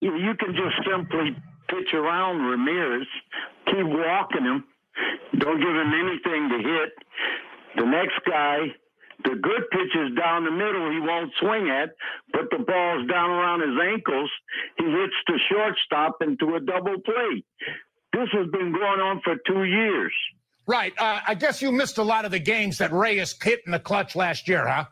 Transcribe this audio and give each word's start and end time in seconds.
you 0.00 0.34
can 0.38 0.54
just 0.54 0.76
simply 0.88 1.36
pitch 1.68 1.94
around 1.94 2.42
Ramirez, 2.42 3.06
keep 3.66 3.86
walking 3.86 4.44
him, 4.44 4.64
don't 5.38 5.60
give 5.60 5.74
him 5.74 5.92
anything 5.92 6.48
to 6.50 6.58
hit. 6.58 6.92
The 7.76 7.84
next 7.84 8.18
guy, 8.26 8.58
the 9.24 9.36
good 9.36 9.64
pitches 9.70 10.16
down 10.16 10.44
the 10.44 10.50
middle, 10.50 10.90
he 10.90 11.00
won't 11.00 11.32
swing 11.40 11.68
at, 11.70 11.90
but 12.32 12.48
the 12.50 12.62
ball's 12.64 13.06
down 13.08 13.30
around 13.30 13.60
his 13.60 13.78
ankles. 13.92 14.30
He 14.78 14.84
hits 14.84 15.14
the 15.26 15.38
shortstop 15.50 16.16
into 16.22 16.54
a 16.54 16.60
double 16.60 17.00
play. 17.04 17.44
This 18.12 18.28
has 18.32 18.50
been 18.50 18.72
going 18.72 19.00
on 19.00 19.20
for 19.22 19.34
two 19.46 19.64
years. 19.64 20.12
Right. 20.66 20.92
Uh, 20.98 21.20
I 21.26 21.34
guess 21.34 21.62
you 21.62 21.70
missed 21.70 21.98
a 21.98 22.02
lot 22.02 22.24
of 22.24 22.30
the 22.30 22.38
games 22.38 22.78
that 22.78 22.92
Reyes 22.92 23.34
hit 23.40 23.60
in 23.66 23.72
the 23.72 23.78
clutch 23.78 24.16
last 24.16 24.48
year, 24.48 24.66
huh? 24.66 24.86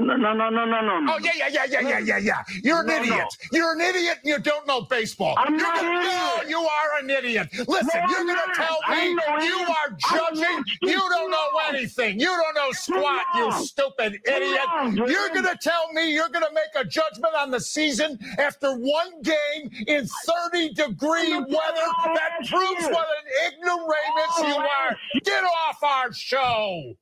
No, 0.00 0.16
no, 0.16 0.32
no, 0.34 0.50
no, 0.50 0.64
no, 0.64 0.80
no, 0.82 1.00
no. 1.00 1.14
Oh 1.14 1.18
yeah, 1.22 1.30
yeah, 1.36 1.48
yeah, 1.48 1.64
yeah, 1.64 1.80
yeah, 1.80 1.98
yeah, 2.00 2.18
yeah. 2.18 2.42
You're 2.62 2.80
an 2.80 2.86
No, 2.86 2.96
idiot. 2.96 3.18
no. 3.18 3.26
You're 3.58 3.72
an 3.72 3.80
idiot, 3.80 4.18
and 4.22 4.28
you 4.30 4.38
don't 4.38 4.66
know 4.66 4.82
baseball. 4.82 5.34
I'm 5.38 5.54
You're 5.54 5.62
not 5.66 5.76
gonna- 5.76 5.88
an 6.00 6.04
No, 6.06 6.34
idiot. 6.36 6.48
you 6.50 6.58
are 6.60 6.98
an 7.02 7.10
idiot. 7.10 7.48
Listen, 7.68 8.00
No, 8.02 8.10
you're 8.10 8.24
going 8.24 8.36
to 8.36 8.52
tell 8.54 8.78
me 8.90 9.08
you 9.46 9.66
are 9.68 9.96
judging. 10.10 10.64
You 10.82 10.98
don't 10.98 11.30
know 11.30 11.48
anything. 11.68 12.20
You 12.20 12.26
don't 12.26 12.54
know 12.54 12.70
squat. 12.72 13.24
You 13.36 13.52
stupid 13.64 14.20
idiot. 14.26 14.60
You're 14.94 15.28
going 15.30 15.44
to 15.44 15.58
tell 15.62 15.92
me 15.92 16.12
you're 16.12 16.28
going 16.28 16.44
to 16.44 16.52
make 16.54 16.74
a 16.74 16.84
judgment 16.84 17.34
on 17.34 17.50
the 17.50 17.60
season 17.60 18.18
after 18.38 18.74
one 18.76 19.22
game 19.22 19.70
in 19.86 20.06
30 20.52 20.74
degree 20.74 21.34
weather. 21.34 21.88
That 22.04 22.46
proves 22.48 22.84
what 22.84 23.06
an 23.08 23.52
ignoramus 23.52 24.38
you 24.40 24.56
are. 24.56 24.96
Get 25.24 25.42
off 25.68 25.82
our 25.82 26.12
show. 26.12 26.94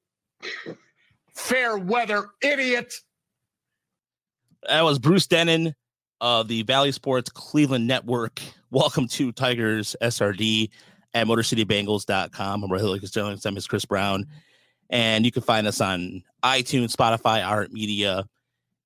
Fair 1.35 1.77
weather 1.77 2.29
idiot. 2.43 2.95
That 4.69 4.83
was 4.83 4.99
Bruce 4.99 5.27
Drennan 5.27 5.75
of 6.21 6.49
the 6.49 6.63
Valley 6.63 6.93
Sports 6.93 7.31
Cleveland 7.31 7.87
Network. 7.87 8.41
Welcome 8.71 9.09
to 9.09 9.33
Tigers 9.33 9.97
SRD 10.01 10.71
at 11.13 11.27
MotorCityBengals.com. 11.27 12.65
I'm 12.65 12.71
Rogelio 12.71 13.01
Castillo. 13.01 13.37
I'm 13.45 13.57
Chris 13.69 13.85
Brown. 13.85 14.27
And 14.91 15.25
you 15.25 15.33
can 15.33 15.43
find 15.43 15.67
us 15.67 15.81
on 15.81 16.23
iTunes, 16.43 16.95
Spotify, 16.95 17.45
Art 17.47 17.73
Media. 17.73 18.25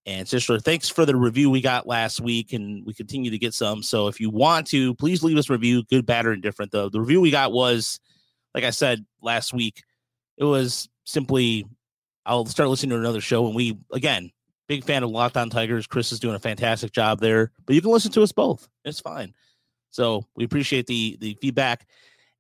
And 0.06 0.26
sister, 0.26 0.58
thanks 0.58 0.88
for 0.88 1.04
the 1.04 1.14
review 1.14 1.50
we 1.50 1.60
got 1.60 1.86
last 1.86 2.20
week, 2.20 2.54
and 2.54 2.84
we 2.86 2.94
continue 2.94 3.30
to 3.30 3.38
get 3.38 3.52
some. 3.52 3.82
So 3.82 4.08
if 4.08 4.20
you 4.20 4.30
want 4.30 4.66
to, 4.68 4.94
please 4.94 5.22
leave 5.22 5.36
us 5.36 5.50
review, 5.50 5.82
good, 5.84 6.06
bad, 6.06 6.24
or 6.24 6.32
indifferent. 6.32 6.72
The, 6.72 6.88
the 6.88 7.00
review 7.00 7.20
we 7.20 7.30
got 7.30 7.52
was, 7.52 8.00
like 8.54 8.64
I 8.64 8.70
said 8.70 9.04
last 9.20 9.52
week, 9.52 9.82
it 10.38 10.44
was 10.44 10.88
simply 11.04 11.66
I'll 12.28 12.44
start 12.46 12.68
listening 12.68 12.90
to 12.90 12.98
another 12.98 13.22
show, 13.22 13.46
and 13.46 13.56
we 13.56 13.78
again 13.92 14.30
big 14.68 14.84
fan 14.84 15.02
of 15.02 15.10
Locked 15.10 15.38
On 15.38 15.48
Tigers. 15.48 15.86
Chris 15.86 16.12
is 16.12 16.20
doing 16.20 16.36
a 16.36 16.38
fantastic 16.38 16.92
job 16.92 17.20
there, 17.20 17.50
but 17.66 17.74
you 17.74 17.80
can 17.80 17.90
listen 17.90 18.12
to 18.12 18.22
us 18.22 18.32
both. 18.32 18.68
It's 18.84 19.00
fine. 19.00 19.34
So 19.90 20.26
we 20.36 20.44
appreciate 20.44 20.86
the 20.86 21.16
the 21.20 21.36
feedback. 21.40 21.86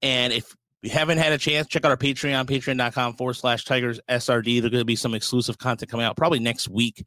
And 0.02 0.32
if 0.32 0.54
you 0.82 0.90
haven't 0.90 1.18
had 1.18 1.32
a 1.32 1.38
chance, 1.38 1.66
check 1.66 1.84
out 1.84 1.90
our 1.90 1.96
Patreon, 1.96 2.44
patreon.com 2.44 3.14
forward 3.14 3.34
slash 3.34 3.64
Tigers 3.64 3.98
SRD. 4.08 4.60
There's 4.60 4.70
going 4.70 4.82
to 4.82 4.84
be 4.84 4.94
some 4.94 5.14
exclusive 5.14 5.58
content 5.58 5.90
coming 5.90 6.06
out 6.06 6.16
probably 6.16 6.38
next 6.38 6.68
week. 6.68 7.04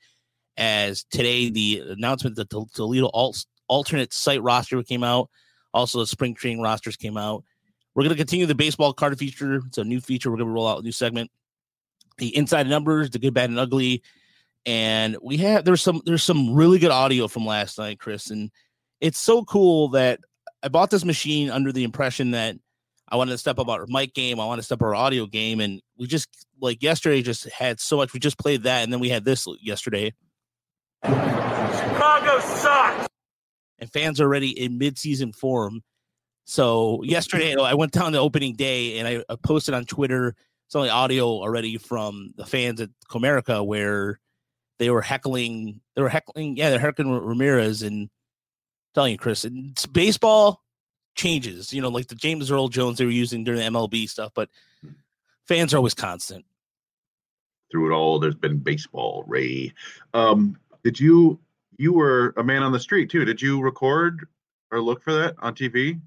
As 0.57 1.05
today, 1.05 1.49
the 1.49 1.83
announcement 1.91 2.35
that 2.35 2.49
the 2.49 2.65
Toledo 2.73 3.09
alt, 3.13 3.45
alternate 3.69 4.11
site 4.11 4.41
roster 4.41 4.83
came 4.83 5.03
out. 5.03 5.29
Also, 5.73 5.99
the 5.99 6.07
spring 6.07 6.33
training 6.33 6.61
rosters 6.61 6.97
came 6.97 7.15
out. 7.15 7.45
We're 7.95 8.03
going 8.03 8.15
to 8.15 8.17
continue 8.17 8.45
the 8.45 8.55
baseball 8.55 8.91
card 8.91 9.17
feature. 9.17 9.61
It's 9.67 9.77
a 9.77 9.83
new 9.83 10.01
feature. 10.01 10.29
We're 10.29 10.37
going 10.37 10.49
to 10.49 10.53
roll 10.53 10.67
out 10.67 10.79
a 10.79 10.81
new 10.81 10.91
segment. 10.91 11.31
The 12.21 12.37
inside 12.37 12.67
numbers, 12.67 13.09
the 13.09 13.17
good, 13.17 13.33
bad, 13.33 13.49
and 13.49 13.57
ugly. 13.57 14.03
And 14.65 15.17
we 15.23 15.37
have 15.37 15.65
there's 15.65 15.81
some 15.81 16.01
there's 16.05 16.23
some 16.23 16.53
really 16.53 16.77
good 16.77 16.91
audio 16.91 17.27
from 17.27 17.45
last 17.45 17.79
night 17.79 17.99
chris. 17.99 18.29
And 18.29 18.51
it's 18.99 19.17
so 19.17 19.43
cool 19.43 19.89
that 19.89 20.19
i 20.61 20.67
bought 20.67 20.91
this 20.91 21.03
machine 21.03 21.49
under 21.49 21.71
the 21.71 21.83
impression 21.83 22.31
that 22.31 22.55
i 23.09 23.15
wanted 23.15 23.31
to 23.31 23.39
step 23.39 23.57
up 23.57 23.67
our 23.67 23.87
mic 23.87 24.13
game 24.13 24.39
i 24.39 24.45
want 24.45 24.59
to 24.59 24.63
step 24.63 24.77
up 24.81 24.83
our 24.83 24.93
audio 24.93 25.25
game. 25.25 25.59
And 25.59 25.81
we 25.97 26.05
just 26.05 26.27
like 26.59 26.83
yesterday 26.83 27.23
just 27.23 27.49
had 27.49 27.79
so 27.79 27.97
much 27.97 28.13
we 28.13 28.19
just 28.19 28.37
played 28.37 28.63
that 28.63 28.83
and 28.83 28.93
then 28.93 28.99
we 28.99 29.09
had 29.09 29.25
this 29.25 29.47
yesterday. 29.61 30.13
Chicago 31.03 32.39
sucks. 32.41 33.07
and 33.79 33.91
fans 33.91 34.21
are 34.21 34.25
already 34.25 34.51
in 34.51 34.77
mid-season 34.77 35.33
form. 35.33 35.81
So 36.45 37.01
yesterday 37.01 37.55
i 37.59 37.73
went 37.73 37.93
down 37.93 38.11
to 38.11 38.19
opening 38.19 38.53
day 38.53 38.99
and 38.99 39.07
i, 39.07 39.23
I 39.27 39.37
posted 39.41 39.73
on 39.73 39.85
twitter 39.85 40.35
some 40.71 40.81
of 40.81 40.87
the 40.87 40.93
audio 40.93 41.27
already 41.27 41.77
from 41.77 42.33
the 42.37 42.45
fans 42.45 42.79
at 42.79 42.89
comerica 43.09 43.65
where 43.65 44.19
they 44.79 44.89
were 44.89 45.01
heckling 45.01 45.81
they 45.95 46.01
were 46.01 46.09
heckling 46.09 46.55
yeah 46.55 46.69
they're 46.69 46.79
heckling 46.79 47.11
ramirez 47.11 47.81
and 47.81 48.09
telling 48.95 49.11
you 49.11 49.17
chris 49.17 49.43
and 49.43 49.71
it's 49.71 49.85
baseball 49.85 50.61
changes 51.15 51.73
you 51.73 51.81
know 51.81 51.89
like 51.89 52.07
the 52.07 52.15
james 52.15 52.49
earl 52.49 52.69
jones 52.69 52.97
they 52.97 53.05
were 53.05 53.11
using 53.11 53.43
during 53.43 53.59
the 53.59 53.79
mlb 53.79 54.09
stuff 54.09 54.31
but 54.33 54.49
fans 55.45 55.73
are 55.73 55.77
always 55.77 55.93
constant 55.93 56.45
through 57.71 57.91
it 57.91 57.95
all, 57.95 58.19
there's 58.19 58.35
been 58.35 58.57
baseball. 58.57 59.23
Ray, 59.25 59.73
um, 60.13 60.57
did 60.83 60.99
you? 60.99 61.39
You 61.77 61.93
were 61.93 62.33
a 62.37 62.43
man 62.43 62.61
on 62.61 62.71
the 62.71 62.79
street 62.79 63.09
too. 63.09 63.25
Did 63.25 63.41
you 63.41 63.61
record 63.61 64.27
or 64.71 64.81
look 64.81 65.01
for 65.01 65.13
that 65.13 65.35
on 65.39 65.55
TV? 65.55 65.99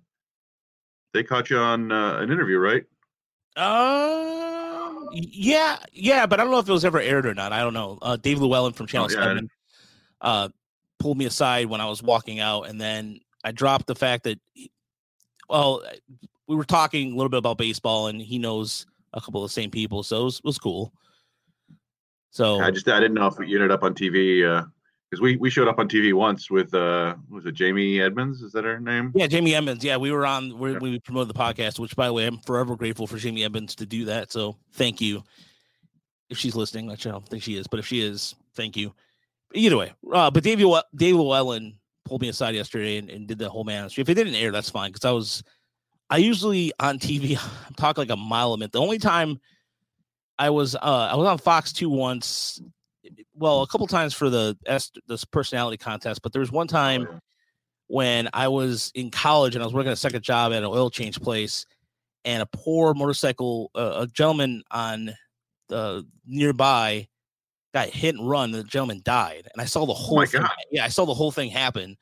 They 1.12 1.24
caught 1.24 1.50
you 1.50 1.58
on 1.58 1.90
uh, 1.90 2.18
an 2.18 2.30
interview, 2.30 2.58
right? 2.58 2.84
uh 3.56 4.43
yeah 5.12 5.78
yeah 5.92 6.26
but 6.26 6.40
i 6.40 6.42
don't 6.42 6.52
know 6.52 6.58
if 6.58 6.68
it 6.68 6.72
was 6.72 6.84
ever 6.84 6.98
aired 6.98 7.26
or 7.26 7.34
not 7.34 7.52
i 7.52 7.60
don't 7.60 7.74
know 7.74 7.98
uh 8.02 8.16
dave 8.16 8.38
LewAllen 8.38 8.74
from 8.74 8.86
channel 8.86 9.08
Oh, 9.10 9.14
yeah. 9.14 9.24
7 9.24 9.50
uh 10.20 10.48
pulled 10.98 11.18
me 11.18 11.26
aside 11.26 11.66
when 11.66 11.80
i 11.80 11.86
was 11.86 12.02
walking 12.02 12.40
out 12.40 12.62
and 12.62 12.80
then 12.80 13.20
i 13.44 13.52
dropped 13.52 13.86
the 13.86 13.94
fact 13.94 14.24
that 14.24 14.38
well 15.48 15.82
we 16.46 16.56
were 16.56 16.64
talking 16.64 17.12
a 17.12 17.16
little 17.16 17.28
bit 17.28 17.38
about 17.38 17.58
baseball 17.58 18.08
and 18.08 18.20
he 18.20 18.38
knows 18.38 18.86
a 19.12 19.20
couple 19.20 19.42
of 19.42 19.50
the 19.50 19.52
same 19.52 19.70
people 19.70 20.02
so 20.02 20.22
it 20.22 20.24
was, 20.24 20.42
was 20.44 20.58
cool 20.58 20.92
so 22.30 22.60
I 22.60 22.72
just 22.72 22.88
I 22.88 22.98
didn't 22.98 23.14
know 23.14 23.28
if 23.28 23.34
you 23.46 23.56
ended 23.56 23.70
up 23.70 23.84
on 23.84 23.94
TV 23.94 24.66
because 25.14 25.22
we 25.22 25.36
we 25.36 25.48
showed 25.50 25.68
up 25.68 25.78
on 25.78 25.88
TV 25.88 26.12
once 26.12 26.50
with 26.50 26.74
uh 26.74 27.14
was 27.30 27.46
it 27.46 27.52
Jamie 27.52 28.00
Edmonds? 28.00 28.42
Is 28.42 28.50
that 28.52 28.64
her 28.64 28.80
name? 28.80 29.12
yeah 29.14 29.26
jamie 29.28 29.54
Edmonds. 29.54 29.84
yeah 29.84 29.96
we 29.96 30.10
were 30.10 30.26
on 30.26 30.58
we 30.58 30.72
Yeah. 30.72 30.78
we 30.78 30.98
promoted 30.98 31.28
the 31.28 31.38
podcast 31.38 31.78
which 31.78 31.94
by 31.94 32.06
the 32.06 32.12
way 32.12 32.26
i'm 32.26 32.38
forever 32.38 32.74
grateful 32.76 33.06
for 33.06 33.16
jamie 33.16 33.44
Edmonds 33.44 33.74
to 33.76 33.86
do 33.86 34.06
that 34.06 34.32
so 34.32 34.56
thank 34.72 35.00
you 35.00 35.22
if 36.30 36.38
she's 36.38 36.56
listening 36.56 36.86
which 36.86 37.06
i 37.06 37.10
don't 37.10 37.26
think 37.28 37.42
she 37.42 37.56
is 37.56 37.66
but 37.68 37.78
if 37.78 37.86
she 37.86 38.00
is 38.00 38.34
thank 38.56 38.76
you 38.76 38.92
either 39.54 39.76
way 39.76 39.92
uh 40.12 40.30
but 40.30 40.42
Llew- 40.44 40.82
dave 40.96 41.14
LewAllen 41.14 41.74
pulled 42.04 42.20
me 42.22 42.28
aside 42.28 42.54
yesterday 42.54 42.98
and, 42.98 43.08
and 43.08 43.26
did 43.28 43.38
the 43.38 43.48
whole 43.48 43.64
man 43.64 43.78
on 43.78 43.84
the 43.84 43.90
street 43.90 44.02
if 44.02 44.08
it 44.08 44.14
didn't 44.14 44.34
air 44.34 44.50
that's 44.50 44.70
fine 44.70 44.90
because 44.90 45.04
i 45.04 45.10
was 45.12 45.42
i 46.10 46.16
usually 46.16 46.72
on 46.80 46.98
tv 46.98 47.38
talk 47.76 47.98
like 47.98 48.10
a 48.10 48.16
mile 48.16 48.52
a 48.52 48.58
minute 48.58 48.72
the 48.72 48.80
only 48.80 48.98
time 48.98 49.38
i 50.38 50.50
was 50.50 50.74
uh 50.74 51.08
i 51.12 51.14
was 51.14 51.26
on 51.28 51.38
fox 51.38 51.72
2 51.72 51.88
once 51.88 52.60
well 53.34 53.62
a 53.62 53.66
couple 53.66 53.86
times 53.86 54.14
for 54.14 54.30
the 54.30 54.56
S, 54.66 54.90
this 55.08 55.24
personality 55.24 55.76
contest 55.76 56.22
but 56.22 56.32
there 56.32 56.40
was 56.40 56.52
one 56.52 56.66
time 56.68 57.06
Oh, 57.08 57.12
yeah. 57.12 57.18
when 57.88 58.28
I 58.32 58.48
was 58.48 58.90
in 58.94 59.10
college 59.10 59.54
and 59.54 59.62
I 59.62 59.66
was 59.66 59.74
working 59.74 59.92
a 59.92 59.96
second 59.96 60.22
job 60.22 60.52
at 60.52 60.58
an 60.58 60.64
oil 60.64 60.90
change 60.90 61.20
place, 61.20 61.66
and 62.24 62.42
a 62.42 62.46
poor 62.46 62.94
motorcycle, 62.94 63.70
uh, 63.74 64.00
a 64.02 64.06
gentleman 64.06 64.62
on 64.70 65.12
the 65.68 66.06
nearby 66.26 67.06
got 67.74 67.88
hit 67.88 68.14
and 68.14 68.28
run. 68.28 68.54
And 68.54 68.54
the 68.54 68.64
gentleman 68.64 69.02
died, 69.04 69.48
and 69.52 69.60
I 69.60 69.66
saw 69.66 69.84
the 69.84 69.92
whole. 69.92 70.20
Oh 70.20 70.26
thing, 70.26 70.40
God. 70.40 70.50
Yeah, 70.70 70.84
I 70.84 70.88
saw 70.88 71.04
the 71.04 71.12
whole 71.14 71.30
thing 71.30 71.50
happen 71.50 71.96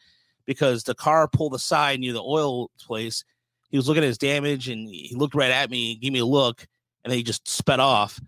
because 0.47 0.85
the 0.85 0.95
car 0.95 1.27
pulled 1.27 1.55
aside 1.55 1.99
near 1.99 2.13
the 2.13 2.23
oil 2.23 2.71
place. 2.81 3.25
He 3.71 3.77
was 3.77 3.89
looking 3.89 4.05
at 4.05 4.07
his 4.07 4.19
damage, 4.19 4.69
and 4.69 4.89
he 4.89 5.15
looked 5.17 5.35
right 5.35 5.51
at 5.51 5.71
me, 5.71 5.97
gave 5.97 6.13
me 6.13 6.21
a 6.21 6.25
look, 6.25 6.65
and 7.03 7.11
then 7.11 7.19
he 7.19 7.25
just 7.25 7.49
sped 7.49 7.81
off. 7.81 8.21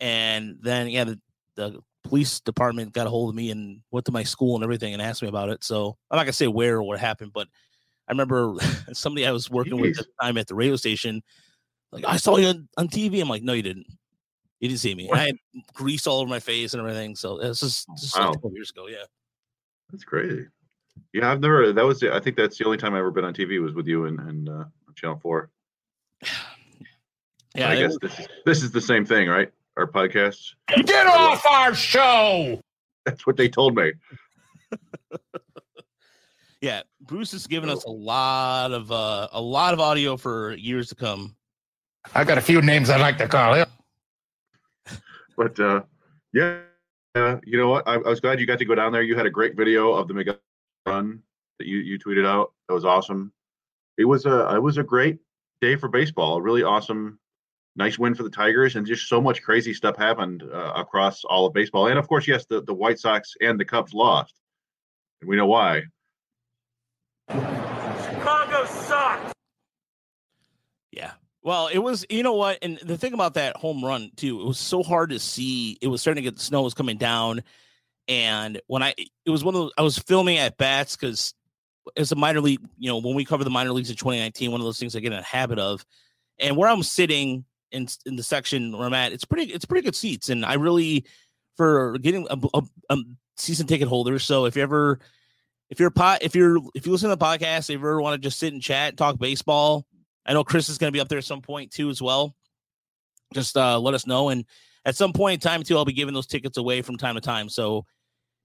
And 0.00 0.56
then, 0.62 0.88
yeah, 0.88 1.04
the, 1.04 1.20
the 1.56 1.80
police 2.08 2.40
department 2.40 2.92
got 2.92 3.06
a 3.06 3.10
hold 3.10 3.30
of 3.30 3.34
me 3.34 3.50
and 3.50 3.80
went 3.90 4.06
to 4.06 4.12
my 4.12 4.22
school 4.22 4.54
and 4.54 4.64
everything 4.64 4.92
and 4.92 5.02
asked 5.02 5.22
me 5.22 5.28
about 5.28 5.48
it. 5.48 5.64
So 5.64 5.96
I'm 6.10 6.16
not 6.16 6.24
gonna 6.24 6.32
say 6.32 6.46
where 6.46 6.76
or 6.76 6.82
what 6.82 6.98
happened, 6.98 7.32
but 7.32 7.48
I 8.08 8.12
remember 8.12 8.54
somebody 8.92 9.26
I 9.26 9.32
was 9.32 9.50
working 9.50 9.80
with 9.80 9.98
at 9.98 10.06
the 10.06 10.12
time 10.22 10.38
at 10.38 10.46
the 10.46 10.54
radio 10.54 10.76
station, 10.76 11.22
like 11.92 12.04
I 12.06 12.16
saw 12.16 12.36
you 12.36 12.48
on, 12.48 12.68
on 12.76 12.88
TV. 12.88 13.20
I'm 13.20 13.28
like, 13.28 13.42
no, 13.42 13.52
you 13.52 13.62
didn't. 13.62 13.86
You 14.60 14.68
didn't 14.68 14.80
see 14.80 14.94
me. 14.94 15.10
I 15.12 15.18
had 15.26 15.36
grease 15.74 16.06
all 16.06 16.20
over 16.20 16.30
my 16.30 16.40
face 16.40 16.72
and 16.72 16.80
everything. 16.80 17.14
So 17.14 17.38
this 17.38 17.62
is 17.62 17.84
this 17.94 18.04
is 18.04 18.16
like 18.16 18.40
12 18.40 18.54
years 18.54 18.70
ago. 18.70 18.86
Yeah. 18.86 19.04
That's 19.90 20.04
crazy. 20.04 20.46
Yeah, 21.12 21.30
I've 21.30 21.40
never. 21.40 21.72
That 21.72 21.84
was. 21.84 22.02
I 22.02 22.20
think 22.20 22.36
that's 22.36 22.56
the 22.56 22.64
only 22.64 22.78
time 22.78 22.94
I've 22.94 23.00
ever 23.00 23.10
been 23.10 23.24
on 23.24 23.34
TV 23.34 23.62
was 23.62 23.74
with 23.74 23.86
you 23.86 24.06
and 24.06 24.18
and 24.20 24.48
uh, 24.48 24.64
Channel 24.94 25.18
Four. 25.22 25.50
Yeah. 27.54 27.70
I 27.70 27.76
guess 27.76 27.92
was- 27.92 27.98
this 28.02 28.18
is 28.18 28.28
this 28.44 28.62
is 28.62 28.70
the 28.70 28.82
same 28.82 29.06
thing, 29.06 29.30
right? 29.30 29.50
Our 29.76 29.86
podcast. 29.86 30.54
Get 30.84 31.06
off 31.06 31.44
our 31.46 31.74
show. 31.74 32.60
That's 33.04 33.26
what 33.26 33.36
they 33.36 33.48
told 33.48 33.74
me. 33.76 33.92
yeah. 36.60 36.82
Bruce 37.02 37.32
has 37.32 37.46
given 37.46 37.68
us 37.68 37.84
a 37.84 37.90
lot 37.90 38.72
of 38.72 38.90
uh 38.90 39.28
a 39.32 39.40
lot 39.40 39.74
of 39.74 39.80
audio 39.80 40.16
for 40.16 40.54
years 40.54 40.88
to 40.88 40.94
come. 40.94 41.36
I 42.14 42.24
got 42.24 42.38
a 42.38 42.40
few 42.40 42.62
names 42.62 42.90
I'd 42.90 43.00
like 43.00 43.18
to 43.18 43.28
call 43.28 43.54
him. 43.54 43.66
But 45.36 45.58
uh, 45.60 45.82
yeah, 46.32 46.60
uh, 47.14 47.36
you 47.44 47.58
know 47.58 47.68
what? 47.68 47.86
I, 47.86 47.94
I 47.94 48.08
was 48.08 48.20
glad 48.20 48.40
you 48.40 48.46
got 48.46 48.58
to 48.58 48.64
go 48.64 48.74
down 48.74 48.92
there. 48.92 49.02
You 49.02 49.16
had 49.16 49.26
a 49.26 49.30
great 49.30 49.56
video 49.56 49.92
of 49.92 50.08
the 50.08 50.14
Miguel 50.14 50.38
run 50.86 51.22
that 51.58 51.66
you 51.66 51.78
you 51.78 51.98
tweeted 51.98 52.26
out. 52.26 52.52
That 52.68 52.74
was 52.74 52.84
awesome. 52.84 53.32
It 53.98 54.04
was 54.04 54.26
a 54.26 54.54
it 54.54 54.62
was 54.62 54.78
a 54.78 54.82
great 54.82 55.18
day 55.60 55.76
for 55.76 55.88
baseball. 55.88 56.36
A 56.36 56.42
really 56.42 56.62
awesome, 56.62 57.18
nice 57.76 57.98
win 57.98 58.14
for 58.14 58.22
the 58.22 58.30
Tigers, 58.30 58.76
and 58.76 58.86
just 58.86 59.08
so 59.08 59.20
much 59.20 59.42
crazy 59.42 59.74
stuff 59.74 59.96
happened 59.96 60.42
uh, 60.42 60.72
across 60.74 61.24
all 61.24 61.46
of 61.46 61.52
baseball. 61.52 61.88
And 61.88 61.98
of 61.98 62.08
course, 62.08 62.26
yes, 62.26 62.46
the 62.46 62.62
the 62.62 62.74
White 62.74 62.98
Sox 62.98 63.34
and 63.40 63.60
the 63.60 63.64
Cubs 63.64 63.92
lost, 63.94 64.34
and 65.20 65.28
we 65.28 65.36
know 65.36 65.46
why. 65.46 65.82
Chicago 67.30 68.64
sucks. 68.66 69.32
Yeah. 70.92 71.12
Well, 71.42 71.68
it 71.68 71.78
was, 71.78 72.04
you 72.10 72.24
know 72.24 72.34
what? 72.34 72.58
And 72.62 72.78
the 72.78 72.98
thing 72.98 73.12
about 73.12 73.34
that 73.34 73.56
home 73.56 73.84
run, 73.84 74.10
too, 74.16 74.40
it 74.40 74.46
was 74.46 74.58
so 74.58 74.82
hard 74.82 75.10
to 75.10 75.20
see. 75.20 75.78
It 75.80 75.86
was 75.86 76.00
starting 76.00 76.24
to 76.24 76.30
get 76.30 76.36
the 76.36 76.42
snow 76.42 76.62
was 76.62 76.74
coming 76.74 76.96
down. 76.96 77.42
And 78.08 78.60
when 78.66 78.82
I, 78.82 78.94
it 79.24 79.30
was 79.30 79.44
one 79.44 79.54
of 79.54 79.60
those, 79.60 79.72
I 79.78 79.82
was 79.82 79.98
filming 79.98 80.38
at 80.38 80.56
bats 80.56 80.96
because 80.96 81.34
as 81.96 82.10
a 82.10 82.16
minor 82.16 82.40
league, 82.40 82.60
you 82.78 82.88
know, 82.88 82.98
when 82.98 83.14
we 83.14 83.24
cover 83.24 83.44
the 83.44 83.50
minor 83.50 83.72
leagues 83.72 83.90
in 83.90 83.96
2019, 83.96 84.50
one 84.50 84.60
of 84.60 84.64
those 84.64 84.78
things 84.78 84.96
I 84.96 85.00
get 85.00 85.12
in 85.12 85.18
a 85.18 85.22
habit 85.22 85.58
of. 85.58 85.84
And 86.38 86.56
where 86.56 86.68
I'm 86.68 86.82
sitting 86.82 87.44
in 87.72 87.88
in 88.06 88.16
the 88.16 88.22
section 88.22 88.76
where 88.76 88.86
I'm 88.86 88.94
at, 88.94 89.12
it's 89.12 89.24
pretty, 89.24 89.52
it's 89.52 89.64
pretty 89.64 89.84
good 89.84 89.96
seats. 89.96 90.28
And 90.28 90.44
I 90.44 90.54
really, 90.54 91.04
for 91.56 91.98
getting 91.98 92.26
a, 92.30 92.38
a, 92.54 92.62
a 92.90 92.96
season 93.36 93.66
ticket 93.66 93.88
holder. 93.88 94.18
So 94.18 94.44
if 94.44 94.56
you 94.56 94.62
ever, 94.62 95.00
if 95.70 95.80
you're 95.80 95.90
pot, 95.90 96.22
if 96.22 96.34
you're, 96.34 96.58
if 96.74 96.86
you 96.86 96.92
listen 96.92 97.10
to 97.10 97.16
the 97.16 97.24
podcast, 97.24 97.70
if 97.70 97.70
you 97.70 97.76
ever 97.76 98.00
want 98.00 98.20
to 98.20 98.26
just 98.26 98.38
sit 98.38 98.52
and 98.52 98.62
chat, 98.62 98.96
talk 98.96 99.18
baseball, 99.18 99.86
I 100.24 100.32
know 100.32 100.44
Chris 100.44 100.68
is 100.68 100.78
going 100.78 100.92
to 100.92 100.96
be 100.96 101.00
up 101.00 101.08
there 101.08 101.18
at 101.18 101.24
some 101.24 101.42
point 101.42 101.70
too, 101.70 101.90
as 101.90 102.02
well. 102.02 102.34
Just 103.34 103.56
uh, 103.56 103.78
let 103.78 103.94
us 103.94 104.06
know. 104.06 104.28
And 104.28 104.44
at 104.84 104.96
some 104.96 105.12
point 105.12 105.34
in 105.34 105.40
time, 105.48 105.62
too, 105.62 105.76
I'll 105.76 105.84
be 105.84 105.92
giving 105.92 106.14
those 106.14 106.26
tickets 106.26 106.58
away 106.58 106.82
from 106.82 106.96
time 106.96 107.16
to 107.16 107.20
time. 107.20 107.48
So 107.48 107.84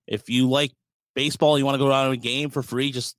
if 0.07 0.29
you 0.29 0.49
like 0.49 0.71
baseball, 1.15 1.57
you 1.59 1.65
want 1.65 1.75
to 1.75 1.83
go 1.83 1.89
down 1.89 2.07
to 2.07 2.11
a 2.11 2.17
game 2.17 2.49
for 2.49 2.63
free, 2.63 2.91
just 2.91 3.15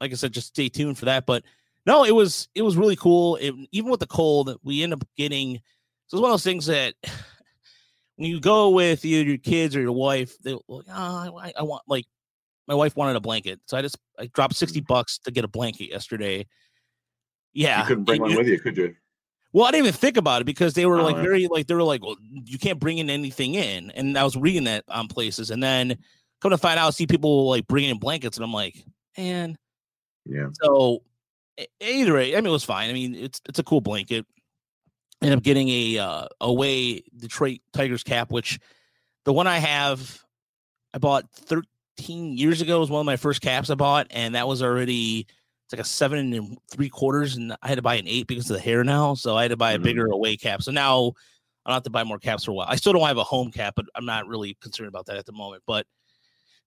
like 0.00 0.10
I 0.10 0.14
said, 0.14 0.32
just 0.32 0.48
stay 0.48 0.68
tuned 0.68 0.98
for 0.98 1.04
that. 1.04 1.26
But 1.26 1.44
no, 1.86 2.04
it 2.04 2.14
was 2.14 2.48
it 2.54 2.62
was 2.62 2.76
really 2.76 2.96
cool. 2.96 3.36
It, 3.36 3.54
even 3.72 3.90
with 3.90 4.00
the 4.00 4.06
cold, 4.06 4.56
we 4.62 4.82
end 4.82 4.92
up 4.92 5.04
getting. 5.16 5.56
So 6.06 6.16
it's 6.16 6.22
one 6.22 6.30
of 6.30 6.34
those 6.34 6.44
things 6.44 6.66
that 6.66 6.94
when 8.16 8.30
you 8.30 8.40
go 8.40 8.70
with 8.70 9.04
either 9.04 9.28
your 9.28 9.38
kids 9.38 9.74
or 9.74 9.80
your 9.80 9.92
wife, 9.92 10.36
they 10.44 10.52
like, 10.52 10.86
oh, 10.88 11.38
I, 11.38 11.52
I 11.58 11.62
want 11.62 11.82
like 11.86 12.04
my 12.68 12.74
wife 12.74 12.94
wanted 12.96 13.16
a 13.16 13.20
blanket, 13.20 13.60
so 13.66 13.76
I 13.76 13.82
just 13.82 13.98
I 14.18 14.26
dropped 14.26 14.54
sixty 14.54 14.80
Mm. 14.80 14.86
bucks 14.86 15.18
to 15.20 15.30
get 15.30 15.44
a 15.44 15.48
blanket 15.48 15.90
yesterday. 15.90 16.46
Yeah, 17.52 17.80
You 17.80 17.86
couldn't 17.88 18.04
bring 18.04 18.22
and 18.22 18.30
one 18.30 18.38
with 18.38 18.48
you, 18.48 18.58
could 18.60 18.76
you? 18.76 18.94
well, 19.52 19.66
I 19.66 19.72
didn't 19.72 19.86
even 19.88 19.98
think 19.98 20.16
about 20.16 20.40
it 20.40 20.44
because 20.44 20.72
they 20.72 20.86
were 20.86 21.00
Oh, 21.00 21.04
like 21.04 21.16
yeah. 21.16 21.22
very 21.22 21.48
like 21.48 21.66
they 21.66 21.74
were 21.74 21.82
like, 21.82 22.02
well, 22.02 22.16
you 22.44 22.58
can't 22.58 22.78
bring 22.78 22.98
in 22.98 23.10
anything 23.10 23.54
in, 23.56 23.90
and 23.90 24.16
I 24.16 24.24
was 24.24 24.36
reading 24.36 24.64
that 24.64 24.84
on 24.88 25.08
places, 25.08 25.50
and 25.50 25.62
then 25.62 25.98
come 26.40 26.50
to 26.52 26.58
find 26.58 26.78
out, 26.78 26.94
see 26.94 27.06
people 27.06 27.48
like 27.50 27.66
bringing 27.66 27.90
in 27.90 27.98
blankets, 27.98 28.36
and 28.36 28.44
I'm 28.44 28.52
like, 28.52 28.76
man. 29.18 29.58
Yeah. 30.24 30.48
So 30.62 31.02
either 31.80 32.14
way, 32.14 32.34
I 32.34 32.40
mean, 32.40 32.46
it 32.46 32.50
was 32.50 32.64
fine. 32.64 32.90
I 32.90 32.92
mean, 32.92 33.14
it's 33.14 33.40
it's 33.48 33.58
a 33.58 33.64
cool 33.64 33.80
blanket. 33.80 34.26
End 35.22 35.32
up 35.34 35.42
getting 35.42 35.68
a 35.68 35.98
uh, 35.98 36.26
away 36.40 37.02
Detroit 37.16 37.60
Tigers 37.72 38.02
cap, 38.02 38.30
which 38.32 38.58
the 39.24 39.32
one 39.32 39.46
I 39.46 39.58
have, 39.58 40.20
I 40.92 40.98
bought 40.98 41.30
13 41.32 42.36
years 42.36 42.60
ago. 42.60 42.80
Was 42.80 42.90
one 42.90 43.00
of 43.00 43.06
my 43.06 43.16
first 43.16 43.40
caps 43.40 43.70
I 43.70 43.74
bought, 43.74 44.08
and 44.10 44.34
that 44.34 44.48
was 44.48 44.62
already 44.62 45.26
it's 45.66 45.72
like 45.72 45.80
a 45.80 45.84
seven 45.84 46.32
and 46.32 46.58
three 46.70 46.88
quarters, 46.88 47.36
and 47.36 47.52
I 47.62 47.68
had 47.68 47.76
to 47.76 47.82
buy 47.82 47.94
an 47.94 48.08
eight 48.08 48.26
because 48.26 48.50
of 48.50 48.56
the 48.56 48.62
hair 48.62 48.82
now. 48.82 49.14
So 49.14 49.36
I 49.36 49.42
had 49.42 49.52
to 49.52 49.56
buy 49.56 49.72
a 49.72 49.78
Mhm. 49.78 49.84
bigger 49.84 50.06
away 50.06 50.36
cap. 50.36 50.62
So 50.62 50.72
now 50.72 51.12
I 51.64 51.70
don't 51.70 51.74
have 51.76 51.82
to 51.84 51.90
buy 51.90 52.02
more 52.02 52.18
caps 52.18 52.44
for 52.44 52.50
a 52.50 52.54
while. 52.54 52.66
I 52.68 52.74
still 52.76 52.92
don't 52.92 53.06
have 53.06 53.18
a 53.18 53.24
home 53.24 53.52
cap, 53.52 53.74
but 53.76 53.86
I'm 53.94 54.04
not 54.04 54.26
really 54.26 54.54
concerned 54.60 54.88
about 54.88 55.06
that 55.06 55.16
at 55.18 55.26
the 55.26 55.32
moment. 55.32 55.62
But 55.66 55.86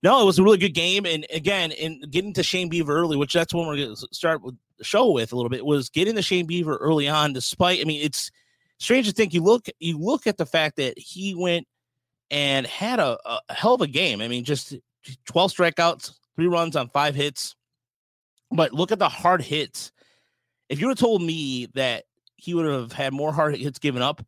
no, 0.01 0.21
it 0.21 0.25
was 0.25 0.39
a 0.39 0.43
really 0.43 0.57
good 0.57 0.73
game. 0.73 1.05
And 1.05 1.25
again, 1.33 1.71
in 1.71 1.99
getting 2.09 2.31
to 2.33 2.43
Shane 2.43 2.69
Bieber 2.71 2.89
early, 2.89 3.17
which 3.17 3.33
that's 3.33 3.53
when 3.53 3.67
we're 3.67 3.75
going 3.75 3.95
to 3.95 4.07
start 4.13 4.41
with 4.41 4.55
show 4.81 5.11
with 5.11 5.31
a 5.31 5.35
little 5.35 5.49
bit, 5.49 5.65
was 5.65 5.89
getting 5.89 6.15
to 6.15 6.21
Shane 6.21 6.47
Bieber 6.47 6.77
early 6.79 7.07
on. 7.07 7.33
Despite, 7.33 7.81
I 7.81 7.83
mean, 7.85 8.01
it's 8.03 8.31
strange 8.79 9.07
to 9.07 9.13
think 9.13 9.33
you 9.33 9.41
look 9.41 9.67
you 9.79 9.97
look 9.97 10.27
at 10.27 10.37
the 10.37 10.45
fact 10.45 10.75
that 10.77 10.97
he 10.97 11.33
went 11.35 11.67
and 12.31 12.65
had 12.67 12.99
a, 12.99 13.17
a 13.25 13.39
hell 13.53 13.73
of 13.75 13.81
a 13.81 13.87
game. 13.87 14.21
I 14.21 14.27
mean, 14.27 14.43
just 14.43 14.73
12 15.25 15.53
strikeouts, 15.53 16.13
three 16.35 16.47
runs 16.47 16.75
on 16.75 16.89
five 16.89 17.15
hits. 17.15 17.55
But 18.51 18.73
look 18.73 18.91
at 18.91 18.99
the 18.99 19.09
hard 19.09 19.41
hits. 19.41 19.91
If 20.69 20.79
you 20.79 20.87
would 20.87 20.97
have 20.97 21.03
told 21.05 21.21
me 21.21 21.67
that 21.75 22.05
he 22.37 22.53
would 22.53 22.65
have 22.65 22.91
had 22.91 23.13
more 23.13 23.31
hard 23.31 23.55
hits 23.55 23.79
given 23.79 24.01
up 24.01 24.25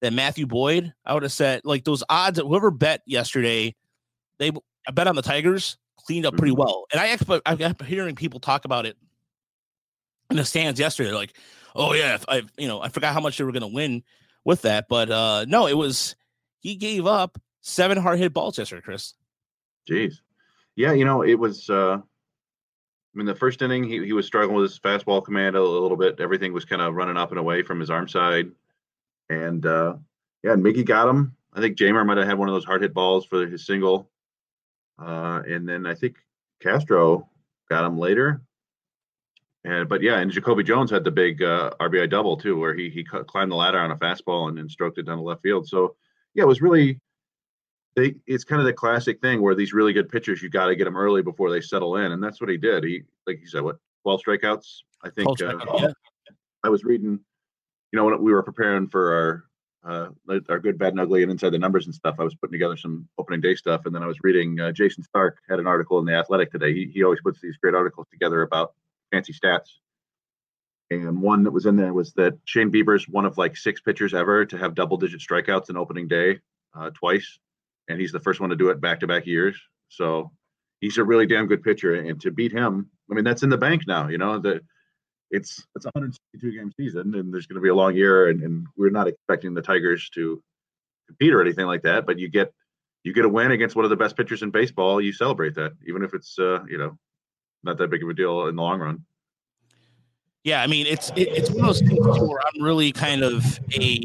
than 0.00 0.14
Matthew 0.14 0.46
Boyd, 0.46 0.92
I 1.04 1.14
would 1.14 1.22
have 1.22 1.32
said 1.32 1.60
like 1.64 1.84
those 1.84 2.02
odds. 2.08 2.36
that 2.38 2.46
Whoever 2.46 2.70
bet 2.70 3.02
yesterday, 3.06 3.74
they 4.38 4.50
I 4.88 4.90
bet 4.92 5.06
on 5.06 5.16
the 5.16 5.22
Tigers 5.22 5.78
cleaned 5.96 6.26
up 6.26 6.36
pretty 6.36 6.54
Mhm. 6.54 6.58
well. 6.58 6.84
And 6.92 7.00
I 7.00 7.08
actually 7.08 7.40
I 7.46 7.56
kept 7.56 7.82
hearing 7.84 8.14
people 8.14 8.40
talk 8.40 8.64
about 8.64 8.84
it 8.86 8.96
in 10.34 10.38
the 10.38 10.44
stands 10.44 10.78
yesterday. 10.78 11.12
Like, 11.12 11.32
oh 11.74 11.94
yeah, 11.94 12.18
I 12.28 12.42
you 12.58 12.68
know 12.68 12.82
I 12.82 12.88
forgot 12.88 13.14
how 13.14 13.20
much 13.20 13.38
they 13.38 13.44
were 13.44 13.52
going 13.52 13.62
to 13.62 13.68
win 13.68 14.02
with 14.44 14.62
that, 14.62 14.86
but 14.88 15.10
uh 15.10 15.46
no, 15.48 15.66
it 15.66 15.76
was 15.76 16.16
he 16.60 16.74
gave 16.74 17.06
up 17.06 17.38
seven 17.62 17.96
hard 17.96 18.18
hit 18.18 18.34
balls 18.34 18.58
yesterday, 18.58 18.82
Chris. 18.82 19.14
Jeez. 19.88 20.16
Yeah, 20.76 20.92
you 20.92 21.04
know, 21.04 21.22
it 21.22 21.38
was 21.38 21.70
uh 21.70 21.98
I 21.98 23.16
mean 23.16 23.26
the 23.26 23.34
first 23.34 23.62
inning 23.62 23.84
he, 23.84 24.04
he 24.04 24.12
was 24.12 24.26
struggling 24.26 24.56
with 24.56 24.70
his 24.70 24.78
fastball 24.78 25.24
command 25.24 25.56
a 25.56 25.62
little 25.62 25.96
bit. 25.96 26.20
Everything 26.20 26.52
was 26.52 26.64
kind 26.64 26.82
of 26.82 26.94
running 26.94 27.16
up 27.16 27.30
and 27.30 27.38
away 27.38 27.62
from 27.62 27.80
his 27.80 27.90
arm 27.90 28.08
side. 28.08 28.50
And 29.30 29.64
uh 29.64 29.94
yeah, 30.42 30.52
and 30.52 30.62
Mickey 30.62 30.82
got 30.82 31.08
him. 31.08 31.36
I 31.54 31.60
think 31.60 31.78
Jeimer 31.78 32.04
might 32.04 32.18
have 32.18 32.26
had 32.26 32.38
one 32.38 32.48
of 32.48 32.54
those 32.54 32.64
hard 32.64 32.82
hit 32.82 32.92
balls 32.92 33.24
for 33.24 33.46
his 33.46 33.64
single. 33.64 34.10
Uh 34.98 35.42
and 35.46 35.68
then 35.68 35.86
I 35.86 35.94
think 35.94 36.16
Castro 36.60 37.28
got 37.70 37.86
him 37.86 37.98
later. 37.98 38.42
And 39.64 39.88
but 39.88 40.02
yeah, 40.02 40.18
and 40.18 40.30
Jacoby 40.30 40.62
Jones 40.62 40.90
had 40.90 41.04
the 41.04 41.10
big 41.10 41.42
uh, 41.42 41.70
RBI 41.80 42.10
double 42.10 42.36
too, 42.36 42.58
where 42.58 42.74
he 42.74 42.90
he 42.90 43.02
climbed 43.04 43.50
the 43.50 43.56
ladder 43.56 43.78
on 43.78 43.90
a 43.90 43.96
fastball 43.96 44.48
and 44.48 44.58
then 44.58 44.68
stroked 44.68 44.98
it 44.98 45.06
down 45.06 45.16
the 45.16 45.24
left 45.24 45.42
field. 45.42 45.66
So 45.66 45.96
yeah, 46.34 46.44
it 46.44 46.48
was 46.48 46.60
really 46.60 47.00
they 47.96 48.14
it's 48.26 48.44
kind 48.44 48.60
of 48.60 48.66
the 48.66 48.72
classic 48.72 49.20
thing 49.20 49.40
where 49.40 49.54
these 49.54 49.72
really 49.72 49.92
good 49.92 50.10
pitchers 50.10 50.42
you 50.42 50.50
got 50.50 50.66
to 50.66 50.76
get 50.76 50.84
them 50.84 50.96
early 50.96 51.22
before 51.22 51.50
they 51.50 51.62
settle 51.62 51.96
in, 51.96 52.12
and 52.12 52.22
that's 52.22 52.40
what 52.40 52.50
he 52.50 52.58
did. 52.58 52.84
He 52.84 53.02
like 53.26 53.40
you 53.40 53.46
said, 53.46 53.62
what 53.62 53.78
twelve 54.02 54.20
strikeouts? 54.22 54.80
I 55.02 55.10
think. 55.10 55.38
12 55.38 55.60
Uh, 55.60 55.78
yeah. 55.78 55.92
I 56.62 56.70
was 56.70 56.82
reading, 56.82 57.20
you 57.92 57.96
know, 57.96 58.06
when 58.06 58.22
we 58.22 58.32
were 58.32 58.42
preparing 58.42 58.88
for 58.88 59.14
our 59.14 59.44
uh, 59.86 60.08
our 60.48 60.58
good, 60.58 60.78
bad, 60.78 60.94
and 60.94 61.00
ugly, 61.00 61.22
and 61.22 61.30
inside 61.30 61.50
the 61.50 61.58
numbers 61.58 61.84
and 61.84 61.94
stuff. 61.94 62.16
I 62.18 62.24
was 62.24 62.34
putting 62.34 62.52
together 62.52 62.76
some 62.76 63.06
opening 63.18 63.42
day 63.42 63.54
stuff, 63.54 63.84
and 63.84 63.94
then 63.94 64.02
I 64.02 64.06
was 64.06 64.16
reading. 64.22 64.58
Uh, 64.58 64.72
Jayson 64.72 65.04
Stark 65.04 65.38
had 65.48 65.58
an 65.58 65.66
article 65.66 65.98
in 65.98 66.06
the 66.06 66.14
Athletic 66.14 66.50
today. 66.50 66.72
He 66.72 66.90
he 66.92 67.04
always 67.04 67.20
puts 67.20 67.40
these 67.40 67.58
great 67.58 67.74
articles 67.74 68.06
together 68.10 68.42
about 68.42 68.74
fancy 69.14 69.32
stats. 69.32 69.68
And 70.90 71.22
one 71.22 71.44
that 71.44 71.50
was 71.50 71.66
in 71.66 71.76
there 71.76 71.92
was 71.92 72.12
that 72.14 72.38
Shane 72.44 72.70
Bieber's 72.70 73.08
one 73.08 73.24
of 73.24 73.38
like 73.38 73.56
six 73.56 73.80
pitchers 73.80 74.12
ever 74.12 74.44
to 74.46 74.58
have 74.58 74.74
double 74.74 74.96
digit 74.96 75.20
strikeouts 75.20 75.70
in 75.70 75.76
opening 75.76 76.08
day 76.08 76.40
uh, 76.74 76.90
twice. 76.90 77.38
And 77.88 78.00
he's 78.00 78.12
the 78.12 78.20
first 78.20 78.40
one 78.40 78.50
to 78.50 78.56
do 78.56 78.70
it 78.70 78.80
back 78.80 79.00
to 79.00 79.06
back 79.06 79.26
years. 79.26 79.56
So 79.88 80.32
he's 80.80 80.98
a 80.98 81.04
really 81.04 81.26
damn 81.26 81.46
good 81.46 81.62
pitcher. 81.62 81.94
And 81.94 82.20
to 82.20 82.30
beat 82.30 82.52
him, 82.52 82.90
I 83.10 83.14
mean, 83.14 83.24
that's 83.24 83.42
in 83.42 83.50
the 83.50 83.58
bank 83.58 83.86
now, 83.86 84.08
you 84.08 84.18
know, 84.18 84.38
the 84.38 84.60
it's 85.30 85.64
it's 85.74 85.86
a 85.86 85.90
162 85.94 86.52
game 86.52 86.70
season 86.76 87.14
and 87.14 87.32
there's 87.32 87.46
going 87.46 87.56
to 87.56 87.62
be 87.62 87.70
a 87.70 87.74
long 87.74 87.96
year 87.96 88.28
and, 88.28 88.42
and 88.42 88.66
we're 88.76 88.90
not 88.90 89.08
expecting 89.08 89.54
the 89.54 89.62
Tigers 89.62 90.10
to 90.10 90.42
compete 91.08 91.32
or 91.32 91.40
anything 91.40 91.66
like 91.66 91.82
that. 91.82 92.06
But 92.06 92.18
you 92.18 92.28
get 92.28 92.52
you 93.04 93.12
get 93.12 93.24
a 93.24 93.28
win 93.28 93.52
against 93.52 93.76
one 93.76 93.84
of 93.84 93.90
the 93.90 93.96
best 93.96 94.16
pitchers 94.16 94.42
in 94.42 94.50
baseball, 94.50 95.00
you 95.00 95.12
celebrate 95.12 95.54
that, 95.54 95.72
even 95.86 96.02
if 96.02 96.14
it's 96.14 96.38
uh, 96.38 96.64
you 96.68 96.78
know, 96.78 96.98
not 97.64 97.78
that 97.78 97.90
big 97.90 98.02
of 98.02 98.08
a 98.08 98.14
deal 98.14 98.46
in 98.46 98.56
the 98.56 98.62
long 98.62 98.80
run. 98.80 99.04
Yeah, 100.44 100.62
I 100.62 100.66
mean 100.66 100.86
it's 100.86 101.10
it, 101.10 101.28
it's 101.28 101.50
one 101.50 101.60
of 101.60 101.66
those 101.66 101.80
things 101.80 101.98
where 102.00 102.40
I'm 102.40 102.62
really 102.62 102.92
kind 102.92 103.22
of 103.22 103.42
a 103.74 104.02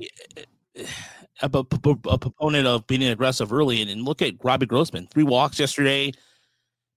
a 1.42 1.50
proponent 1.50 2.68
of 2.68 2.86
being 2.88 3.04
aggressive 3.04 3.54
early 3.54 3.82
and, 3.82 3.90
and 3.90 4.04
look 4.04 4.22
at 4.22 4.34
Robbie 4.44 4.66
Grossman 4.66 5.08
three 5.08 5.24
walks 5.24 5.60
yesterday 5.60 6.12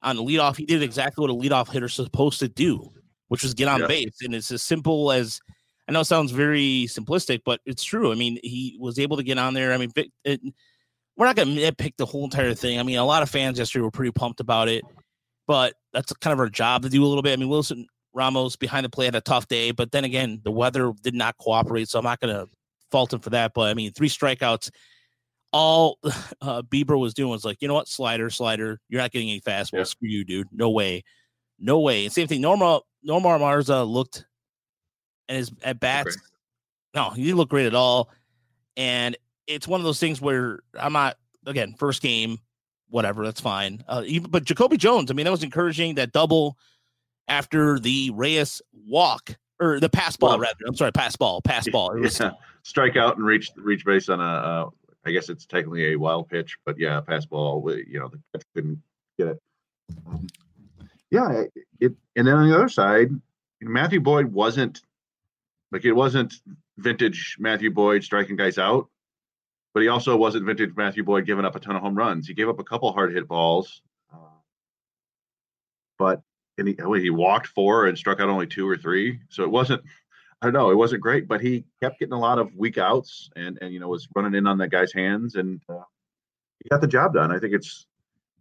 on 0.03 0.17
the 0.17 0.23
leadoff. 0.23 0.57
He 0.57 0.65
did 0.65 0.83
exactly 0.83 1.23
what 1.23 1.31
a 1.31 1.35
leadoff 1.35 1.71
hitter's 1.71 1.95
supposed 1.95 2.41
to 2.41 2.49
do, 2.49 2.89
which 3.29 3.43
was 3.43 3.55
get 3.55 3.69
on 3.69 3.81
Yeah. 3.81 3.87
base, 3.87 4.17
and 4.23 4.35
it's 4.35 4.51
as 4.51 4.63
simple 4.63 5.13
as 5.13 5.41
I 5.89 5.93
know 5.93 6.01
it 6.01 6.05
sounds 6.05 6.31
very 6.31 6.87
simplistic, 6.89 7.41
but 7.45 7.61
it's 7.67 7.83
true. 7.83 8.13
I 8.13 8.15
mean, 8.15 8.39
he 8.43 8.77
was 8.81 8.99
able 8.99 9.17
to 9.17 9.23
get 9.25 9.39
on 9.39 9.55
there. 9.55 9.73
I 9.73 9.79
mean, 9.79 9.91
it, 10.25 10.41
we're 11.17 11.27
not 11.27 11.37
going 11.37 11.55
to 11.55 11.61
nitpick 11.61 11.97
the 11.97 12.07
whole 12.07 12.25
entire 12.25 12.55
thing. 12.55 12.79
I 12.79 12.85
mean, 12.85 12.99
a 12.99 13.05
lot 13.05 13.23
of 13.23 13.29
fans 13.31 13.59
yesterday 13.59 13.83
were 13.83 13.91
pretty 13.91 14.13
pumped 14.13 14.41
about 14.41 14.69
it, 14.69 14.85
but 15.47 15.75
that's 15.93 16.13
kind 16.15 16.33
of 16.33 16.41
our 16.41 16.49
job 16.49 16.83
to 16.83 16.89
do 16.89 17.05
a 17.05 17.07
little 17.07 17.23
bit. 17.23 17.33
I 17.33 17.37
mean, 17.37 17.49
Wilson 17.49 17.87
Ramos 18.15 18.57
behind 18.57 18.85
the 18.85 18.91
play 18.91 19.07
had 19.07 19.15
a 19.15 19.21
tough 19.21 19.49
day, 19.49 19.71
but 19.71 19.93
then 19.93 20.05
again, 20.05 20.41
the 20.45 20.51
weather 20.51 20.93
did 21.03 21.15
not 21.15 21.37
cooperate, 21.39 21.89
so 21.89 21.99
I'm 21.99 22.05
not 22.05 22.21
going 22.21 22.35
to 22.35 22.49
fault 22.91 23.13
him 23.13 23.21
for 23.21 23.31
that. 23.31 23.53
But 23.55 23.69
I 23.69 23.75
mean, 23.75 23.93
three 23.93 24.09
strikeouts. 24.09 24.71
All 25.53 25.99
uh, 26.41 26.63
Bieber 26.63 26.99
was 26.99 27.15
doing 27.15 27.31
was 27.31 27.45
like, 27.45 27.59
you 27.61 27.69
know 27.69 27.75
what, 27.75 27.89
slider, 27.89 28.31
slider. 28.31 28.81
You're 28.89 29.01
not 29.01 29.13
getting 29.13 29.31
any 29.31 29.41
fastball. 29.41 29.79
Yeah. 29.79 29.85
Screw 29.85 30.09
you, 30.09 30.25
dude. 30.25 30.49
No 30.53 30.71
way, 30.71 31.05
no 31.59 31.81
way. 31.81 32.05
And 32.05 32.13
same 32.13 32.29
thing. 32.29 32.43
Nomar, 32.43 32.83
Nomar 33.07 33.39
Mazara 33.39 33.89
looked 33.89 34.25
and 35.29 35.39
his 35.39 35.53
at 35.63 35.81
bats. 35.81 36.17
Okay. 36.17 36.27
No, 36.95 37.11
he 37.11 37.25
didn't 37.25 37.39
look 37.39 37.49
great 37.49 37.67
at 37.67 37.75
all. 37.75 38.11
And 38.77 39.17
it's 39.47 39.67
one 39.67 39.81
of 39.81 39.85
those 39.85 39.99
things 39.99 40.21
where 40.21 40.61
I'm 40.79 40.93
not 40.93 41.17
again 41.47 41.75
first 41.79 42.03
game, 42.03 42.39
whatever. 42.93 43.25
That's 43.25 43.41
fine. 43.41 43.83
Uh, 43.89 44.03
even, 44.07 44.31
but 44.31 44.45
Jacoby 44.45 44.77
Jones, 44.77 45.11
I 45.11 45.15
mean, 45.15 45.25
that 45.25 45.31
was 45.33 45.43
encouraging. 45.43 45.97
That 45.97 46.13
double 46.13 46.57
after 47.29 47.79
the 47.81 48.11
Reyes 48.15 48.63
walk 48.87 49.37
or 49.61 49.81
the 49.81 49.89
pass 49.89 50.17
ball, 50.17 50.31
Well- 50.31 50.41
rather. 50.41 50.59
I'm 50.67 50.75
sorry, 50.77 50.93
pass 50.93 51.17
ball, 51.17 51.41
pass 51.43 51.69
ball. 51.69 51.93
It 51.97 52.01
was, 52.01 52.21
yeah. 52.21 52.33
strike 52.63 52.97
out 52.97 53.17
and 53.17 53.27
reach 53.27 53.51
reach 53.57 53.85
base 53.85 54.09
on 54.09 54.21
a. 54.21 54.25
Uh, 54.25 54.71
I 55.05 55.11
guess 55.11 55.29
it's 55.29 55.47
technically 55.47 55.93
a 55.93 55.97
wild 55.97 56.29
pitch, 56.29 56.57
but 56.65 56.79
yeah, 56.79 57.01
pass 57.01 57.27
ball. 57.27 57.61
wi- 57.61 57.85
You 57.89 57.99
know, 57.99 58.09
the 58.09 58.21
catcher 58.33 58.47
couldn't 58.55 58.83
get 59.19 59.29
it. 59.29 59.43
Um, 60.07 60.29
yeah, 61.11 61.43
it. 61.81 61.93
And 62.17 62.27
then 62.27 62.35
on 62.37 62.49
the 62.49 62.55
other 62.57 62.69
side, 62.69 63.11
Matthew 63.61 64.01
Boyd 64.01 64.27
wasn't 64.27 64.81
like 65.73 65.85
it 65.85 65.93
wasn't 65.93 66.35
vintage 66.79 67.37
Matthew 67.39 67.71
Boyd 67.71 68.05
striking 68.05 68.37
guys 68.37 68.59
out, 68.59 68.89
but 69.75 69.83
he 69.83 69.89
also 69.89 70.17
wasn't 70.17 70.45
vintage 70.45 70.73
Matthew 70.77 71.05
Boyd 71.05 71.27
giving 71.27 71.45
up 71.45 71.57
a 71.57 71.61
ton 71.61 71.77
of 71.77 71.83
home 71.83 71.95
runs. 71.95 72.27
He 72.27 72.35
gave 72.35 72.49
up 72.49 72.59
a 72.59 72.65
couple 72.65 72.93
hard 72.93 73.13
hit 73.13 73.29
balls, 73.29 73.83
uh, 74.13 74.17
but 75.99 76.23
and 76.59 76.69
he 76.69 76.77
he 77.01 77.11
walked 77.11 77.47
four 77.47 77.87
and 77.87 77.97
struck 77.97 78.21
out 78.21 78.29
only 78.29 78.47
two 78.47 78.69
or 78.69 78.77
three. 78.77 79.21
So 79.29 79.43
it 79.43 79.51
wasn't 79.51 79.83
I 80.43 80.47
don't 80.47 80.55
know. 80.55 80.71
It 80.71 80.77
wasn't 80.77 81.03
great, 81.03 81.29
but 81.29 81.41
he 81.41 81.65
kept 81.81 82.01
getting 82.01 82.15
a 82.15 82.19
lot 82.19 82.39
of 82.39 82.55
weak 82.57 82.77
outs 82.77 83.31
and 83.37 83.59
and 83.63 83.73
you 83.73 83.81
know 83.81 83.89
was 83.89 84.09
running 84.15 84.35
in 84.35 84.47
on 84.47 84.59
that 84.59 84.69
guy's 84.71 84.93
hands 84.93 85.37
and 85.37 85.61
uh, 85.69 85.85
he 86.63 86.69
got 86.69 86.81
the 86.81 86.89
job 86.89 87.15
done. 87.15 87.33
I 87.33 87.39
think 87.39 87.55
it's 87.55 87.87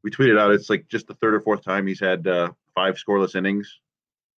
we 0.03 0.11
tweeted 0.11 0.39
out 0.39 0.51
it's 0.51 0.69
like 0.69 0.88
just 0.88 1.07
the 1.07 1.13
third 1.15 1.35
or 1.35 1.41
fourth 1.41 1.63
time 1.63 1.88
he's 1.88 2.00
had 2.00 2.27
uh, 2.27 2.51
five 2.75 2.95
scoreless 2.95 3.35
innings 3.35 3.79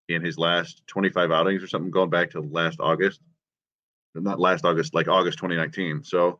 in 0.09 0.21
his 0.21 0.37
last 0.37 0.83
25 0.87 1.31
outings 1.31 1.63
or 1.63 1.67
something 1.67 1.91
going 1.91 2.09
back 2.09 2.31
to 2.31 2.41
last 2.41 2.79
August. 2.79 3.21
Not 4.15 4.39
last 4.39 4.65
August, 4.65 4.93
like 4.93 5.07
August 5.07 5.39
2019. 5.39 6.03
So 6.03 6.39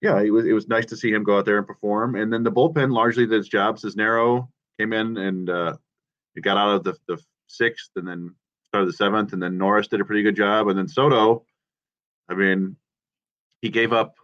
yeah, 0.00 0.20
it 0.20 0.30
was 0.30 0.46
it 0.46 0.52
was 0.52 0.68
nice 0.68 0.86
to 0.86 0.96
see 0.96 1.10
him 1.10 1.24
go 1.24 1.38
out 1.38 1.44
there 1.44 1.58
and 1.58 1.66
perform. 1.66 2.14
And 2.14 2.32
then 2.32 2.42
the 2.42 2.52
bullpen 2.52 2.92
largely 2.92 3.26
did 3.26 3.38
its 3.38 3.48
job. 3.48 3.78
Cisnero 3.78 4.48
came 4.78 4.92
in 4.92 5.16
and 5.16 5.50
uh, 5.50 5.76
he 6.34 6.40
got 6.40 6.56
out 6.56 6.76
of 6.76 6.84
the, 6.84 6.94
the 7.08 7.20
sixth 7.48 7.90
and 7.96 8.06
then 8.06 8.34
started 8.68 8.88
the 8.88 8.92
seventh, 8.92 9.32
and 9.32 9.42
then 9.42 9.58
Norris 9.58 9.88
did 9.88 10.00
a 10.00 10.04
pretty 10.04 10.22
good 10.22 10.36
job, 10.36 10.68
and 10.68 10.78
then 10.78 10.88
Soto, 10.88 11.44
I 12.28 12.34
mean, 12.34 12.76
he 13.62 13.70
gave 13.70 13.92
up 13.92 14.14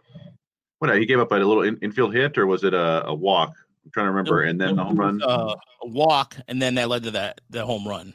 what 0.79 0.95
he 0.97 1.05
gave 1.05 1.19
up 1.19 1.31
a 1.31 1.35
little 1.35 1.63
in, 1.63 1.77
infield 1.77 2.13
hit, 2.13 2.37
or 2.37 2.45
was 2.45 2.63
it 2.63 2.73
a, 2.73 3.07
a 3.07 3.13
walk? 3.13 3.53
I'm 3.83 3.91
trying 3.91 4.05
to 4.05 4.11
remember, 4.11 4.41
and 4.43 4.59
then 4.61 4.75
the 4.75 4.83
home 4.83 4.99
run. 4.99 5.21
uh, 5.21 5.55
a 5.83 5.87
walk, 5.87 6.37
and 6.47 6.61
then 6.61 6.75
that 6.75 6.89
led 6.89 7.03
to 7.03 7.11
that 7.11 7.41
the 7.49 7.65
home 7.65 7.87
run. 7.87 8.13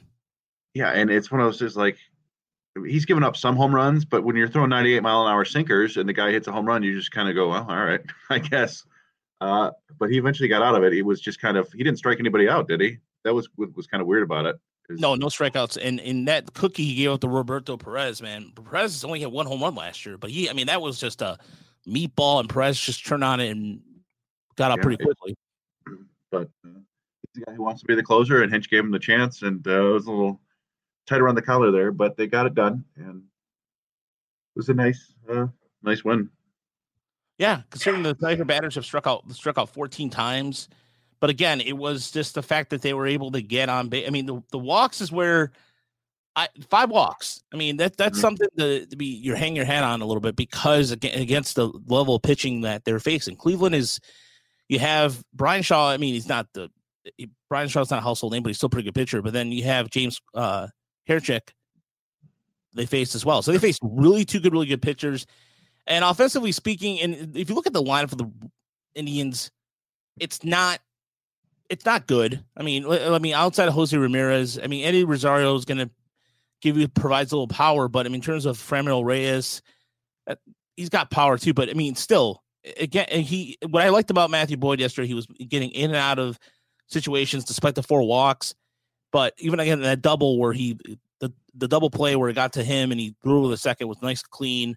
Yeah, 0.75 0.91
and 0.91 1.11
it's 1.11 1.31
one 1.31 1.41
of 1.41 1.47
those 1.47 1.59
just 1.59 1.77
like 1.77 1.99
he's 2.87 3.05
given 3.05 3.23
up 3.23 3.37
some 3.37 3.57
home 3.57 3.75
runs, 3.75 4.05
but 4.05 4.23
when 4.25 4.37
you're 4.37 4.49
throwing 4.49 4.71
98 4.71 5.03
mile 5.03 5.27
an 5.27 5.33
hour 5.33 5.45
sinkers 5.45 5.97
and 5.97 6.09
the 6.09 6.13
guy 6.13 6.31
hits 6.31 6.47
a 6.49 6.53
home 6.53 6.67
run, 6.67 6.83
you 6.83 6.95
just 6.97 7.11
kind 7.11 7.29
of 7.29 7.35
go, 7.35 7.49
well, 7.49 7.67
all 7.69 7.85
right, 7.85 8.01
I 8.31 8.39
guess. 8.39 8.85
Uh, 9.41 9.71
but 9.99 10.11
he 10.11 10.19
eventually 10.19 10.49
got 10.49 10.63
out 10.63 10.75
of 10.75 10.85
it. 10.85 10.93
He 10.93 11.03
was 11.03 11.21
just 11.21 11.41
kind 11.41 11.57
of 11.57 11.71
he 11.73 11.83
didn't 11.83 11.99
strike 11.99 12.21
anybody 12.21 12.49
out, 12.49 12.69
did 12.69 12.81
he? 12.81 12.99
That 13.25 13.35
was 13.35 13.49
what 13.57 13.75
was 13.77 13.87
kind 13.87 14.01
of 14.01 14.07
weird 14.07 14.23
about 14.23 14.47
it. 14.47 14.57
No, 14.91 15.15
no 15.15 15.27
strikeouts. 15.29 15.79
And 15.81 16.01
in 16.01 16.25
that 16.27 16.53
cookie 16.53 16.85
he 16.85 16.95
gave 16.97 17.13
up 17.13 17.21
to 17.21 17.29
Roberto 17.29 17.77
Perez, 17.77 18.21
man. 18.21 18.53
Perez 18.55 19.05
only 19.05 19.21
had 19.21 19.31
one 19.33 19.47
home 19.47 19.63
run 19.63 19.75
last 19.75 20.05
year, 20.05 20.19
but 20.19 20.31
he, 20.31 20.51
I 20.51 20.53
mean, 20.53 20.67
that 20.67 20.83
was 20.83 20.99
just 20.99 21.23
a 21.23 21.39
meatball, 21.89 22.41
and 22.41 22.49
Perez 22.49 22.79
just 22.79 23.07
turned 23.07 23.25
on 23.25 23.41
it 23.41 23.51
and 23.51 23.81
got 24.57 24.71
out 24.73 24.79
Yeah, 24.79 24.83
pretty 24.83 25.03
it- 25.03 25.07
quickly. 25.07 25.37
but 26.31 26.49
uh, 26.65 26.69
he's 27.23 27.35
the 27.35 27.41
guy 27.47 27.53
who 27.55 27.63
wants 27.63 27.81
to 27.83 27.87
be 27.87 27.95
the 27.95 28.03
closer, 28.03 28.43
and 28.43 28.53
Hinch 28.53 28.69
gave 28.69 28.81
him 28.81 28.91
the 28.91 28.99
chance, 28.99 29.43
and 29.43 29.67
uh, 29.67 29.71
it 29.89 29.93
was 29.93 30.07
a 30.07 30.11
little 30.11 30.41
tight 31.11 31.21
around 31.21 31.35
the 31.35 31.43
collar 31.43 31.71
there, 31.71 31.93
but 31.93 32.17
they 32.17 32.27
got 32.27 32.47
it 32.47 32.55
done, 32.55 32.85
and 32.97 33.17
it 33.19 34.57
was 34.57 34.69
a 34.71 34.75
nice, 34.75 35.13
uh, 35.31 35.47
nice 35.83 36.03
win. 36.05 36.31
Yeah, 37.39 37.63
considering 37.71 38.03
the 38.03 38.15
Tiger 38.15 38.45
batters 38.45 38.75
have 38.77 38.85
struck 38.85 39.07
out 39.07 39.31
struck 39.33 39.59
out 39.59 39.69
14 39.71 40.09
times. 40.11 40.69
But 41.21 41.29
again, 41.31 41.61
it 41.61 41.77
was 41.77 42.11
just 42.11 42.35
the 42.35 42.43
fact 42.43 42.71
that 42.71 42.81
they 42.81 42.95
were 42.95 43.07
able 43.07 43.31
to 43.33 43.43
get 43.43 43.69
on 43.69 43.89
base. 43.89 44.07
I 44.07 44.11
mean, 44.11 44.25
the, 44.27 44.43
the 44.53 44.59
walks 44.59 45.01
is 45.03 45.11
where 45.13 45.53
I 46.37 46.49
five 46.69 46.91
walks. 46.91 47.43
I 47.53 47.57
mean, 47.57 47.77
that 47.79 47.97
that's 47.97 48.19
Mhm. 48.19 48.23
something 48.23 48.49
to, 48.59 48.87
to 48.87 48.97
be 48.97 49.07
you're 49.07 49.37
hang 49.37 49.57
your 49.57 49.65
hat 49.67 49.85
on 49.85 50.01
a 50.01 50.07
little 50.07 50.21
bit 50.21 50.37
because 50.37 50.93
aga- 50.93 51.19
against 51.21 51.57
the 51.57 51.67
level 51.87 52.15
of 52.15 52.23
pitching 52.23 52.61
that 52.63 52.85
they're 52.85 53.01
facing. 53.01 53.37
Cleveland 53.37 53.75
is 53.75 54.01
you 54.69 54.79
have 54.79 55.23
Bryan 55.35 55.63
Shaw. 55.63 55.91
I 55.91 55.97
mean, 55.97 56.15
he's 56.15 56.29
not 56.29 56.47
the 56.55 56.71
he- 57.17 57.31
Bryan 57.49 57.69
Shaw's 57.69 57.91
not 57.91 57.99
a 58.01 58.03
household 58.03 58.33
name, 58.33 58.43
but 58.43 58.49
he's 58.51 58.59
still 58.59 58.69
a 58.69 58.71
pretty 58.71 58.87
good 58.87 58.95
pitcher. 58.95 59.21
But 59.23 59.33
then 59.33 59.51
you 59.51 59.65
have 59.65 59.91
James 59.91 60.21
uh 60.35 60.69
Karinchak 61.11 61.51
they 62.75 62.87
faced 62.87 63.15
as 63.15 63.25
well. 63.25 63.43
So 63.43 63.53
they 63.53 63.59
faced 63.59 63.81
really 63.83 64.25
two 64.25 64.41
good, 64.41 64.53
really 64.53 64.67
good 64.67 64.83
pitchers. 64.83 65.27
And 65.87 66.05
offensively 66.05 66.53
speaking, 66.53 67.01
and 67.01 67.37
if 67.37 67.49
you 67.49 67.55
look 67.55 67.67
at 67.67 67.73
the 67.73 67.83
lineup 67.83 68.11
for 68.11 68.17
the 68.17 68.31
Indians, 68.95 69.51
it's 70.19 70.45
not 70.45 70.79
it's 71.69 71.85
not 71.85 72.07
good. 72.07 72.45
I 72.57 72.63
mean, 72.63 72.85
I 72.87 73.15
I 73.15 73.19
mean, 73.19 73.35
outside 73.35 73.69
of 73.69 73.75
Jose 73.75 73.97
Ramirez, 73.97 74.59
I 74.63 74.67
mean, 74.67 74.85
Eddie 74.85 75.05
Rosario 75.05 75.55
is 75.57 75.65
going 75.65 75.79
to 75.79 75.91
give 76.61 76.77
you 76.77 76.87
provides 76.89 77.33
a 77.33 77.37
little 77.37 77.49
power, 77.49 77.89
but 77.89 78.07
I 78.07 78.09
mean, 78.09 78.17
in 78.17 78.21
terms 78.21 78.47
of 78.47 78.59
Franmil 78.59 79.05
Reyes, 79.05 79.63
uh, 80.29 80.37
he's 80.77 80.91
got 80.91 81.11
power 81.11 81.39
too. 81.39 81.55
But 81.55 81.71
I 81.71 81.75
mean, 81.75 81.95
still, 81.95 82.43
again, 82.79 83.09
he 83.09 83.57
what 83.69 83.83
I 83.83 83.89
liked 83.89 84.11
about 84.11 84.31
Matthew 84.31 84.57
Boyd 84.57 84.81
yesterday, 84.81 85.09
he 85.09 85.15
was 85.15 85.27
getting 85.27 85.71
in 85.71 85.91
and 85.91 85.97
out 85.97 86.19
of 86.19 86.39
situations 86.87 87.45
despite 87.45 87.75
the 87.75 87.83
four 87.83 88.03
walks. 88.03 88.55
But 89.13 89.35
even 89.39 89.61
again, 89.61 89.81
that 89.83 90.03
double 90.03 90.39
where 90.39 90.53
he 90.53 90.79
the 91.19 91.33
the 91.55 91.69
double 91.69 91.91
play 91.91 92.17
where 92.17 92.29
it 92.29 92.35
got 92.35 92.53
to 92.55 92.65
him 92.65 92.91
and 92.91 93.01
he 93.01 93.15
threw 93.23 93.49
the 93.49 93.57
second 93.57 93.89
was 93.89 94.03
nice, 94.03 94.23
clean, 94.23 94.77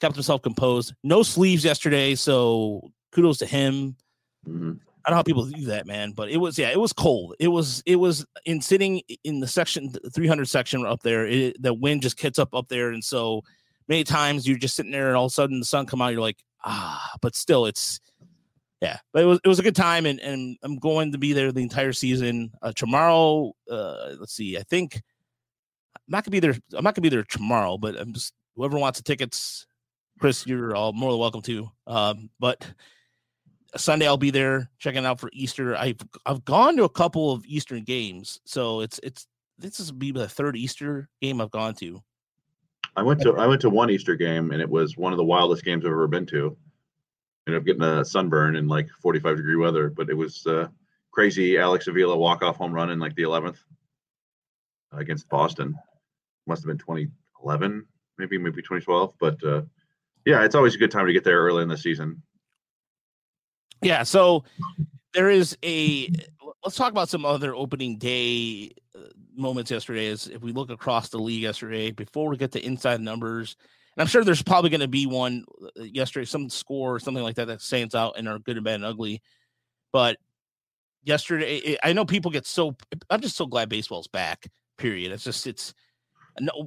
kept 0.00 0.14
himself 0.14 0.42
composed. 0.42 0.94
No 1.02 1.22
sleeves 1.22 1.64
yesterday, 1.64 2.14
so 2.14 2.90
kudos 3.12 3.38
to 3.38 3.46
him. 3.46 3.96
Mhm. 4.46 4.78
I 5.04 5.10
don't 5.10 5.14
know 5.14 5.16
how 5.16 5.22
people 5.24 5.46
do 5.46 5.66
that, 5.66 5.86
man, 5.86 6.12
but 6.12 6.30
it 6.30 6.36
was 6.36 6.58
yeah, 6.58 6.70
it 6.70 6.78
was 6.78 6.92
cold. 6.92 7.34
It 7.40 7.48
was 7.48 7.82
it 7.86 7.96
was 7.96 8.24
in 8.44 8.60
sitting 8.60 9.02
in 9.24 9.40
the 9.40 9.48
section 9.48 9.92
300 10.14 10.48
section 10.48 10.86
up 10.86 11.02
there. 11.02 11.26
It, 11.26 11.60
the 11.60 11.74
wind 11.74 12.02
just 12.02 12.20
hits 12.20 12.38
up 12.38 12.54
up 12.54 12.68
there, 12.68 12.90
and 12.90 13.02
so 13.02 13.42
many 13.88 14.04
times 14.04 14.46
you're 14.46 14.58
just 14.58 14.76
sitting 14.76 14.92
there, 14.92 15.08
and 15.08 15.16
all 15.16 15.26
of 15.26 15.30
a 15.30 15.34
sudden 15.34 15.58
the 15.58 15.64
sun 15.64 15.86
come 15.86 16.00
out. 16.00 16.12
You're 16.12 16.20
like 16.20 16.44
ah, 16.64 17.14
but 17.20 17.34
still 17.34 17.66
it's 17.66 18.00
yeah. 18.82 18.98
But 19.12 19.22
it 19.22 19.26
was 19.26 19.40
it 19.44 19.48
was 19.48 19.60
a 19.60 19.62
good 19.62 19.76
time, 19.76 20.06
and 20.06 20.18
and 20.20 20.58
I'm 20.62 20.76
going 20.76 21.12
to 21.12 21.18
be 21.18 21.32
there 21.32 21.52
the 21.52 21.62
entire 21.62 21.92
season. 21.92 22.50
Uh, 22.60 22.72
tomorrow, 22.72 23.52
uh, 23.70 24.14
let's 24.18 24.34
see, 24.34 24.58
I 24.58 24.62
think 24.64 24.96
I'm 24.96 26.00
not 26.08 26.24
gonna 26.24 26.32
be 26.32 26.40
there. 26.40 26.56
I'm 26.74 26.82
not 26.82 26.96
gonna 26.96 27.02
be 27.02 27.08
there 27.08 27.22
tomorrow, 27.22 27.78
but 27.78 27.98
I'm 27.98 28.12
just 28.12 28.34
whoever 28.56 28.76
wants 28.76 28.98
the 28.98 29.04
tickets. 29.04 29.66
Chris, 30.18 30.46
you're 30.46 30.74
all 30.74 30.92
more 30.92 31.12
than 31.12 31.20
welcome 31.20 31.42
to. 31.42 31.70
Um, 31.86 32.28
but 32.40 32.66
Sunday 33.76 34.06
I'll 34.06 34.16
be 34.16 34.30
there 34.30 34.68
checking 34.80 35.06
out 35.06 35.20
for 35.20 35.30
Easter. 35.32 35.76
I've 35.76 36.00
I've 36.26 36.44
gone 36.44 36.76
to 36.76 36.84
a 36.84 36.88
couple 36.88 37.30
of 37.30 37.46
Eastern 37.46 37.84
games, 37.84 38.40
so 38.44 38.80
it's 38.80 38.98
it's 39.04 39.28
this 39.58 39.78
is 39.78 39.92
be 39.92 40.10
the 40.10 40.28
third 40.28 40.56
Easter 40.56 41.08
game 41.20 41.40
I've 41.40 41.52
gone 41.52 41.74
to. 41.76 42.02
I 42.96 43.02
went 43.02 43.20
to 43.22 43.34
I 43.36 43.46
went 43.46 43.60
to 43.60 43.70
one 43.70 43.90
Easter 43.90 44.16
game, 44.16 44.50
and 44.50 44.60
it 44.60 44.68
was 44.68 44.96
one 44.96 45.12
of 45.12 45.18
the 45.18 45.24
wildest 45.24 45.64
games 45.64 45.84
I've 45.84 45.92
ever 45.92 46.08
been 46.08 46.26
to. 46.26 46.56
Ended 47.46 47.60
up 47.60 47.66
getting 47.66 47.82
a 47.82 48.04
sunburn 48.04 48.56
in 48.56 48.68
like 48.68 48.88
45 49.00 49.36
degree 49.36 49.56
weather, 49.56 49.90
but 49.90 50.08
it 50.08 50.14
was 50.14 50.46
uh, 50.46 50.68
crazy. 51.10 51.58
Alex 51.58 51.88
Avila 51.88 52.16
walk 52.16 52.42
off 52.42 52.56
home 52.56 52.72
run 52.72 52.90
in 52.90 52.98
like 52.98 53.16
the 53.16 53.22
11th 53.22 53.58
against 54.92 55.28
Boston. 55.28 55.74
Must 56.46 56.62
have 56.62 56.68
been 56.68 56.78
2011, 56.78 57.86
maybe 58.18 58.38
maybe 58.38 58.62
2012, 58.62 59.14
but 59.18 59.42
uh, 59.44 59.62
yeah, 60.24 60.44
it's 60.44 60.54
always 60.54 60.74
a 60.74 60.78
good 60.78 60.90
time 60.90 61.06
to 61.06 61.12
get 61.12 61.24
there 61.24 61.40
early 61.40 61.62
in 61.62 61.68
the 61.68 61.76
season. 61.76 62.22
Yeah, 63.80 64.04
so 64.04 64.44
there 65.14 65.30
is 65.30 65.56
a 65.64 66.08
let's 66.64 66.76
talk 66.76 66.92
about 66.92 67.08
some 67.08 67.24
other 67.24 67.54
opening 67.54 67.98
day 67.98 68.70
uh, 68.96 69.08
moments 69.34 69.70
yesterday 69.70 70.08
as 70.08 70.28
if 70.28 70.42
we 70.42 70.52
look 70.52 70.70
across 70.70 71.08
the 71.08 71.18
league 71.18 71.42
yesterday 71.42 71.90
before 71.90 72.28
we 72.28 72.36
get 72.36 72.52
to 72.52 72.64
inside 72.64 73.00
numbers. 73.00 73.56
And 73.96 74.02
I'm 74.02 74.06
sure 74.06 74.24
there's 74.24 74.42
probably 74.42 74.70
going 74.70 74.80
to 74.80 74.88
be 74.88 75.06
one 75.06 75.44
uh, 75.78 75.82
yesterday, 75.82 76.24
some 76.24 76.48
score 76.48 76.94
or 76.94 76.98
something 77.00 77.22
like 77.22 77.36
that 77.36 77.46
that 77.46 77.60
stands 77.60 77.94
out 77.94 78.14
and 78.16 78.26
are 78.28 78.38
good 78.38 78.56
and 78.56 78.64
bad 78.64 78.76
and 78.76 78.84
ugly. 78.84 79.20
But 79.92 80.16
yesterday, 81.04 81.56
it- 81.58 81.80
I 81.82 81.92
know 81.92 82.04
people 82.04 82.30
get 82.30 82.46
so. 82.46 82.76
I'm 83.10 83.20
just 83.20 83.36
so 83.36 83.46
glad 83.46 83.68
baseball's 83.68 84.08
back. 84.08 84.48
Period. 84.78 85.12
It's 85.12 85.24
just 85.24 85.46
it's 85.46 85.74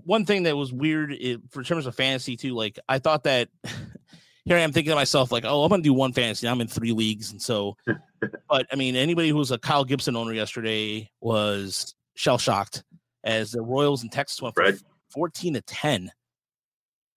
one 0.03 0.25
thing 0.25 0.43
that 0.43 0.55
was 0.55 0.71
weird 0.71 1.11
it, 1.13 1.41
for 1.49 1.63
terms 1.63 1.87
of 1.87 1.95
fantasy 1.95 2.37
too. 2.37 2.53
Like 2.53 2.77
I 2.87 2.99
thought 2.99 3.23
that 3.23 3.49
here 4.45 4.57
I 4.57 4.61
am 4.61 4.71
thinking 4.71 4.91
to 4.91 4.95
myself 4.95 5.31
like, 5.31 5.45
oh, 5.45 5.63
I'm 5.63 5.69
gonna 5.69 5.81
do 5.81 5.93
one 5.93 6.13
fantasy. 6.13 6.47
I'm 6.47 6.61
in 6.61 6.67
three 6.67 6.91
leagues, 6.91 7.31
and 7.31 7.41
so. 7.41 7.75
but 8.49 8.67
I 8.71 8.75
mean, 8.75 8.95
anybody 8.95 9.29
who 9.29 9.37
was 9.37 9.51
a 9.51 9.57
Kyle 9.57 9.83
Gibson 9.83 10.15
owner 10.15 10.33
yesterday 10.33 11.09
was 11.19 11.95
shell 12.13 12.37
shocked 12.37 12.83
as 13.23 13.51
the 13.51 13.61
Royals 13.61 14.03
and 14.03 14.11
Texas 14.11 14.41
went 14.41 14.53
from 14.53 14.65
Fred? 14.65 14.79
14 15.09 15.55
to 15.55 15.61
10. 15.61 16.11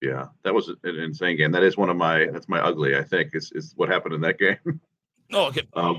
Yeah, 0.00 0.26
that 0.45 0.55
was 0.55 0.69
an 0.69 0.76
insane 0.85 1.37
game. 1.37 1.50
That 1.52 1.62
is 1.64 1.76
one 1.76 1.90
of 1.90 1.97
my 1.97 2.26
that's 2.33 2.49
my 2.49 2.61
ugly. 2.61 2.97
I 2.97 3.02
think 3.02 3.35
is 3.35 3.50
is 3.55 3.73
what 3.76 3.88
happened 3.88 4.14
in 4.14 4.21
that 4.21 4.38
game. 4.45 4.81
Oh, 5.33 5.47
okay. 5.49 5.62
Um, 5.75 5.99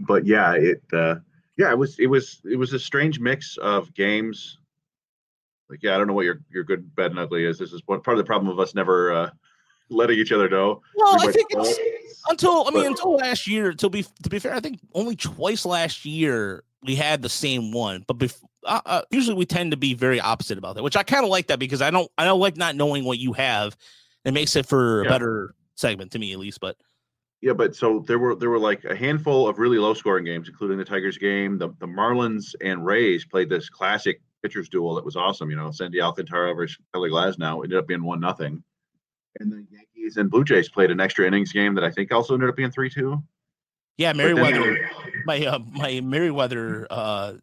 but 0.00 0.24
yeah, 0.24 0.54
it 0.54 0.82
uh, 0.92 1.16
yeah, 1.56 1.70
it 1.70 1.78
was 1.78 1.98
it 1.98 2.06
was 2.06 2.40
it 2.50 2.56
was 2.56 2.72
a 2.72 2.78
strange 2.78 3.18
mix 3.20 3.56
of 3.58 3.92
games. 3.94 4.58
Like 5.68 5.82
yeah, 5.82 5.94
I 5.94 5.98
don't 5.98 6.06
know 6.06 6.12
what 6.14 6.24
your 6.26 6.40
your 6.52 6.64
good, 6.64 6.94
bad, 6.94 7.10
and 7.10 7.18
ugly 7.18 7.44
is. 7.44 7.58
This 7.58 7.72
is 7.72 7.82
what 7.86 8.04
part 8.04 8.16
of 8.16 8.18
the 8.18 8.26
problem 8.26 8.50
of 8.52 8.60
us 8.60 8.74
never 8.74 9.12
uh, 9.12 9.30
letting 9.90 10.18
each 10.18 10.30
other 10.32 10.48
know. 10.48 10.80
Well, 10.96 11.16
We 11.20 11.28
I 11.28 11.32
think 11.32 11.48
it's 11.50 12.22
until 12.30 12.66
I 12.68 12.70
mean 12.70 12.82
But- 12.84 12.86
until 12.90 13.16
last 13.16 13.48
year. 13.48 13.72
To 13.72 13.88
be 13.90 14.04
to 14.22 14.28
be 14.30 14.38
fair, 14.38 14.54
I 14.54 14.60
think 14.60 14.78
only 14.94 15.16
twice 15.16 15.64
last 15.64 16.04
year 16.04 16.62
we 16.84 16.94
had 16.94 17.22
the 17.22 17.28
same 17.28 17.72
one. 17.72 18.04
But 18.06 18.18
bef- 18.18 18.42
uh, 18.64 18.80
uh, 18.86 19.02
usually 19.10 19.36
we 19.36 19.46
tend 19.46 19.70
to 19.72 19.76
be 19.76 19.94
very 19.94 20.20
opposite 20.20 20.58
about 20.58 20.76
that, 20.76 20.82
which 20.82 20.96
I 20.96 21.02
kind 21.02 21.24
of 21.24 21.30
like 21.30 21.48
that 21.48 21.58
because 21.58 21.82
I 21.82 21.90
don't 21.90 22.10
I 22.18 22.24
don't 22.24 22.40
like 22.40 22.56
not 22.56 22.76
knowing 22.76 23.04
what 23.04 23.18
you 23.18 23.32
have. 23.32 23.76
It 24.24 24.32
makes 24.32 24.54
it 24.56 24.66
for 24.66 25.00
a 25.00 25.04
Yeah. 25.04 25.10
better 25.10 25.54
segment 25.74 26.12
to 26.12 26.18
me 26.18 26.32
at 26.32 26.38
least. 26.38 26.60
But 26.60 26.76
Yeah, 27.40 27.54
but 27.54 27.74
so 27.74 28.04
there 28.06 28.18
were 28.18 28.34
there 28.36 28.50
were 28.50 28.58
like 28.58 28.84
a 28.84 28.94
handful 28.94 29.48
of 29.48 29.58
really 29.58 29.78
low 29.78 29.94
scoring 29.94 30.24
games, 30.24 30.48
including 30.48 30.78
the 30.78 30.84
Tigers 30.84 31.18
game. 31.18 31.58
The 31.58 31.68
the 31.80 31.86
Marlins 31.86 32.54
and 32.60 32.84
Rays 32.86 33.24
played 33.24 33.48
this 33.48 33.68
classic 33.68 34.20
pitchers 34.42 34.68
duel 34.68 34.94
that 34.96 35.04
was 35.04 35.16
awesome. 35.16 35.50
You 35.50 35.56
know, 35.56 35.70
Sandy 35.70 36.00
Alcantara 36.00 36.54
versus 36.54 36.78
Kelly 36.92 37.10
Glasnow 37.10 37.62
ended 37.64 37.78
up 37.78 37.86
being 37.86 38.02
one 38.04 38.20
nothing. 38.20 38.62
And 39.40 39.50
the 39.50 39.64
Yankees 39.70 40.18
and 40.18 40.30
Blue 40.30 40.44
Jays 40.44 40.68
played 40.68 40.90
an 40.90 41.00
extra 41.00 41.26
innings 41.26 41.52
game 41.52 41.74
that 41.76 41.84
I 41.84 41.90
think 41.90 42.12
also 42.12 42.34
ended 42.34 42.48
up 42.48 42.56
being 42.56 42.70
three 42.70 42.90
two. 42.90 43.22
yeah, 43.96 44.12
Merryweather, 44.12 44.78
my 45.24 45.44
uh, 45.46 45.58
my 45.70 46.00
Merryweather, 46.00 46.86
uh, 46.90 47.34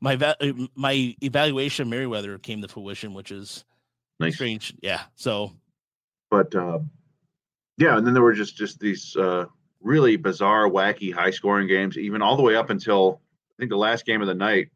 my 0.00 0.16
va- 0.16 0.36
uh, 0.40 0.52
my 0.74 1.14
evaluation 1.22 1.84
of 1.84 1.88
Merryweather 1.90 2.38
came 2.38 2.60
to 2.62 2.68
fruition, 2.68 3.14
which 3.14 3.30
is 3.30 3.64
Nice. 4.20 4.34
strange. 4.34 4.74
Yeah, 4.82 5.02
so 5.14 5.52
but 6.30 6.54
uh, 6.54 6.78
yeah, 7.78 7.96
and 7.96 8.06
then 8.06 8.14
there 8.14 8.22
were 8.22 8.32
just 8.34 8.56
just 8.56 8.78
these 8.80 9.16
uh, 9.16 9.46
really 9.80 10.16
bizarre, 10.16 10.68
wacky, 10.68 11.12
high 11.12 11.30
scoring 11.30 11.68
games, 11.68 11.96
even 11.98 12.22
all 12.22 12.36
the 12.36 12.42
way 12.42 12.56
up 12.56 12.70
until 12.70 13.20
I 13.58 13.62
think 13.62 13.70
the 13.70 13.76
last 13.76 14.04
game 14.06 14.20
of 14.20 14.26
the 14.28 14.34
night. 14.34 14.68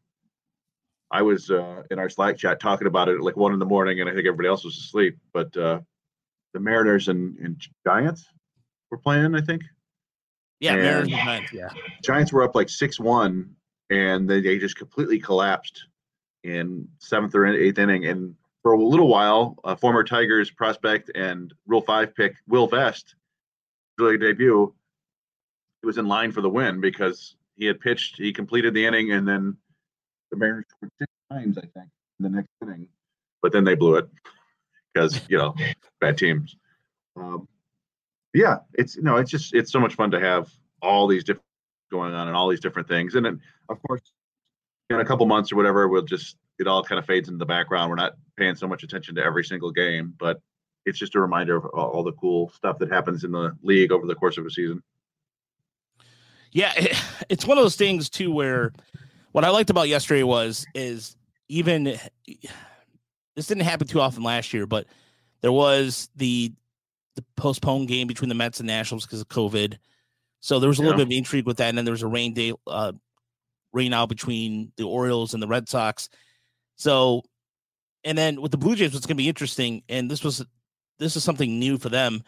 I 1.11 1.23
was 1.23 1.49
uh, 1.49 1.81
in 1.89 1.97
our 1.97 2.07
Slack 2.07 2.37
chat 2.37 2.59
talking 2.59 2.85
about 2.85 3.09
it 3.09 3.15
at 3.15 3.21
like 3.21 3.35
one 3.35 3.51
in 3.51 3.57
the 3.59 3.65
morning, 3.65 3.99
and 3.99 4.07
I 4.07 4.13
think 4.13 4.27
everybody 4.27 4.47
else 4.47 4.63
was 4.63 4.77
asleep. 4.77 5.17
But 5.33 5.55
uh, 5.57 5.79
the 6.53 6.59
Mariners 6.59 7.07
and, 7.07 7.35
and 7.39 7.59
Giants 7.83 8.27
were 8.91 8.99
playing. 8.99 9.33
I 9.33 9.41
think 9.41 9.63
yeah, 10.59 10.73
And- 10.73 10.81
Mariners 10.83 11.07
and 11.07 11.15
Giants, 11.17 11.53
yeah. 11.53 11.69
Giants 12.03 12.31
were 12.31 12.43
up 12.43 12.53
like 12.53 12.69
six 12.69 12.99
one, 12.99 13.55
and 13.89 14.29
they, 14.29 14.41
they 14.41 14.57
just 14.57 14.77
completely 14.77 15.19
collapsed 15.19 15.85
in 16.43 16.87
seventh 16.99 17.35
or 17.35 17.45
eighth 17.45 17.79
inning. 17.79 18.05
And 18.05 18.35
for 18.61 18.73
a 18.73 18.83
little 18.83 19.07
while, 19.07 19.57
a 19.63 19.75
former 19.75 20.03
Tigers 20.03 20.49
prospect 20.49 21.11
and 21.15 21.53
Rule 21.65 21.81
Five 21.81 22.15
pick 22.15 22.35
Will 22.47 22.67
Vest, 22.67 23.15
really 23.97 24.17
debut, 24.17 24.73
he 25.81 25.85
was 25.85 25.97
in 25.97 26.07
line 26.07 26.31
for 26.31 26.41
the 26.41 26.49
win 26.49 26.81
because 26.81 27.35
he 27.55 27.65
had 27.65 27.79
pitched, 27.79 28.17
he 28.17 28.33
completed 28.33 28.73
the 28.73 28.85
inning, 28.85 29.11
and 29.11 29.27
then 29.27 29.57
the 30.31 30.37
Mariners 30.37 30.65
scored 30.69 30.91
six 30.99 31.11
times, 31.31 31.57
I 31.57 31.61
think, 31.61 31.89
in 32.19 32.23
the 32.23 32.29
next 32.29 32.49
inning. 32.61 32.87
But 33.41 33.53
then 33.53 33.63
they 33.63 33.75
blew 33.75 33.95
it 33.95 34.09
because 34.93 35.19
you 35.29 35.37
know 35.37 35.55
bad 36.01 36.17
teams. 36.17 36.55
Um, 37.15 37.47
yeah, 38.33 38.57
it's 38.73 38.95
you 38.95 39.03
know 39.03 39.17
it's 39.17 39.31
just 39.31 39.53
it's 39.53 39.71
so 39.71 39.79
much 39.79 39.95
fun 39.95 40.11
to 40.11 40.19
have 40.19 40.49
all 40.81 41.07
these 41.07 41.23
different 41.23 41.45
going 41.89 42.13
on 42.13 42.27
and 42.27 42.35
all 42.35 42.47
these 42.47 42.59
different 42.59 42.87
things, 42.87 43.15
and 43.15 43.25
then 43.25 43.41
of 43.69 43.81
course 43.83 44.01
in 44.89 44.99
a 44.99 45.05
couple 45.05 45.25
months 45.25 45.51
or 45.51 45.55
whatever, 45.55 45.87
we'll 45.87 46.01
just 46.01 46.37
it 46.57 46.67
all 46.67 46.83
kind 46.83 46.99
of 46.99 47.05
fades 47.05 47.29
into 47.29 47.37
the 47.37 47.45
background. 47.45 47.89
We're 47.89 47.95
not 47.95 48.13
paying 48.37 48.55
so 48.55 48.67
much 48.67 48.83
attention 48.83 49.15
to 49.15 49.23
every 49.23 49.43
single 49.43 49.71
game, 49.71 50.13
but 50.19 50.41
it's 50.85 50.99
just 50.99 51.15
a 51.15 51.19
reminder 51.19 51.57
of 51.57 51.65
all, 51.65 52.03
the 52.03 52.11
cool 52.13 52.51
stuff 52.55 52.79
that 52.79 52.91
happens 52.91 53.23
in 53.23 53.31
the 53.31 53.55
league 53.61 53.91
over 53.91 54.07
the 54.07 54.15
course 54.15 54.37
of 54.37 54.45
a 54.45 54.49
season. 54.49 54.81
Yeah, 56.51 56.73
it, 56.75 56.97
it's 57.29 57.45
one 57.45 57.57
of 57.57 57.63
those 57.63 57.75
things 57.75 58.09
too 58.09 58.31
where 58.31 58.73
what 59.31 59.45
I 59.45 59.49
liked 59.49 59.69
about 59.69 59.87
yesterday 59.87 60.23
was 60.23 60.65
is 60.73 61.15
even 61.47 61.83
this 63.35 63.47
didn't 63.47 63.63
happen 63.63 63.87
too 63.87 64.01
often 64.01 64.23
last 64.23 64.53
year, 64.53 64.65
but 64.65 64.87
there 65.41 65.51
was 65.51 66.09
the 66.15 66.51
the 67.15 67.23
postponed 67.35 67.87
game 67.87 68.07
between 68.07 68.29
the 68.29 68.35
Mets 68.35 68.59
and 68.59 68.67
Nationals 68.67 69.05
because 69.05 69.21
of 69.21 69.27
COVID. 69.27 69.77
So 70.41 70.59
there 70.59 70.69
was 70.69 70.79
a 70.79 70.81
little 70.81 70.97
Yeah. 70.99 71.05
bit 71.05 71.13
of 71.13 71.17
intrigue 71.17 71.45
with 71.45 71.57
that, 71.57 71.69
and 71.69 71.77
then 71.77 71.85
there 71.85 71.91
was 71.93 72.03
a 72.03 72.07
rain 72.07 72.33
day 72.33 72.53
uh 72.67 72.93
rain 73.73 73.93
out 73.93 74.09
between 74.09 74.71
the 74.77 74.83
Orioles 74.83 75.33
and 75.33 75.43
the 75.43 75.47
Red 75.47 75.69
Sox. 75.69 76.09
So 76.75 77.23
and 78.03 78.17
then 78.17 78.41
with 78.41 78.51
the 78.51 78.57
Blue 78.57 78.75
Jays, 78.75 78.93
what's 78.93 79.05
gonna 79.05 79.15
be 79.17 79.27
interesting, 79.29 79.83
and 79.89 80.09
this 80.09 80.23
was 80.23 80.43
this 80.97 81.15
is 81.15 81.23
something 81.23 81.59
new 81.59 81.77
for 81.77 81.89
them. 81.89 82.23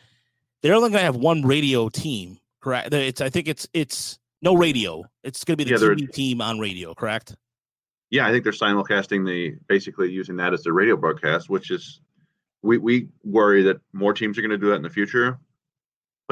They're 0.61 0.73
only 0.75 0.89
gonna 0.89 1.03
have 1.03 1.15
one 1.15 1.41
radio 1.43 1.89
team, 1.89 2.37
correct? 2.61 2.93
It's 2.93 3.21
I 3.21 3.29
think 3.29 3.47
it's 3.47 3.67
it's 3.73 4.19
no 4.41 4.55
radio. 4.55 5.03
It's 5.23 5.43
gonna 5.43 5.57
be 5.57 5.63
the 5.63 5.71
Yeah, 5.71 5.77
TV 5.77 6.11
team 6.11 6.41
on 6.41 6.59
radio, 6.59 6.93
correct? 6.93 7.35
Yeah, 8.09 8.27
I 8.27 8.31
think 8.31 8.43
they're 8.43 8.51
simulcasting 8.51 9.25
the 9.25 9.55
basically 9.67 10.11
using 10.11 10.35
that 10.35 10.53
as 10.53 10.63
the 10.63 10.73
radio 10.73 10.97
broadcast, 10.97 11.49
which 11.49 11.71
is 11.71 12.01
we 12.61 12.77
we 12.77 13.07
worry 13.23 13.63
that 13.63 13.79
more 13.93 14.13
teams 14.13 14.37
are 14.37 14.41
going 14.41 14.51
to 14.51 14.57
do 14.57 14.67
that 14.67 14.75
in 14.75 14.81
the 14.83 14.89
future. 14.89 15.39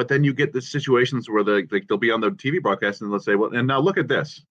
But 0.00 0.08
then 0.08 0.24
you 0.24 0.32
get 0.32 0.54
the 0.54 0.62
situations 0.62 1.28
where 1.28 1.44
they 1.44 1.66
like 1.70 1.86
they'll 1.86 1.98
be 1.98 2.10
on 2.10 2.22
the 2.22 2.30
TV 2.30 2.58
broadcast 2.62 3.02
and 3.02 3.12
they'll 3.12 3.20
say, 3.20 3.34
"Well, 3.34 3.54
and 3.54 3.68
now 3.68 3.80
look 3.80 3.98
at 3.98 4.08
this, 4.08 4.42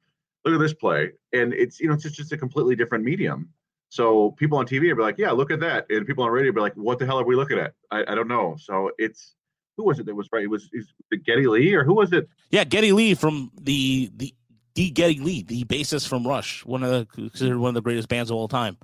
look 0.45 0.53
at 0.53 0.59
this 0.59 0.75
play," 0.75 1.13
and 1.33 1.55
it's 1.55 1.79
you 1.79 1.87
know 1.87 1.95
it's 1.95 2.03
just, 2.03 2.17
just 2.17 2.31
a 2.31 2.37
completely 2.37 2.75
different 2.75 3.03
medium. 3.03 3.49
So 3.89 4.29
people 4.37 4.59
on 4.59 4.67
TV 4.67 4.95
are 4.95 5.01
like, 5.01 5.17
"Yeah, 5.17 5.31
look 5.31 5.49
at 5.49 5.59
that," 5.61 5.87
and 5.89 6.05
people 6.05 6.23
on 6.23 6.29
radio 6.29 6.51
be 6.51 6.61
like, 6.61 6.75
"What 6.75 6.99
the 6.99 7.07
hell 7.07 7.19
are 7.19 7.25
we 7.25 7.35
looking 7.35 7.57
at?" 7.57 7.73
I, 7.89 8.03
I 8.07 8.13
don't 8.13 8.27
know. 8.27 8.57
So 8.59 8.91
it's 8.99 9.33
who 9.75 9.85
was 9.85 9.97
it 9.97 10.05
that 10.05 10.13
was 10.13 10.29
right? 10.31 10.43
It 10.43 10.51
was 10.51 10.69
it 10.71 11.25
Geddy 11.25 11.47
Lee 11.47 11.73
or 11.73 11.83
who 11.83 11.95
was 11.95 12.13
it? 12.13 12.29
Yeah, 12.51 12.63
Geddy 12.63 12.91
Lee 12.91 13.15
from 13.15 13.49
the 13.59 14.11
the 14.17 14.35
the 14.75 14.91
Geddy 14.91 15.19
Lee, 15.19 15.41
the 15.41 15.63
bassist 15.63 16.07
from 16.07 16.27
Rush, 16.27 16.63
one 16.63 16.83
of 16.83 16.91
the 16.91 17.05
considered 17.07 17.57
one 17.57 17.69
of 17.69 17.73
the 17.73 17.81
greatest 17.81 18.07
bands 18.07 18.29
of 18.29 18.35
all 18.35 18.49
time, 18.49 18.77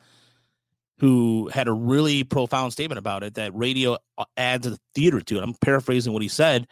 who 0.99 1.49
had 1.49 1.67
a 1.67 1.73
really 1.73 2.23
profound 2.23 2.71
statement 2.73 2.99
about 2.99 3.23
it 3.23 3.34
that 3.36 3.53
radio 3.55 3.97
uh, 4.17 4.25
adds 4.38 4.65
a 4.67 4.77
theater 4.93 5.19
to 5.21 5.38
it. 5.38 5.43
I'm 5.43 5.53
paraphrasing 5.55 6.13
what 6.13 6.21
he 6.21 6.27
said, 6.29 6.67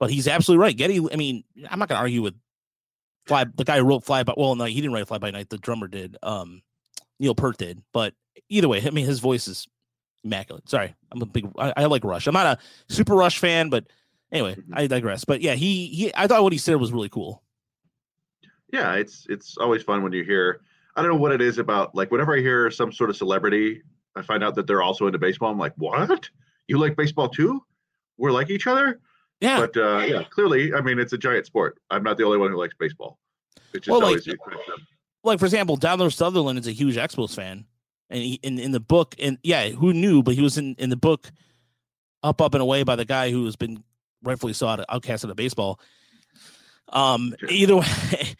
but 0.00 0.10
he's 0.10 0.26
absolutely 0.26 0.62
right. 0.62 0.76
Geddy, 0.76 1.00
I 1.12 1.16
mean, 1.16 1.44
I'm 1.68 1.78
not 1.78 1.88
gonna 1.88 2.00
argue 2.00 2.22
with 2.22 2.34
Fly. 3.26 3.44
The 3.54 3.64
guy 3.64 3.78
who 3.78 3.84
wrote 3.84 4.04
Fly 4.04 4.22
by 4.24 4.34
well, 4.36 4.54
no, 4.56 4.64
he 4.64 4.74
didn't 4.74 4.92
write 4.92 5.06
Fly 5.08 5.18
by 5.18 5.30
Night. 5.30 5.50
The 5.50 5.58
drummer 5.58 5.86
did. 5.88 6.16
Um, 6.22 6.62
Neil 7.20 7.34
Peart 7.34 7.58
did. 7.58 7.82
But 7.92 8.14
either 8.48 8.68
way, 8.68 8.82
I 8.84 8.90
mean, 8.90 9.06
his 9.06 9.20
voice 9.20 9.46
is 9.46 9.68
immaculate. 10.24 10.68
Sorry, 10.68 10.94
I'm 11.12 11.22
a 11.22 11.26
big. 11.26 11.48
I, 11.58 11.72
I 11.76 11.84
like 11.86 12.02
Rush. 12.04 12.26
I'm 12.26 12.34
not 12.34 12.58
a 12.58 12.92
super 12.92 13.14
Rush 13.14 13.38
fan, 13.38 13.68
but 13.68 13.86
anyway, 14.32 14.56
Mhm. 14.56 14.64
I 14.72 14.86
digress. 14.88 15.24
But 15.24 15.42
yeah, 15.42 15.54
he 15.54 15.86
he. 15.88 16.12
I 16.14 16.26
thought 16.26 16.42
what 16.42 16.52
he 16.52 16.58
said 16.58 16.76
was 16.76 16.92
really 16.92 17.08
cool. 17.08 17.42
yeah 18.72 18.94
it's 18.94 19.26
it's 19.28 19.56
always 19.58 19.82
fun 19.82 20.02
when 20.02 20.12
you 20.12 20.22
hear 20.24 20.60
i 20.96 21.02
don't 21.02 21.10
know 21.10 21.16
what 21.18 21.32
it 21.32 21.40
is 21.40 21.58
about 21.58 21.94
like 21.94 22.10
whenever 22.10 22.36
i 22.36 22.40
hear 22.40 22.70
some 22.70 22.92
sort 22.92 23.10
of 23.10 23.16
celebrity 23.16 23.82
i 24.16 24.22
find 24.22 24.42
out 24.44 24.54
that 24.54 24.66
they're 24.66 24.82
also 24.82 25.06
into 25.06 25.18
baseball 25.18 25.50
i'm 25.50 25.58
like 25.58 25.72
what 25.76 26.28
you 26.68 26.78
like 26.78 26.96
baseball 26.96 27.28
too 27.28 27.62
we're 28.18 28.32
like 28.32 28.50
each 28.50 28.66
other 28.66 29.00
Yeah, 29.40 29.60
but 29.60 29.76
uh 29.76 29.98
yeah 30.06 30.22
clearly 30.24 30.72
i 30.74 30.80
mean 30.80 30.98
it's 30.98 31.12
a 31.12 31.18
giant 31.18 31.46
sport 31.46 31.78
i'm 31.90 32.02
not 32.02 32.16
the 32.18 32.24
only 32.24 32.38
one 32.38 32.50
who 32.50 32.56
likes 32.58 32.74
baseball 32.78 33.18
it's 33.72 33.86
just 33.86 33.88
Well, 33.92 34.00
like- 34.00 34.08
always 34.08 34.24
them. 34.24 34.36
like 35.22 35.38
for 35.38 35.44
example, 35.46 35.76
Donald 35.76 36.12
Sutherland 36.12 36.58
is 36.58 36.66
a 36.66 36.72
huge 36.72 36.96
Expos 36.96 37.34
fan, 37.34 37.66
and 38.08 38.20
he, 38.20 38.40
in 38.42 38.58
in 38.58 38.72
the 38.72 38.80
book, 38.80 39.14
and 39.20 39.38
yeah, 39.44 39.68
who 39.68 39.92
knew? 39.92 40.22
But 40.24 40.34
he 40.34 40.40
was 40.42 40.58
in 40.58 40.74
in 40.78 40.90
the 40.90 40.96
book, 40.96 41.30
up, 42.24 42.40
up 42.40 42.54
and 42.54 42.62
away 42.62 42.82
by 42.82 42.96
the 42.96 43.04
guy 43.04 43.30
who 43.30 43.44
has 43.44 43.54
been 43.54 43.84
rightfully 44.24 44.54
sought 44.54 44.84
outcast 44.88 45.22
of 45.24 45.36
baseball. 45.36 45.78
Um, 46.88 47.34
Okay. 47.44 47.54
either 47.54 47.76
way, 47.76 48.34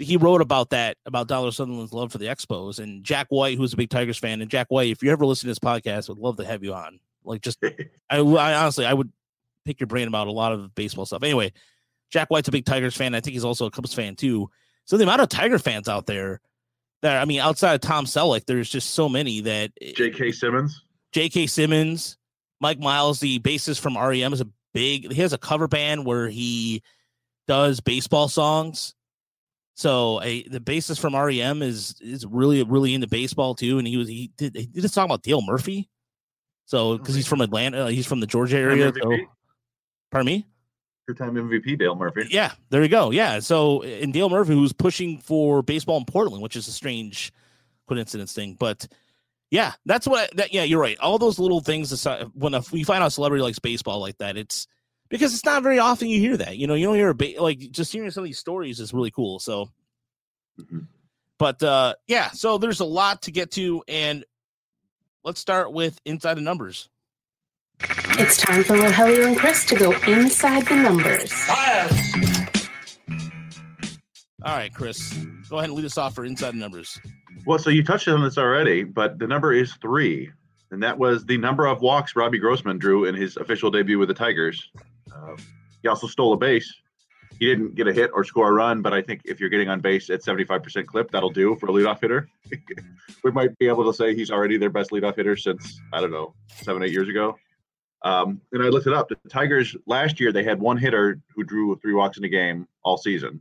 he 0.00 0.16
wrote 0.16 0.40
about 0.40 0.70
that 0.70 0.96
about 1.06 1.28
Donald 1.28 1.54
Sutherland's 1.54 1.92
love 1.92 2.12
for 2.12 2.18
the 2.18 2.26
Expos, 2.26 2.78
and 2.78 3.04
Jack 3.04 3.28
White, 3.28 3.56
who's 3.56 3.72
a 3.72 3.76
big 3.76 3.90
Tigers 3.90 4.18
fan, 4.18 4.40
and 4.40 4.50
Jack 4.50 4.66
White, 4.68 4.90
if 4.90 5.02
you 5.02 5.10
ever 5.10 5.26
listen 5.26 5.46
to 5.46 5.50
this 5.50 5.58
podcast, 5.58 6.08
would 6.08 6.18
love 6.18 6.36
to 6.38 6.44
have 6.44 6.64
you 6.64 6.74
on. 6.74 7.00
Like, 7.24 7.42
just 7.42 7.58
I, 8.10 8.18
I 8.18 8.54
honestly, 8.54 8.86
I 8.86 8.94
would 8.94 9.12
pick 9.64 9.80
your 9.80 9.86
brain 9.86 10.08
about 10.08 10.26
a 10.26 10.32
lot 10.32 10.52
of 10.52 10.74
baseball 10.74 11.06
stuff. 11.06 11.22
Anyway, 11.22 11.52
Jack 12.10 12.28
White's 12.28 12.48
a 12.48 12.52
big 12.52 12.64
Tigers 12.64 12.96
fan. 12.96 13.14
I 13.14 13.20
think 13.20 13.34
he's 13.34 13.44
also 13.44 13.66
a 13.66 13.70
Cubs 13.70 13.94
fan 13.94 14.16
too. 14.16 14.50
So 14.86 14.96
the 14.96 15.04
amount 15.04 15.20
of 15.20 15.28
Tiger 15.28 15.58
fans 15.58 15.88
out 15.88 16.06
there 16.06 16.40
that 17.02 17.20
I 17.20 17.24
mean, 17.24 17.40
outside 17.40 17.74
of 17.74 17.80
Tom 17.80 18.04
Selleck, 18.04 18.46
there's 18.46 18.68
just 18.68 18.90
so 18.90 19.08
many 19.08 19.40
that 19.42 19.70
jk 19.80 20.34
simmons 20.34 20.82
J.K. 21.12 21.48
Simmons, 21.48 22.16
Mike 22.60 22.78
Mills, 22.78 23.20
the 23.20 23.40
bassist 23.40 23.80
from 23.80 23.98
REM, 23.98 24.32
is 24.32 24.40
a 24.40 24.48
big. 24.72 25.12
He 25.12 25.20
has 25.22 25.32
a 25.32 25.38
cover 25.38 25.66
band 25.66 26.06
where 26.06 26.28
he 26.28 26.82
does 27.48 27.80
baseball 27.80 28.28
songs. 28.28 28.94
So 29.80 30.20
a 30.22 30.42
the 30.42 30.60
bassist 30.60 31.00
from 31.00 31.16
REM 31.16 31.62
is 31.62 31.94
is 32.02 32.26
really 32.26 32.62
really 32.64 32.92
into 32.92 33.06
baseball 33.06 33.54
too, 33.54 33.78
and 33.78 33.88
he 33.88 33.96
was 33.96 34.08
he 34.08 34.30
did 34.36 34.54
he 34.54 34.66
did 34.66 34.84
a 34.84 34.88
song 34.90 35.06
about 35.06 35.22
Dale 35.22 35.40
Murphy. 35.40 35.88
So 36.66 36.98
because 36.98 37.14
he's 37.14 37.26
from 37.26 37.40
Atlanta, 37.40 37.84
uh, 37.84 37.88
he's 37.88 38.04
from 38.06 38.20
the 38.20 38.26
Georgia 38.26 38.58
area. 38.58 38.92
So, 39.02 39.16
pardon 40.10 40.26
me. 40.26 40.46
two-time 41.08 41.34
mvp 41.34 41.78
dale 41.78 41.94
murphy 41.94 42.26
Yeah, 42.30 42.52
there 42.68 42.82
you 42.82 42.90
go. 42.90 43.10
Yeah. 43.10 43.38
So 43.40 43.80
and 43.80 44.12
Dale 44.12 44.28
Murphy, 44.28 44.52
who's 44.52 44.74
pushing 44.74 45.16
for 45.16 45.62
baseball 45.62 45.96
in 45.96 46.04
Portland, 46.04 46.42
which 46.42 46.56
is 46.56 46.68
a 46.68 46.72
strange 46.72 47.32
coincidence 47.88 48.34
thing, 48.34 48.58
but 48.60 48.86
yeah, 49.50 49.72
that's 49.86 50.06
what. 50.06 50.24
I, 50.24 50.36
that 50.36 50.52
yeah, 50.52 50.64
you're 50.64 50.78
right. 50.78 50.98
All 51.00 51.16
those 51.16 51.38
little 51.38 51.60
things. 51.60 51.90
aside- 51.90 52.26
When 52.34 52.52
a, 52.52 52.62
we 52.70 52.84
find 52.84 53.02
out 53.02 53.06
a 53.06 53.10
celebrity 53.10 53.42
likes 53.42 53.58
baseball 53.58 53.98
like 53.98 54.18
that, 54.18 54.36
it's 54.36 54.66
because 55.10 55.34
it's 55.34 55.44
not 55.44 55.62
very 55.62 55.78
often 55.78 56.08
you 56.08 56.18
hear 56.20 56.36
that. 56.38 56.56
You 56.56 56.66
know, 56.66 56.74
you 56.74 56.86
don't 56.86 56.94
hear 56.96 57.10
a 57.10 57.14
ba- 57.14 57.34
like 57.40 57.58
just 57.70 57.92
hearing 57.92 58.10
some 58.10 58.22
of 58.22 58.26
these 58.26 58.38
stories 58.38 58.80
is 58.80 58.94
really 58.94 59.10
cool. 59.10 59.38
So, 59.38 59.68
Mhm. 60.58 60.86
but 61.38 61.62
uh 61.62 61.94
yeah, 62.06 62.30
so 62.30 62.56
there's 62.56 62.80
a 62.80 62.84
lot 62.86 63.22
to 63.22 63.30
get 63.30 63.50
to, 63.52 63.82
and 63.88 64.24
let's 65.24 65.40
start 65.40 65.72
with 65.72 66.00
inside 66.06 66.34
the 66.34 66.40
numbers. 66.40 66.88
It's 68.18 68.36
time 68.36 68.62
for 68.64 68.76
Rogelio 68.76 69.26
and 69.26 69.36
Chris 69.36 69.64
to 69.66 69.74
go 69.76 69.92
inside 70.06 70.66
the 70.66 70.76
numbers. 70.76 71.32
All 74.42 74.56
right, 74.56 74.72
Chris, 74.72 75.12
go 75.50 75.58
ahead 75.58 75.68
and 75.70 75.76
lead 75.76 75.84
us 75.84 75.98
off 75.98 76.14
for 76.14 76.24
inside 76.24 76.52
the 76.54 76.58
numbers. 76.58 76.98
Well, 77.46 77.58
so 77.58 77.68
you 77.70 77.84
touched 77.84 78.08
on 78.08 78.22
this 78.22 78.38
already, 78.38 78.84
but 78.84 79.18
the 79.18 79.26
number 79.26 79.52
is 79.52 79.74
three, 79.82 80.30
and 80.70 80.82
that 80.82 80.98
was 80.98 81.24
the 81.26 81.36
number 81.36 81.66
of 81.66 81.80
walks 81.82 82.16
Robbie 82.16 82.38
Grossman 82.38 82.78
drew 82.78 83.04
in 83.06 83.14
his 83.14 83.36
official 83.36 83.70
debut 83.70 83.98
with 83.98 84.08
the 84.08 84.14
Tigers. 84.14 84.70
Uh, 85.14 85.36
he 85.82 85.88
also 85.88 86.06
stole 86.06 86.32
a 86.32 86.36
base. 86.36 86.72
He 87.38 87.46
didn't 87.46 87.74
get 87.74 87.88
a 87.88 87.92
hit 87.92 88.10
or 88.12 88.22
score 88.24 88.48
a 88.48 88.52
run, 88.52 88.82
but 88.82 88.92
I 88.92 89.00
think 89.00 89.22
if 89.24 89.40
you're 89.40 89.48
getting 89.48 89.68
on 89.68 89.80
base 89.80 90.10
at 90.10 90.22
75% 90.22 90.86
clip, 90.86 91.10
that'll 91.10 91.30
do 91.30 91.56
for 91.56 91.66
a 91.66 91.72
leadoff 91.72 92.00
hitter. 92.00 92.28
we 93.24 93.30
might 93.30 93.56
be 93.58 93.66
able 93.66 93.90
to 93.90 93.96
say 93.96 94.14
he's 94.14 94.30
already 94.30 94.58
their 94.58 94.68
best 94.68 94.90
leadoff 94.90 95.16
hitter 95.16 95.36
since 95.36 95.80
I 95.92 96.00
don't 96.00 96.10
know 96.10 96.34
seven, 96.62 96.82
eight 96.82 96.92
years 96.92 97.08
ago. 97.08 97.38
Um, 98.02 98.40
and 98.52 98.62
I 98.62 98.68
looked 98.68 98.86
it 98.86 98.92
up. 98.92 99.08
The 99.08 99.16
Tigers 99.28 99.76
last 99.86 100.20
year 100.20 100.32
they 100.32 100.44
had 100.44 100.60
one 100.60 100.76
hitter 100.76 101.20
who 101.34 101.44
drew 101.44 101.76
three 101.76 101.94
walks 101.94 102.18
in 102.18 102.24
a 102.24 102.28
game 102.28 102.66
all 102.82 102.98
season. 102.98 103.40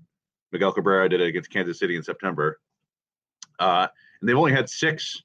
Miguel 0.51 0.71
Cabrera 0.71 1.09
did 1.09 1.21
it 1.21 1.27
against 1.27 1.49
Kansas 1.49 1.79
City 1.79 1.95
in 1.95 2.03
September. 2.03 2.59
Uh, 3.59 3.87
and 4.19 4.27
they've 4.27 4.37
only 4.37 4.51
had 4.51 4.69
six 4.69 5.21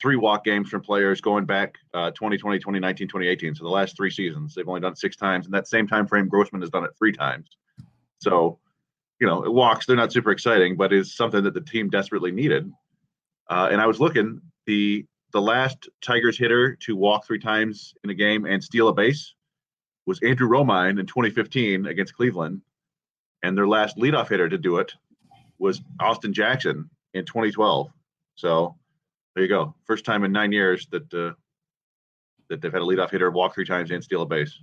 three 0.00 0.16
walk 0.16 0.44
games 0.44 0.68
from 0.68 0.82
players 0.82 1.20
going 1.20 1.44
back 1.44 1.74
uh, 1.94 2.10
2020, 2.10 2.58
2019, 2.58 3.08
2018. 3.08 3.54
So 3.54 3.64
the 3.64 3.70
last 3.70 3.96
three 3.96 4.10
seasons, 4.10 4.54
they've 4.54 4.68
only 4.68 4.80
done 4.80 4.96
six 4.96 5.16
times. 5.16 5.46
In 5.46 5.52
that 5.52 5.68
same 5.68 5.86
time 5.86 6.06
frame, 6.06 6.28
Grossman 6.28 6.60
has 6.60 6.70
done 6.70 6.84
it 6.84 6.90
three 6.98 7.12
times. 7.12 7.48
So, 8.18 8.58
you 9.20 9.26
know, 9.26 9.40
walks, 9.46 9.86
they're 9.86 9.96
not 9.96 10.12
super 10.12 10.30
exciting, 10.30 10.76
but 10.76 10.92
it's 10.92 11.16
something 11.16 11.42
that 11.44 11.54
the 11.54 11.60
team 11.60 11.88
desperately 11.88 12.30
needed. 12.30 12.70
Uh, 13.48 13.68
and 13.70 13.80
I 13.80 13.86
was 13.86 14.00
looking, 14.00 14.40
the 14.66 15.06
the 15.32 15.40
last 15.42 15.88
Tigers 16.02 16.38
hitter 16.38 16.76
to 16.76 16.96
walk 16.96 17.26
three 17.26 17.38
times 17.38 17.94
in 18.04 18.10
a 18.10 18.14
game 18.14 18.46
and 18.46 18.62
steal 18.62 18.88
a 18.88 18.94
base 18.94 19.34
was 20.06 20.20
Andrew 20.22 20.48
Romine 20.48 20.98
in 21.00 21.06
2015 21.06 21.86
against 21.86 22.14
Cleveland. 22.14 22.62
And 23.42 23.56
their 23.56 23.68
last 23.68 23.98
leadoff 23.98 24.28
hitter 24.28 24.48
to 24.48 24.56
do 24.56 24.78
it 24.78 24.94
was 25.58 25.82
Austin 26.00 26.32
Jackson 26.32 26.88
in 27.12 27.24
2012. 27.26 27.90
So 28.36 28.76
there 29.36 29.44
you 29.44 29.48
go. 29.48 29.74
First 29.84 30.04
time 30.06 30.24
in 30.24 30.32
nine 30.32 30.50
years 30.50 30.88
that 30.90 31.12
uh, 31.14 31.34
that 32.48 32.62
they've 32.62 32.72
had 32.72 32.82
a 32.82 32.84
leadoff 32.84 33.10
hitter 33.10 33.30
walk 33.30 33.54
three 33.54 33.66
times 33.66 33.90
and 33.90 34.02
steal 34.02 34.22
a 34.22 34.26
base. 34.26 34.58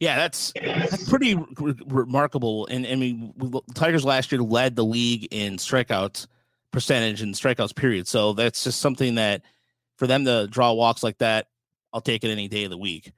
Yeah, 0.00 0.16
that's, 0.16 0.52
that's 0.54 1.08
pretty 1.08 1.34
re- 1.34 1.74
remarkable. 1.86 2.66
And 2.66 2.86
I 2.86 2.94
mean, 2.94 3.34
Tigers 3.74 4.04
last 4.04 4.30
year 4.30 4.40
led 4.40 4.76
the 4.76 4.84
league 4.84 5.26
in 5.32 5.56
strikeouts 5.56 6.26
percentage 6.72 7.20
and 7.22 7.34
strikeouts 7.34 7.74
period. 7.74 8.06
So 8.06 8.32
that's 8.32 8.62
just 8.64 8.80
something 8.80 9.16
that 9.16 9.42
for 9.96 10.06
them 10.06 10.24
to 10.24 10.46
draw 10.48 10.72
walks 10.72 11.02
like 11.02 11.18
that, 11.18 11.48
I'll 11.92 12.00
take 12.00 12.22
it 12.22 12.30
any 12.30 12.46
day 12.46 12.64
of 12.64 12.70
the 12.70 12.78
week. 12.78 13.12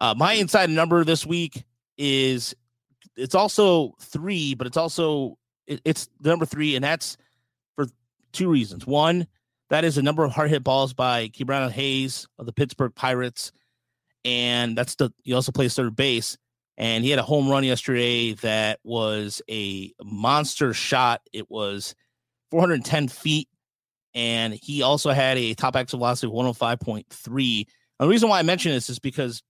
Uh, 0.00 0.14
my 0.16 0.34
inside 0.34 0.70
number 0.70 1.04
this 1.04 1.26
week 1.26 1.64
is 1.96 2.54
it's 3.16 3.34
also 3.34 3.94
three, 4.00 4.54
but 4.54 4.66
it's 4.66 4.76
also 4.76 5.38
it, 5.66 5.80
it's 5.84 6.08
the 6.20 6.28
number 6.28 6.46
three, 6.46 6.76
and 6.76 6.84
that's 6.84 7.16
for 7.74 7.86
two 8.32 8.50
reasons. 8.50 8.86
One, 8.86 9.26
that 9.70 9.84
is 9.84 9.98
a 9.98 10.02
number 10.02 10.24
of 10.24 10.32
hard 10.32 10.50
hit 10.50 10.64
balls 10.64 10.92
by 10.92 11.28
Ke'Bryan 11.28 11.70
Hayes 11.70 12.26
of 12.38 12.46
the 12.46 12.52
Pittsburgh 12.52 12.94
Pirates, 12.94 13.52
and 14.24 14.76
that's 14.76 14.94
the 14.96 15.12
he 15.22 15.32
also 15.32 15.52
plays 15.52 15.74
third 15.74 15.96
base. 15.96 16.36
And 16.76 17.04
he 17.04 17.10
had 17.10 17.20
a 17.20 17.24
home 17.24 17.48
run 17.48 17.62
yesterday 17.62 18.32
that 18.34 18.80
was 18.82 19.40
a 19.48 19.92
monster 20.02 20.74
shot. 20.74 21.20
It 21.32 21.48
was 21.48 21.94
410 22.50 23.08
feet, 23.08 23.48
and 24.12 24.54
he 24.54 24.82
also 24.82 25.10
had 25.10 25.38
a 25.38 25.54
top 25.54 25.76
exit 25.76 25.98
velocity 25.98 26.26
of 26.26 26.32
105.3. 26.32 27.66
And 28.00 28.06
the 28.06 28.08
reason 28.08 28.28
why 28.28 28.40
I 28.40 28.42
mention 28.42 28.72
this 28.72 28.90
is 28.90 28.98
because 28.98 29.42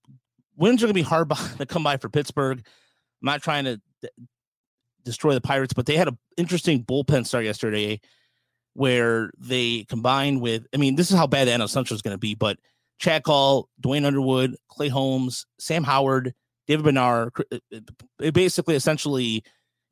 wins 0.55 0.83
are 0.83 0.85
going 0.85 0.93
to 0.93 0.93
be 0.93 1.01
hard 1.01 1.29
to 1.57 1.65
come 1.65 1.83
by 1.83 1.97
for 1.97 2.09
Pittsburgh. 2.09 2.59
I'm 2.59 3.25
not 3.25 3.41
trying 3.41 3.65
to 3.65 3.81
destroy 5.03 5.33
the 5.33 5.41
Pirates, 5.41 5.73
but 5.73 5.87
they 5.87 5.95
had 5.95 6.07
an 6.07 6.17
interesting 6.37 6.83
bullpen 6.83 7.25
start 7.25 7.45
yesterday 7.45 7.99
where 8.75 9.31
they 9.37 9.85
combined 9.85 10.41
with, 10.41 10.67
I 10.73 10.77
mean, 10.77 10.95
this 10.95 11.09
is 11.09 11.17
how 11.17 11.27
bad 11.27 11.47
NL 11.47 11.69
Central 11.69 11.95
is 11.95 12.01
going 12.01 12.13
to 12.13 12.19
be, 12.19 12.35
but 12.35 12.57
Chad 12.99 13.23
Kuhl, 13.23 13.69
Duane 13.79 14.05
Underwood, 14.05 14.55
Clay 14.67 14.89
Holmes, 14.89 15.45
Sam 15.59 15.83
Howard, 15.83 16.33
David 16.67 16.85
Bednar, 16.85 17.31
it 18.19 18.33
basically 18.33 18.75
essentially 18.75 19.37
it 19.37 19.43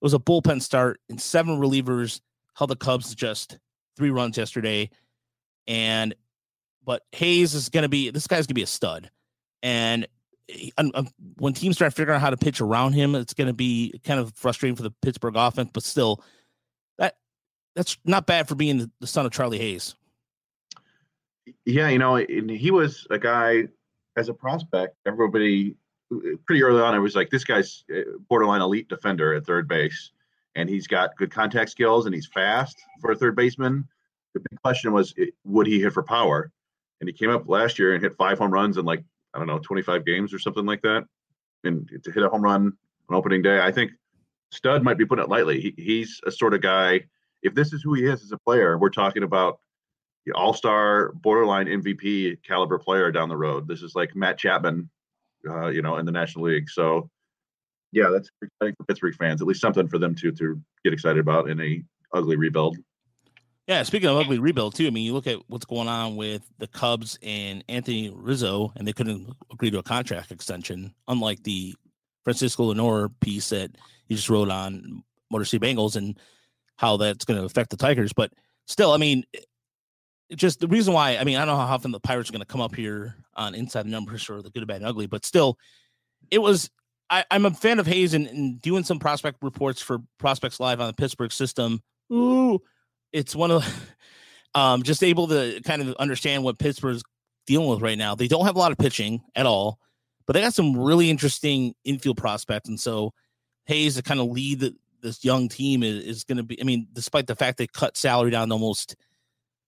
was 0.02 0.14
a 0.14 0.20
bullpen 0.20 0.62
start 0.62 1.00
and 1.10 1.20
seven 1.20 1.60
relievers, 1.60 2.20
held 2.56 2.70
the 2.70 2.76
Cubs 2.76 3.16
just 3.16 3.58
three 3.96 4.10
runs 4.10 4.38
yesterday. 4.38 4.90
And 5.66 6.14
but 6.84 7.04
Hayes 7.14 7.54
is 7.54 7.70
going 7.70 7.84
to 7.84 7.90
be 7.90 8.10
this 8.10 8.28
guy's 8.28 8.46
going 8.46 8.48
to 8.50 8.54
be 8.56 8.64
a 8.64 8.68
stud. 8.68 9.10
And 9.62 10.08
um, 10.78 11.08
when 11.38 11.54
teams 11.54 11.78
start 11.78 11.94
figuring 11.94 12.18
out 12.18 12.22
how 12.22 12.30
to 12.30 12.38
pitch 12.38 12.60
around 12.60 12.94
him, 12.94 13.16
it's 13.16 13.34
going 13.34 13.48
to 13.48 13.54
be 13.54 14.00
kind 14.04 14.20
of 14.20 14.34
frustrating 14.36 14.76
for 14.76 14.84
the 14.84 14.94
Pittsburgh 15.02 15.38
offense. 15.38 15.70
But 15.74 15.84
still, 15.84 16.24
that's 17.76 17.98
not 18.06 18.26
bad 18.26 18.48
for 18.48 18.56
being 18.56 18.90
the, 19.00 19.08
son 19.08 19.26
of 19.26 19.32
Charlie 19.32 19.58
Hayes. 19.58 19.96
Yeah, 21.66 21.90
you 21.90 22.00
know, 22.00 22.16
he 22.16 22.72
was 22.72 23.06
a 23.10 23.20
guy 23.20 23.68
as 24.16 24.30
a 24.30 24.34
prospect. 24.34 24.96
Everybody 25.06 25.76
pretty 26.46 26.64
early 26.64 26.82
on, 26.82 26.96
it 26.96 27.00
was 27.00 27.16
like 27.16 27.30
this 27.30 27.44
guy's 27.44 27.84
borderline 28.30 28.62
elite 28.62 28.88
defender 28.88 29.34
at 29.34 29.46
third 29.46 29.68
base, 29.68 30.12
and 30.56 30.70
he's 30.70 30.88
got 30.88 31.16
good 31.18 31.32
contact 31.32 31.72
skills 31.72 32.06
and 32.06 32.14
he's 32.14 32.28
fast 32.28 32.78
for 33.02 33.12
a 33.12 33.16
third 33.16 33.36
baseman. 33.36 33.88
The 34.34 34.40
big 34.40 34.62
question 34.62 34.94
was, 34.94 35.14
would 35.44 35.68
he 35.68 35.82
hit 35.82 35.94
for 35.94 36.04
power? 36.04 36.52
And 37.02 37.10
he 37.10 37.14
came 37.14 37.30
up 37.30 37.50
last 37.50 37.78
year 37.78 37.94
and 37.94 38.04
hit 38.04 38.16
five 38.18 38.38
home 38.38 38.52
runs 38.52 38.78
in 38.78 38.86
like 38.86 39.04
I 39.34 39.40
don't 39.40 39.48
know, 39.48 39.60
25 39.60 40.06
games 40.06 40.34
or 40.34 40.40
something 40.40 40.66
like 40.66 40.82
that. 40.84 41.06
And 41.64 41.90
to 42.04 42.12
hit 42.12 42.24
a 42.24 42.30
home 42.30 42.42
run 42.42 42.74
on 43.10 43.16
opening 43.16 43.42
day, 43.42 43.62
I 43.62 43.72
think 43.72 43.92
Stud 44.52 44.84
might 44.84 44.98
be 44.98 45.06
putting 45.06 45.24
it 45.24 45.30
lightly. 45.30 45.60
He, 45.60 45.74
he's 45.78 46.22
a 46.26 46.32
sort 46.32 46.54
of 46.54 46.62
guy. 46.62 47.02
If 47.44 47.54
this 47.54 47.74
is 47.74 47.84
who 47.84 47.94
he 47.94 48.06
is 48.06 48.24
as 48.24 48.32
a 48.32 48.38
player, 48.38 48.78
we're 48.78 48.90
talking 48.90 49.24
about 49.24 49.60
the 50.26 50.32
all-star, 50.34 51.12
borderline 51.14 51.68
MVP 51.68 52.42
caliber 52.44 52.80
player 52.80 53.12
down 53.12 53.30
the 53.30 53.38
road. 53.38 53.68
This 53.68 53.82
is 53.82 53.94
like 53.96 54.16
Matt 54.16 54.38
Chapman, 54.38 54.90
uh, 55.48 55.68
you 55.68 55.82
know, 55.82 55.98
in 55.98 56.06
the 56.06 56.12
National 56.12 56.46
League. 56.46 56.70
So, 56.70 57.10
yeah, 57.92 58.10
that's 58.10 58.30
exciting 58.42 58.76
for 58.78 58.86
Pittsburgh 58.86 59.16
fans. 59.16 59.42
At 59.42 59.48
least 59.48 59.62
something 59.62 59.88
for 59.88 60.00
them 60.00 60.16
to 60.16 60.32
to 60.32 60.62
get 60.84 60.94
excited 60.94 61.20
about 61.20 61.50
in 61.50 61.60
a 61.60 61.84
ugly 62.14 62.38
rebuild. 62.38 62.78
Yeah, 63.68 63.84
speaking 63.84 64.10
of 64.10 64.18
ugly 64.18 64.40
rebuild 64.40 64.76
too, 64.76 64.88
I 64.88 64.90
mean, 64.90 65.06
you 65.06 65.14
look 65.14 65.28
at 65.28 65.40
what's 65.48 65.66
going 65.66 65.88
on 65.88 66.18
with 66.18 66.42
the 66.58 66.68
Cubs 66.68 67.18
and 67.22 67.64
Anthony 67.70 68.10
Rizzo, 68.14 68.74
and 68.76 68.86
they 68.88 68.94
couldn't 68.94 69.34
agree 69.52 69.72
to 69.72 69.78
a 69.78 69.84
contract 69.84 70.32
extension, 70.32 70.94
unlike 71.08 71.44
the 71.44 71.76
Francisco 72.24 72.74
Lindor 72.74 73.10
piece 73.22 73.50
that 73.50 73.72
he 74.08 74.16
just 74.16 74.30
wrote 74.30 74.50
on 74.50 75.04
Motor 75.32 75.46
City 75.46 75.66
Bengals 75.66 75.96
and 75.96 76.20
how 76.78 76.98
that's 76.98 77.26
going 77.26 77.40
to 77.40 77.46
affect 77.46 77.70
the 77.70 77.78
Tigers. 77.78 78.14
But 78.14 78.32
still, 78.66 78.92
I 78.92 78.98
mean, 78.98 79.24
just 80.36 80.60
the 80.60 80.68
reason 80.68 80.94
why, 80.94 81.18
I 81.18 81.24
mean, 81.24 81.38
I 81.38 81.46
don't 81.46 81.58
know 81.58 81.66
how 81.66 81.74
often 81.74 81.92
the 81.92 82.00
Pirates 82.00 82.30
are 82.30 82.34
going 82.34 82.42
to 82.42 82.48
come 82.48 82.62
up 82.62 82.76
here 82.76 83.16
on 83.36 83.56
inside 83.56 83.86
numbers 83.86 84.30
or 84.30 84.42
the 84.42 84.50
good, 84.50 84.66
bad, 84.68 84.78
and 84.78 84.86
ugly, 84.86 85.08
but 85.08 85.26
still, 85.26 85.58
it 86.32 86.40
was. 86.40 86.70
I, 87.10 87.26
am 87.30 87.46
a 87.46 87.52
fan 87.52 87.80
of 87.80 87.86
Hayes 87.86 88.16
and, 88.16 88.26
and 88.28 88.62
doing 88.62 88.84
some 88.84 88.98
prospect 88.98 89.44
reports 89.44 89.82
for 89.82 90.00
Prospects 90.18 90.60
Live 90.60 90.80
on 90.80 90.88
the 90.88 90.94
Pittsburgh 90.94 91.32
system. 91.32 91.84
Ooh, 92.12 92.60
it's 93.12 93.36
one 93.36 93.52
of 93.52 93.92
um, 94.56 94.82
just 94.82 95.04
able 95.04 95.28
to 95.28 95.62
kind 95.64 95.82
of 95.82 95.94
understand 95.96 96.44
what 96.44 96.58
Pittsburgh's 96.58 97.04
dealing 97.46 97.70
with 97.70 97.82
right 97.82 97.98
now. 97.98 98.16
They 98.16 98.28
don't 98.28 98.46
have 98.46 98.56
a 98.56 98.60
lot 98.60 98.72
of 98.72 98.78
pitching 98.78 99.22
at 99.36 99.46
all, 99.46 99.80
but 100.26 100.34
they 100.34 100.42
got 100.42 100.54
some 100.54 100.78
really 100.78 101.10
interesting 101.10 101.76
infield 101.84 102.18
prospects. 102.18 102.70
And 102.70 102.80
so 102.80 103.14
Hayes 103.66 103.96
to 103.96 104.02
kind 104.02 104.20
of 104.20 104.28
lead 104.28 104.62
the, 104.62 104.76
this 105.04 105.24
young 105.24 105.50
team 105.50 105.84
is, 105.84 106.04
is 106.04 106.24
going 106.24 106.38
to 106.38 106.44
be, 106.44 106.60
I 106.60 106.64
mean, 106.64 106.88
despite 106.94 107.28
the 107.28 107.36
fact 107.36 107.58
they 107.58 107.68
cut 107.68 107.96
salary 107.96 108.32
down 108.32 108.48
to 108.50 108.54
almost, 108.54 108.96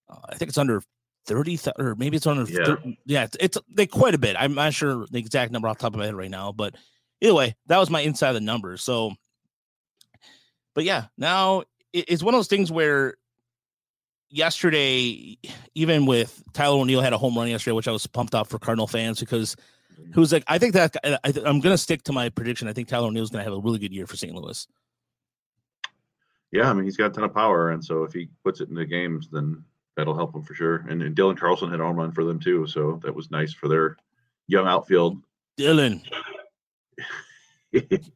uh, 0.10 0.18
I 0.30 0.36
think 0.36 0.50
it's 0.50 0.58
under 0.58 0.82
30 1.28 1.60
or 1.78 1.96
maybe 1.96 2.18
it's 2.18 2.26
under, 2.26 2.52
yeah, 2.52 2.66
30, 2.66 3.00
yeah 3.06 3.24
it's, 3.26 3.38
it's 3.40 3.58
they 3.70 3.86
quite 3.86 4.16
a 4.16 4.20
bit. 4.20 4.36
I'm 4.40 4.56
not 4.56 4.74
sure 4.74 5.06
the 5.12 5.20
exact 5.20 5.52
number 5.52 5.68
off 5.68 5.78
the 5.78 5.84
top 5.84 5.94
of 5.94 6.00
my 6.00 6.06
head 6.06 6.16
right 6.16 6.32
now, 6.32 6.52
but 6.52 6.76
either 7.22 7.34
way, 7.34 7.56
that 7.68 7.78
was 7.78 7.90
my 7.90 8.02
inside 8.02 8.30
of 8.30 8.36
the 8.36 8.42
numbers. 8.42 8.82
So, 8.82 9.14
but 10.74 10.84
yeah, 10.84 11.06
now 11.18 11.64
it's 11.94 12.24
one 12.24 12.34
of 12.34 12.40
those 12.40 12.48
things 12.48 12.72
where 12.72 13.16
yesterday, 14.30 15.38
even 15.76 16.06
with 16.06 16.44
Tyler 16.54 16.80
O'Neill 16.80 17.02
had 17.02 17.14
a 17.14 17.18
home 17.18 17.36
run 17.38 17.48
yesterday, 17.48 17.74
which 17.74 17.88
I 17.88 17.92
was 17.92 18.06
pumped 18.08 18.36
up 18.36 18.48
for 18.48 18.60
Cardinal 18.60 18.88
fans 18.88 19.20
because 19.20 19.56
who's 20.14 20.34
like, 20.34 20.44
I 20.48 20.58
think 20.58 20.74
that 20.74 20.96
I, 21.04 21.20
am 21.24 21.60
going 21.60 21.74
to 21.74 21.78
stick 21.78 22.04
to 22.04 22.12
my 22.12 22.30
prediction. 22.30 22.68
I 22.68 22.74
think 22.74 22.88
Tyler 22.88 23.08
O'Neill 23.08 23.24
is 23.24 23.30
going 23.30 23.44
to 23.44 23.50
have 23.50 23.58
a 23.58 23.62
really 23.62 23.80
good 23.80 23.94
year 23.94 24.08
for 24.08 24.18
St. 24.18 24.34
Louis. 24.34 24.68
Yeah, 26.56 26.70
I 26.70 26.74
mean 26.74 26.86
he's 26.86 26.96
got 26.96 27.08
a 27.08 27.10
ton 27.10 27.26
of 27.26 27.34
power, 27.34 27.72
and 27.72 27.84
so 27.84 28.04
if 28.04 28.14
he 28.14 28.30
puts 28.44 28.62
it 28.62 28.70
in 28.70 28.76
the 28.76 28.86
games, 28.86 29.28
then 29.30 29.62
that'll 29.98 30.16
help 30.16 30.34
him 30.34 30.42
for 30.42 30.56
sure. 30.56 30.86
And, 30.90 31.02
and 31.02 31.14
Dylan 31.14 31.38
Carlson 31.38 31.70
hit 31.70 31.82
a 31.82 31.84
home 31.84 31.98
run 31.98 32.14
for 32.14 32.24
them 32.24 32.40
too, 32.40 32.66
so 32.66 33.00
that 33.04 33.14
was 33.14 33.30
nice 33.30 33.52
for 33.52 33.68
their 33.68 33.98
young 34.48 34.66
outfield. 34.66 35.22
Dylan, 35.60 36.02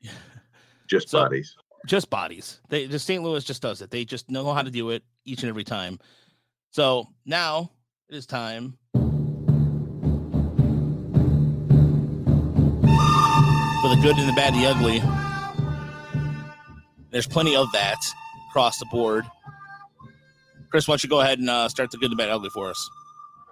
just 0.87 1.09
so, 1.09 1.23
bodies 1.23 1.57
just 1.85 2.09
bodies. 2.09 2.61
They 2.69 2.87
just 2.87 3.05
St. 3.05 3.21
Louis 3.21 3.43
just 3.43 3.61
does 3.61 3.81
it. 3.81 3.91
They 3.91 4.05
just 4.05 4.29
know 4.29 4.53
how 4.53 4.61
to 4.61 4.71
do 4.71 4.91
it 4.91 5.03
each 5.25 5.43
and 5.43 5.49
every 5.49 5.65
time. 5.65 5.99
So 6.71 7.07
now 7.25 7.71
it 8.07 8.15
is 8.15 8.25
time 8.25 8.77
for 8.93 8.99
the 13.89 13.99
good 14.01 14.17
and 14.17 14.29
the 14.29 14.33
bad, 14.33 14.53
and 14.53 14.63
the 14.63 14.67
ugly. 14.67 15.03
There's 17.11 17.27
plenty 17.27 17.55
of 17.55 17.71
that 17.73 17.97
across 18.49 18.79
the 18.79 18.85
board. 18.87 19.25
Chris, 20.69 20.87
why 20.87 20.93
don't 20.93 21.03
you 21.03 21.09
go 21.09 21.21
ahead 21.21 21.39
and 21.39 21.49
uh, 21.49 21.67
start 21.67 21.91
the 21.91 21.97
good, 21.97 22.11
and 22.11 22.19
the 22.19 22.23
bad, 22.23 22.29
ugly 22.29 22.49
for 22.49 22.69
us? 22.69 22.89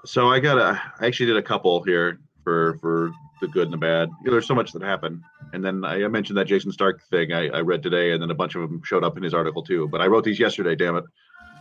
So 0.06 0.30
I 0.30 0.40
got 0.40 0.58
a. 0.58 0.82
I 1.00 1.08
actually 1.08 1.26
did 1.28 1.38
a 1.38 1.42
couple 1.42 1.82
here 1.84 2.20
for 2.44 2.78
for 2.80 3.12
the 3.42 3.48
good 3.48 3.64
and 3.64 3.74
the 3.74 3.78
bad. 3.78 4.10
You 4.20 4.26
know, 4.26 4.32
there's 4.32 4.48
so 4.48 4.56
much 4.56 4.72
that 4.74 4.82
happened, 4.82 5.24
and 5.54 5.64
then 5.64 5.84
I 5.84 6.04
I 6.04 6.08
mentioned 6.08 6.38
that 6.38 6.48
Jayson 6.48 6.72
Stark 6.72 7.02
thing 7.10 7.34
I, 7.34 7.48
I 7.50 7.62
read 7.62 7.82
today, 7.82 8.12
and 8.12 8.22
then 8.22 8.30
a 8.30 8.36
bunch 8.36 8.56
of 8.56 8.62
them 8.62 8.82
showed 8.84 9.04
up 9.04 9.18
in 9.18 9.24
his 9.24 9.34
article 9.34 9.64
too. 9.64 9.88
But 9.88 10.02
I 10.02 10.08
wrote 10.08 10.24
these 10.24 10.40
yesterday. 10.40 10.76
Damn 10.76 10.98
it. 10.98 11.04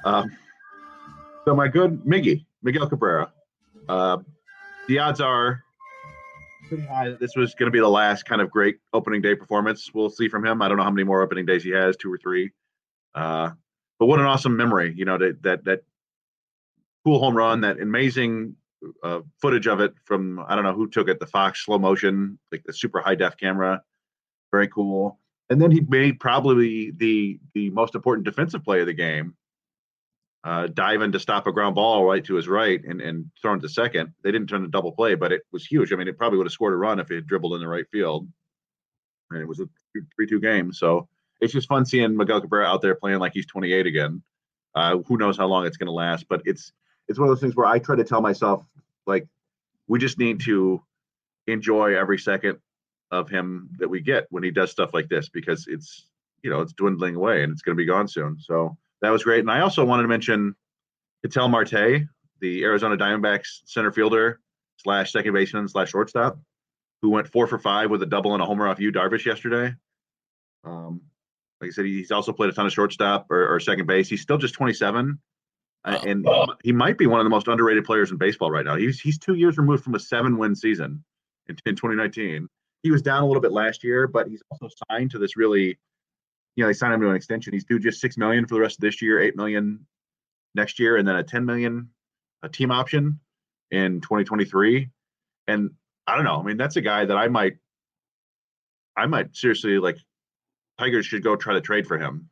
Um, 0.04 0.36
so 1.44 1.54
my 1.54 1.68
good 1.68 2.04
Miggy 2.04 2.44
Miguel 2.62 2.88
Cabrera. 2.88 3.32
Uh, 3.88 4.18
the 4.88 4.98
odds 4.98 5.20
are 5.20 5.62
that 6.70 7.18
this 7.20 7.36
was 7.36 7.54
going 7.54 7.66
to 7.66 7.72
be 7.72 7.78
the 7.78 7.88
last 7.88 8.24
kind 8.24 8.40
of 8.40 8.50
great 8.50 8.76
opening 8.92 9.22
day 9.22 9.34
performance 9.34 9.90
we'll 9.94 10.10
see 10.10 10.28
from 10.28 10.44
him. 10.44 10.60
I 10.60 10.68
don't 10.68 10.76
know 10.76 10.84
how 10.84 10.90
many 10.90 11.04
more 11.04 11.22
opening 11.22 11.46
days 11.46 11.62
he 11.62 11.70
has, 11.70 11.96
two 11.96 12.12
or 12.12 12.18
three. 12.18 12.50
Uh, 13.16 13.50
but 13.98 14.06
what 14.06 14.20
an 14.20 14.26
awesome 14.26 14.56
memory, 14.56 14.92
you 14.94 15.06
know, 15.06 15.16
that 15.16 15.42
that 15.42 15.64
that 15.64 15.80
cool 17.04 17.18
home 17.18 17.36
run, 17.36 17.62
that 17.62 17.80
amazing 17.80 18.56
uh, 19.02 19.20
footage 19.40 19.66
of 19.66 19.80
it 19.80 19.94
from 20.04 20.38
I 20.46 20.54
don't 20.54 20.64
know 20.64 20.74
who 20.74 20.88
took 20.88 21.08
it, 21.08 21.18
the 21.18 21.26
Fox 21.26 21.64
slow 21.64 21.78
motion, 21.78 22.38
like 22.52 22.62
the 22.64 22.74
super 22.74 23.00
high 23.00 23.14
def 23.14 23.36
camera, 23.38 23.82
very 24.52 24.68
cool. 24.68 25.18
And 25.48 25.60
then 25.60 25.70
he 25.70 25.80
made 25.80 26.20
probably 26.20 26.90
the 26.90 27.40
the 27.54 27.70
most 27.70 27.94
important 27.94 28.26
defensive 28.26 28.62
play 28.62 28.80
of 28.80 28.86
the 28.86 28.92
game, 28.92 29.34
uh, 30.44 30.66
diving 30.66 31.12
to 31.12 31.20
stop 31.20 31.46
a 31.46 31.52
ground 31.52 31.74
ball 31.74 32.04
right 32.04 32.24
to 32.24 32.34
his 32.34 32.48
right 32.48 32.84
and 32.84 33.00
and 33.00 33.30
throwing 33.40 33.60
to 33.60 33.68
second. 33.68 34.12
They 34.22 34.30
didn't 34.30 34.48
turn 34.48 34.64
a 34.64 34.68
double 34.68 34.92
play, 34.92 35.14
but 35.14 35.32
it 35.32 35.42
was 35.52 35.64
huge. 35.64 35.90
I 35.90 35.96
mean, 35.96 36.08
it 36.08 36.18
probably 36.18 36.36
would 36.36 36.46
have 36.46 36.52
scored 36.52 36.74
a 36.74 36.76
run 36.76 37.00
if 37.00 37.08
he 37.08 37.14
had 37.14 37.26
dribbled 37.26 37.54
in 37.54 37.60
the 37.60 37.68
right 37.68 37.86
field. 37.90 38.28
And 39.30 39.40
it 39.40 39.48
was 39.48 39.58
a 39.58 39.68
three-two 40.14 40.40
game, 40.40 40.72
so 40.72 41.08
it's 41.40 41.52
just 41.52 41.68
fun 41.68 41.84
seeing 41.84 42.16
Miguel 42.16 42.40
Cabrera 42.40 42.66
out 42.66 42.82
there 42.82 42.94
playing 42.94 43.18
like 43.18 43.32
he's 43.32 43.46
28 43.46 43.86
again. 43.86 44.22
Uh, 44.74 44.98
who 44.98 45.16
knows 45.16 45.36
how 45.36 45.46
long 45.46 45.66
it's 45.66 45.76
going 45.76 45.86
to 45.86 45.92
last, 45.92 46.26
but 46.28 46.42
it's 46.44 46.72
it's 47.08 47.18
one 47.18 47.28
of 47.28 47.34
those 47.34 47.40
things 47.40 47.56
where 47.56 47.66
I 47.66 47.78
try 47.78 47.96
to 47.96 48.04
tell 48.04 48.20
myself 48.20 48.64
like 49.06 49.26
we 49.86 49.98
just 49.98 50.18
need 50.18 50.40
to 50.40 50.82
enjoy 51.46 51.96
every 51.96 52.18
second 52.18 52.58
of 53.10 53.28
him 53.28 53.70
that 53.78 53.88
we 53.88 54.00
get 54.00 54.26
when 54.30 54.42
he 54.42 54.50
does 54.50 54.70
stuff 54.70 54.92
like 54.92 55.08
this 55.08 55.28
because 55.28 55.66
it's 55.68 56.08
you 56.42 56.50
know 56.50 56.60
it's 56.60 56.72
dwindling 56.72 57.14
away 57.14 57.42
and 57.42 57.52
it's 57.52 57.62
going 57.62 57.76
to 57.76 57.80
be 57.80 57.86
gone 57.86 58.08
soon. 58.08 58.38
So 58.38 58.76
that 59.02 59.10
was 59.10 59.24
great. 59.24 59.40
And 59.40 59.50
I 59.50 59.60
also 59.60 59.84
wanted 59.84 60.02
to 60.02 60.08
mention 60.08 60.54
Ketel 61.22 61.48
Marte, 61.48 62.02
the 62.40 62.64
Arizona 62.64 62.96
Diamondbacks 62.96 63.60
center 63.64 63.92
fielder 63.92 64.40
slash 64.78 65.12
second 65.12 65.32
baseman 65.32 65.68
slash 65.68 65.90
shortstop, 65.90 66.38
who 67.02 67.10
went 67.10 67.28
four 67.28 67.46
for 67.46 67.58
five 67.58 67.90
with 67.90 68.02
a 68.02 68.06
double 68.06 68.34
and 68.34 68.42
a 68.42 68.46
homer 68.46 68.68
off 68.68 68.80
Yu 68.80 68.92
Darvish 68.92 69.24
yesterday. 69.24 69.74
Um, 70.64 71.02
like 71.60 71.68
I 71.68 71.72
said, 71.72 71.86
he's 71.86 72.10
also 72.10 72.32
played 72.32 72.50
a 72.50 72.52
ton 72.52 72.66
of 72.66 72.72
shortstop 72.72 73.30
or, 73.30 73.54
or 73.54 73.60
second 73.60 73.86
base. 73.86 74.08
He's 74.08 74.20
still 74.20 74.38
just 74.38 74.54
27, 74.54 75.18
uh, 75.84 75.98
and 76.06 76.26
he 76.62 76.72
might 76.72 76.98
be 76.98 77.06
one 77.06 77.20
of 77.20 77.24
the 77.24 77.30
most 77.30 77.48
underrated 77.48 77.84
players 77.84 78.10
in 78.10 78.18
baseball 78.18 78.50
right 78.50 78.64
now. 78.64 78.76
He's 78.76 79.00
he's 79.00 79.18
two 79.18 79.34
years 79.34 79.56
removed 79.56 79.82
from 79.82 79.94
a 79.94 80.00
seven-win 80.00 80.54
season 80.54 81.02
in, 81.48 81.56
in 81.64 81.74
2019. 81.74 82.48
He 82.82 82.90
was 82.90 83.02
down 83.02 83.22
a 83.22 83.26
little 83.26 83.40
bit 83.40 83.52
last 83.52 83.82
year, 83.82 84.06
but 84.06 84.28
he's 84.28 84.42
also 84.50 84.68
signed 84.90 85.10
to 85.12 85.18
this 85.18 85.36
really, 85.36 85.78
you 86.56 86.62
know, 86.62 86.66
they 86.66 86.72
signed 86.72 86.94
him 86.94 87.00
to 87.00 87.10
an 87.10 87.16
extension. 87.16 87.52
He's 87.52 87.64
due 87.64 87.78
just 87.78 88.00
six 88.00 88.16
million 88.16 88.46
for 88.46 88.54
the 88.54 88.60
rest 88.60 88.76
of 88.76 88.82
this 88.82 89.00
year, 89.00 89.20
eight 89.20 89.36
million 89.36 89.86
next 90.54 90.78
year, 90.78 90.96
and 90.96 91.06
then 91.06 91.16
a 91.16 91.22
10 91.22 91.44
million 91.44 91.90
a 92.42 92.48
team 92.48 92.70
option 92.70 93.20
in 93.70 94.00
2023. 94.00 94.90
And 95.48 95.70
I 96.06 96.14
don't 96.16 96.24
know. 96.24 96.38
I 96.38 96.42
mean, 96.42 96.56
that's 96.56 96.76
a 96.76 96.80
guy 96.80 97.04
that 97.04 97.16
I 97.16 97.28
might, 97.28 97.56
I 98.96 99.06
might 99.06 99.36
seriously 99.36 99.78
like 99.78 99.98
Tigers 100.78 101.06
should 101.06 101.22
go 101.22 101.36
try 101.36 101.54
to 101.54 101.60
trade 101.60 101.86
for 101.86 101.98
him. 101.98 102.28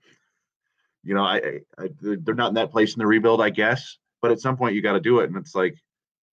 You 1.03 1.15
know, 1.15 1.25
I, 1.25 1.61
I, 1.79 1.89
they're 2.01 2.35
not 2.35 2.49
in 2.49 2.55
that 2.55 2.71
place 2.71 2.95
in 2.95 2.99
the 2.99 3.07
rebuild, 3.07 3.41
I 3.41 3.51
guess. 3.51 3.99
But 4.23 4.31
at 4.31 4.41
some 4.41 4.57
point, 4.57 4.75
you 4.75 4.83
got 4.83 4.95
to 4.95 5.01
do 5.01 5.21
it. 5.21 5.29
And 5.29 5.37
it's 5.37 5.55
like, 5.55 5.75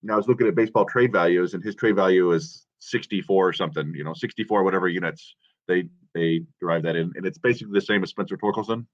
you 0.02 0.08
know, 0.08 0.14
I 0.14 0.18
was 0.18 0.28
looking 0.28 0.48
at 0.48 0.56
baseball 0.56 0.86
trade 0.86 1.12
values, 1.12 1.54
and 1.54 1.64
his 1.64 1.76
trade 1.76 1.96
value 1.96 2.32
is 2.32 2.66
64 2.80 3.50
or 3.50 3.54
something. 3.54 3.94
You 3.94 4.04
know, 4.04 4.14
64 4.14 4.64
whatever 4.64 4.88
units 4.88 5.36
they 5.68 5.90
they 6.14 6.42
derive 6.60 6.84
that 6.84 6.96
in, 6.96 7.12
and 7.16 7.26
it's 7.26 7.38
basically 7.38 7.74
the 7.74 7.86
same 7.86 8.04
as 8.04 8.10
Spencer 8.10 8.38
Torkelson. 8.38 8.86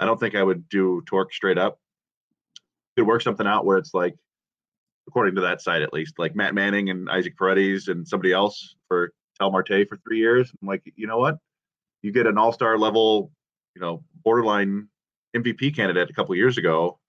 I 0.00 0.04
don't 0.04 0.18
think 0.18 0.34
I 0.34 0.42
would 0.42 0.68
do 0.68 1.02
Torque 1.06 1.32
straight 1.32 1.58
up. 1.58 1.78
Could 2.96 3.06
work 3.06 3.22
something 3.22 3.46
out 3.46 3.64
where 3.64 3.78
it's 3.78 3.94
like, 3.94 4.16
according 5.08 5.36
to 5.36 5.42
that 5.42 5.60
site 5.60 5.82
at 5.82 5.92
least, 5.92 6.18
like 6.18 6.34
Matt 6.34 6.54
Manning 6.54 6.90
and 6.90 7.08
Isaac 7.08 7.36
Paredes 7.36 7.88
and 7.88 8.06
somebody 8.06 8.32
else 8.32 8.74
for 8.88 9.12
Tel 9.38 9.50
Marte 9.50 9.88
for 9.88 9.98
three 9.98 10.18
years. 10.18 10.50
I'm 10.60 10.68
like, 10.68 10.82
you 10.96 11.06
know 11.06 11.18
what? 11.18 11.38
You 12.06 12.12
get 12.12 12.26
an 12.28 12.38
all-star 12.38 12.78
level, 12.78 13.32
you 13.74 13.80
know, 13.80 14.04
borderline 14.22 14.86
MVP 15.36 15.74
candidate 15.74 16.08
a 16.08 16.12
couple 16.12 16.34
years 16.36 16.56
ago 16.56 17.00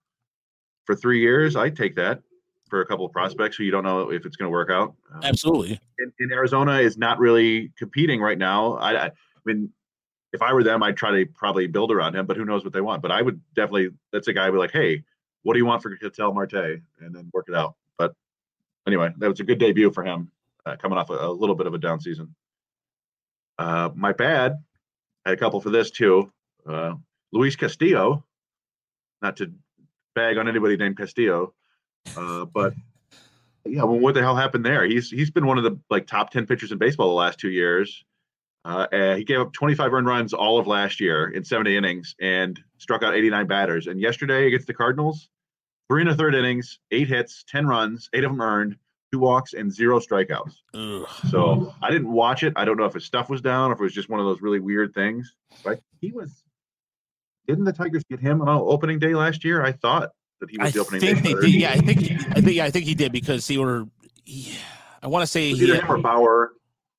for 0.86 0.96
three 0.96 1.20
years. 1.20 1.56
I 1.56 1.70
take 1.70 1.96
that 1.98 2.22
for 2.68 2.82
a 2.82 2.86
couple 2.86 3.06
of 3.06 3.12
prospects 3.12 3.56
who 3.56 3.64
you 3.64 3.70
don't 3.70 3.84
know 3.84 4.12
if 4.12 4.26
it's 4.26 4.36
going 4.36 4.48
to 4.48 4.52
work 4.52 4.72
out. 4.72 4.96
Um, 5.14 5.22
Absolutely. 5.24 5.80
And, 6.00 6.12
and, 6.20 6.32
Arizona 6.32 6.80
is 6.80 6.98
not 6.98 7.20
really 7.20 7.72
competing 7.78 8.20
right 8.20 8.40
now. 8.40 8.74
I, 8.74 9.06
I, 9.06 9.12
mean, 9.46 9.72
if 10.34 10.42
I 10.42 10.52
were 10.52 10.64
them, 10.64 10.82
I'd 10.82 10.98
try 10.98 11.12
to 11.12 11.28
probably 11.28 11.68
build 11.68 11.92
around 11.92 12.16
him, 12.16 12.26
but 12.26 12.36
who 12.36 12.44
knows 12.44 12.64
what 12.64 12.74
they 12.74 12.82
want. 12.82 13.04
But 13.04 13.12
I 13.12 13.22
would 13.22 13.40
definitely, 13.54 13.90
that's 14.12 14.28
a 14.28 14.34
guy 14.34 14.48
I'd 14.48 14.52
be 14.52 14.58
like, 14.58 14.72
hey, 14.72 15.04
what 15.44 15.54
do 15.54 15.60
you 15.60 15.66
want 15.66 15.84
for 15.84 15.96
Ketel 15.96 16.34
Marte? 16.34 16.82
And 17.00 17.16
then 17.16 17.30
work 17.34 17.46
it 17.48 17.56
out. 17.56 17.76
But 18.00 18.16
anyway, 18.88 19.14
that 19.20 19.30
was 19.30 19.40
a 19.40 19.44
good 19.44 19.60
debut 19.60 19.92
for 19.92 20.04
him 20.04 20.32
uh, 20.66 20.76
coming 20.76 20.98
off 20.98 21.12
a, 21.12 21.14
a, 21.14 21.32
little 21.32 21.56
bit 21.56 21.68
of 21.68 21.76
a 21.76 21.78
down 21.78 22.02
season. 22.02 22.34
Uh, 23.60 23.90
my 23.96 24.12
bad 24.12 24.58
had 25.28 25.38
a 25.38 25.40
couple 25.40 25.60
for 25.62 25.70
this 25.70 25.92
too. 25.92 26.32
Uh, 26.68 26.96
Luis 27.34 27.56
Castillo, 27.56 28.24
not 29.22 29.38
to 29.38 29.52
bag 30.16 30.38
on 30.38 30.48
anybody 30.48 30.78
named 30.78 30.98
Castillo, 30.98 31.54
uh, 32.16 32.46
but 32.46 32.74
yeah, 33.66 33.84
well, 33.84 34.00
what 34.00 34.14
the 34.14 34.22
hell 34.22 34.36
happened 34.36 34.66
there? 34.66 34.86
He's 34.86 35.10
he's 35.10 35.32
been 35.32 35.46
one 35.46 35.58
of 35.58 35.64
the 35.64 35.78
like 35.90 36.08
top 36.08 36.32
ten 36.32 36.46
pitchers 36.46 36.72
in 36.72 36.78
baseball 36.78 37.10
the 37.10 37.16
last 37.16 37.40
two 37.40 37.50
years. 37.50 38.06
Uh, 38.66 39.16
he 39.16 39.24
gave 39.24 39.40
up 39.40 39.54
25 39.54 39.94
earned 39.94 40.08
runs 40.08 40.34
all 40.34 40.60
of 40.60 40.68
last 40.68 41.00
year 41.00 41.30
in 41.30 41.42
70 41.42 41.78
innings 41.78 42.16
and 42.20 42.60
struck 42.78 43.02
out 43.02 43.16
89 43.16 43.48
batters. 43.48 43.88
And 43.88 44.02
yesterday 44.02 44.48
against 44.48 44.68
the 44.68 44.74
Cardinals, 44.74 45.30
three 45.90 46.02
and 46.02 46.10
a 46.10 46.16
third 46.16 46.36
innings, 46.36 46.80
eight 46.92 47.08
hits, 47.08 47.46
10 47.48 47.66
runs, 47.66 48.10
eight 48.14 48.26
of 48.26 48.32
them 48.32 48.42
earned, 48.42 48.76
two 49.12 49.20
walks 49.20 49.54
and 49.54 49.72
zero 49.72 50.00
strikeouts. 50.00 50.56
Ugh. 50.74 51.08
So 51.30 51.74
I 51.82 51.90
didn't 51.92 52.12
watch 52.12 52.44
it. 52.44 52.54
I 52.56 52.66
don't 52.66 52.78
know 52.78 52.86
if 52.86 52.94
his 52.94 53.06
stuff 53.06 53.30
was 53.30 53.42
down, 53.42 53.72
or 53.72 53.74
if 53.74 53.80
it 53.80 53.84
was 53.84 53.94
just 53.94 54.10
one 54.10 54.20
of 54.20 54.26
those 54.26 54.42
really 54.42 54.60
weird 54.60 54.94
things. 54.94 55.36
But 55.64 55.82
he 56.02 56.12
was. 56.12 56.44
Didn't 57.48 57.64
the 57.64 57.74
Tigers 57.74 58.04
get 58.10 58.20
him 58.20 58.42
on 58.42 58.50
opening 58.50 59.00
day 59.00 59.16
last 59.16 59.46
year? 59.46 59.64
I 59.64 59.72
thought 59.72 60.12
that 60.42 60.50
he 60.50 60.58
was 60.58 60.70
I 60.70 60.72
the 60.72 60.80
opening 60.80 61.02
think 61.02 61.24
day. 61.24 61.34
They 61.34 61.42
did. 61.42 61.54
Yeah, 61.54 61.72
I 61.72 61.78
think. 61.78 62.00
He, 62.02 62.16
I 62.16 62.42
think. 62.42 62.56
Yeah, 62.56 62.66
I 62.66 62.72
think 62.72 62.86
he 62.86 62.96
did 62.96 63.12
because 63.12 63.48
he 63.48 63.58
were. 63.58 63.86
He, 64.26 64.58
I 65.02 65.08
want 65.08 65.24
to 65.24 65.28
say 65.28 65.54
he, 65.54 65.64
either 65.64 65.82
him 65.82 65.92
or 65.92 65.98
Bauer. 65.98 66.52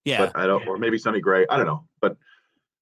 Yeah, 0.04 0.26
but 0.26 0.36
I 0.36 0.46
don't, 0.46 0.66
or 0.66 0.78
maybe 0.78 0.96
Sonny 0.96 1.20
Gray. 1.20 1.44
I 1.50 1.58
don't 1.58 1.66
know, 1.66 1.84
but 2.00 2.16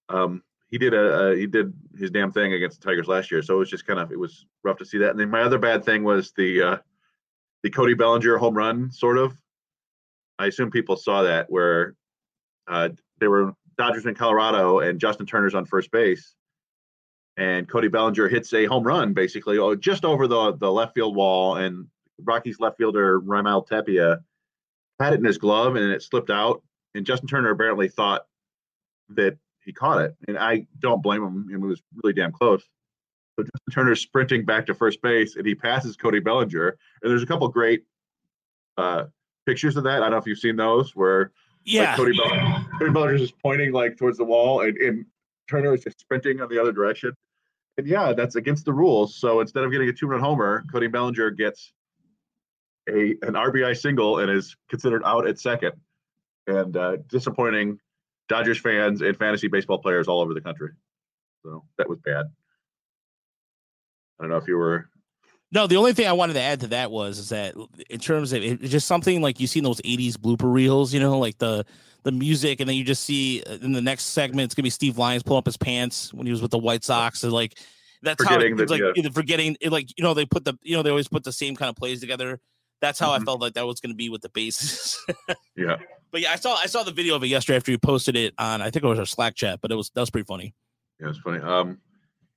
um, 0.08 0.42
he 0.68 0.78
did 0.78 0.94
a, 0.94 1.30
a, 1.30 1.36
he 1.36 1.46
did 1.46 1.72
his 1.98 2.10
damn 2.10 2.30
thing 2.30 2.52
against 2.52 2.80
the 2.80 2.88
Tigers 2.88 3.08
last 3.08 3.30
year. 3.30 3.42
So 3.42 3.54
it 3.56 3.58
was 3.58 3.70
just 3.70 3.86
kind 3.86 3.98
of 3.98 4.12
it 4.12 4.18
was 4.18 4.46
rough 4.62 4.78
to 4.78 4.84
see 4.84 4.98
that. 4.98 5.10
And 5.10 5.18
then 5.18 5.30
my 5.30 5.42
other 5.42 5.58
bad 5.58 5.84
thing 5.84 6.04
was 6.04 6.32
the 6.36 6.62
uh, 6.62 6.76
the 7.66 7.70
Cody 7.70 7.94
Bellinger 7.94 8.38
home 8.38 8.56
run, 8.56 8.92
sort 8.92 9.18
of. 9.18 9.36
I 10.38 10.46
assume 10.46 10.70
people 10.70 10.96
saw 10.96 11.24
that 11.24 11.50
where 11.50 11.96
uh, 12.68 12.90
they 13.18 13.26
were 13.26 13.54
Dodgers 13.76 14.06
in 14.06 14.14
Colorado 14.14 14.78
and 14.78 15.00
Justin 15.00 15.26
Turner's 15.26 15.56
on 15.56 15.64
first 15.64 15.90
base, 15.90 16.36
and 17.36 17.68
Cody 17.68 17.88
Bellinger 17.88 18.28
hits 18.28 18.52
a 18.52 18.66
home 18.66 18.84
run 18.84 19.14
basically 19.14 19.58
oh, 19.58 19.74
just 19.74 20.04
over 20.04 20.28
the 20.28 20.52
the 20.52 20.70
left 20.70 20.94
field 20.94 21.16
wall, 21.16 21.56
and 21.56 21.88
Rockies 22.20 22.60
left 22.60 22.78
fielder 22.78 23.20
Raimel 23.20 23.66
Tapia 23.66 24.20
had 25.00 25.14
it 25.14 25.18
in 25.18 25.24
his 25.24 25.38
glove 25.38 25.74
and 25.74 25.90
it 25.90 26.04
slipped 26.04 26.30
out, 26.30 26.62
and 26.94 27.04
Justin 27.04 27.26
Turner 27.26 27.50
apparently 27.50 27.88
thought 27.88 28.26
that 29.08 29.38
he 29.64 29.72
caught 29.72 30.02
it, 30.02 30.14
and 30.28 30.38
I 30.38 30.68
don't 30.78 31.02
blame 31.02 31.24
him. 31.24 31.48
It 31.52 31.56
was 31.60 31.82
really 32.00 32.14
damn 32.14 32.30
close. 32.30 32.62
So 33.36 33.44
Justin 33.44 33.72
Turner's 33.72 34.00
sprinting 34.00 34.44
back 34.44 34.66
to 34.66 34.74
first 34.74 35.02
base, 35.02 35.36
and 35.36 35.46
he 35.46 35.54
passes 35.54 35.96
Cody 35.96 36.20
Bellinger. 36.20 36.68
And 37.02 37.10
there's 37.10 37.22
a 37.22 37.26
couple 37.26 37.46
great 37.48 37.84
uh, 38.78 39.04
pictures 39.44 39.76
of 39.76 39.84
that. 39.84 39.96
I 39.96 40.00
don't 40.00 40.12
know 40.12 40.16
if 40.16 40.26
you've 40.26 40.38
seen 40.38 40.56
those 40.56 40.96
where 40.96 41.32
yeah, 41.64 41.90
like 41.90 41.96
Cody, 41.96 42.16
Bellinger, 42.16 42.66
Cody 42.78 42.92
Bellinger's 42.92 43.20
just 43.20 43.38
pointing 43.40 43.72
like 43.72 43.96
towards 43.98 44.16
the 44.16 44.24
wall, 44.24 44.62
and, 44.62 44.76
and 44.78 45.04
Turner 45.48 45.74
is 45.74 45.84
just 45.84 46.00
sprinting 46.00 46.40
on 46.40 46.48
the 46.48 46.58
other 46.58 46.72
direction. 46.72 47.12
And 47.76 47.86
yeah, 47.86 48.14
that's 48.14 48.36
against 48.36 48.64
the 48.64 48.72
rules. 48.72 49.16
So 49.16 49.40
instead 49.40 49.64
of 49.64 49.70
getting 49.70 49.88
a 49.88 49.92
two-run 49.92 50.20
homer, 50.20 50.64
Cody 50.72 50.86
Bellinger 50.86 51.30
gets 51.30 51.72
a 52.88 53.16
an 53.22 53.34
RBI 53.34 53.76
single 53.76 54.20
and 54.20 54.30
is 54.30 54.56
considered 54.70 55.02
out 55.04 55.26
at 55.26 55.38
second. 55.38 55.72
And 56.46 56.76
uh, 56.76 56.98
disappointing 57.08 57.80
Dodgers 58.28 58.58
fans 58.58 59.02
and 59.02 59.16
fantasy 59.16 59.48
baseball 59.48 59.78
players 59.78 60.08
all 60.08 60.20
over 60.20 60.32
the 60.32 60.40
country. 60.40 60.70
So 61.44 61.64
that 61.78 61.88
was 61.88 61.98
bad. 62.04 62.26
I 64.18 64.22
don't 64.22 64.30
know 64.30 64.36
if 64.36 64.48
you 64.48 64.56
were 64.56 64.88
No, 65.52 65.66
the 65.66 65.76
only 65.76 65.92
thing 65.92 66.06
I 66.06 66.12
wanted 66.12 66.34
to 66.34 66.40
add 66.40 66.60
to 66.60 66.66
that 66.68 66.90
was 66.90 67.18
is 67.18 67.28
that 67.30 67.54
in 67.90 67.98
terms 68.00 68.32
of 68.32 68.42
it, 68.42 68.60
it's 68.62 68.70
just 68.72 68.86
something 68.86 69.20
like 69.22 69.38
you 69.40 69.46
see 69.46 69.60
in 69.60 69.64
those 69.64 69.80
'80s 69.82 70.14
blooper 70.16 70.52
reels, 70.52 70.92
you 70.92 71.00
know, 71.00 71.18
like 71.18 71.38
the 71.38 71.64
the 72.02 72.12
music, 72.12 72.60
and 72.60 72.68
then 72.68 72.76
you 72.76 72.84
just 72.84 73.02
see 73.04 73.42
uh, 73.46 73.58
in 73.62 73.72
the 73.72 73.80
next 73.82 74.04
segment 74.06 74.44
it's 74.46 74.54
gonna 74.54 74.64
be 74.64 74.70
Steve 74.70 74.96
Lyons 74.98 75.22
pull 75.22 75.36
up 75.36 75.46
his 75.46 75.56
pants 75.56 76.12
when 76.14 76.26
he 76.26 76.30
was 76.32 76.40
with 76.42 76.50
the 76.50 76.58
White 76.58 76.84
Sox, 76.84 77.22
and 77.24 77.32
like 77.32 77.58
that's 78.02 78.22
Forgetting 78.22 78.56
how 78.56 78.58
it, 78.58 78.62
it's 78.62 78.70
like 78.72 78.82
yeah. 78.96 79.10
forgetting 79.12 79.56
it, 79.60 79.72
like 79.72 79.88
you 79.96 80.04
know 80.04 80.14
they 80.14 80.26
put 80.26 80.44
the 80.44 80.54
you 80.62 80.76
know 80.76 80.82
they 80.82 80.90
always 80.90 81.08
put 81.08 81.24
the 81.24 81.32
same 81.32 81.56
kind 81.56 81.68
of 81.68 81.76
plays 81.76 82.00
together. 82.00 82.40
That's 82.80 82.98
how 82.98 83.12
I 83.12 83.18
Mhm. 83.18 83.24
felt 83.24 83.40
like 83.40 83.54
that 83.54 83.66
was 83.66 83.80
gonna 83.80 83.94
be 83.94 84.08
with 84.08 84.22
the 84.22 84.28
bases. 84.28 84.98
Yeah. 85.56 85.76
but 86.12 86.20
yeah, 86.20 86.32
I 86.32 86.36
saw 86.36 86.54
I 86.56 86.66
saw 86.66 86.82
the 86.82 86.92
video 86.92 87.16
of 87.16 87.24
it 87.24 87.28
yesterday 87.28 87.56
after 87.56 87.70
you 87.70 87.78
posted 87.78 88.14
it 88.16 88.34
on 88.38 88.60
I 88.60 88.70
think 88.70 88.84
it 88.84 88.88
was 88.88 88.98
our 88.98 89.06
Slack 89.06 89.34
chat, 89.34 89.60
but 89.62 89.72
it 89.72 89.74
was 89.74 89.90
that 89.94 90.00
was 90.00 90.10
pretty 90.10 90.26
funny. 90.26 90.54
Yeah, 91.00 91.08
it's 91.08 91.18
funny. 91.18 91.38
Um, 91.40 91.78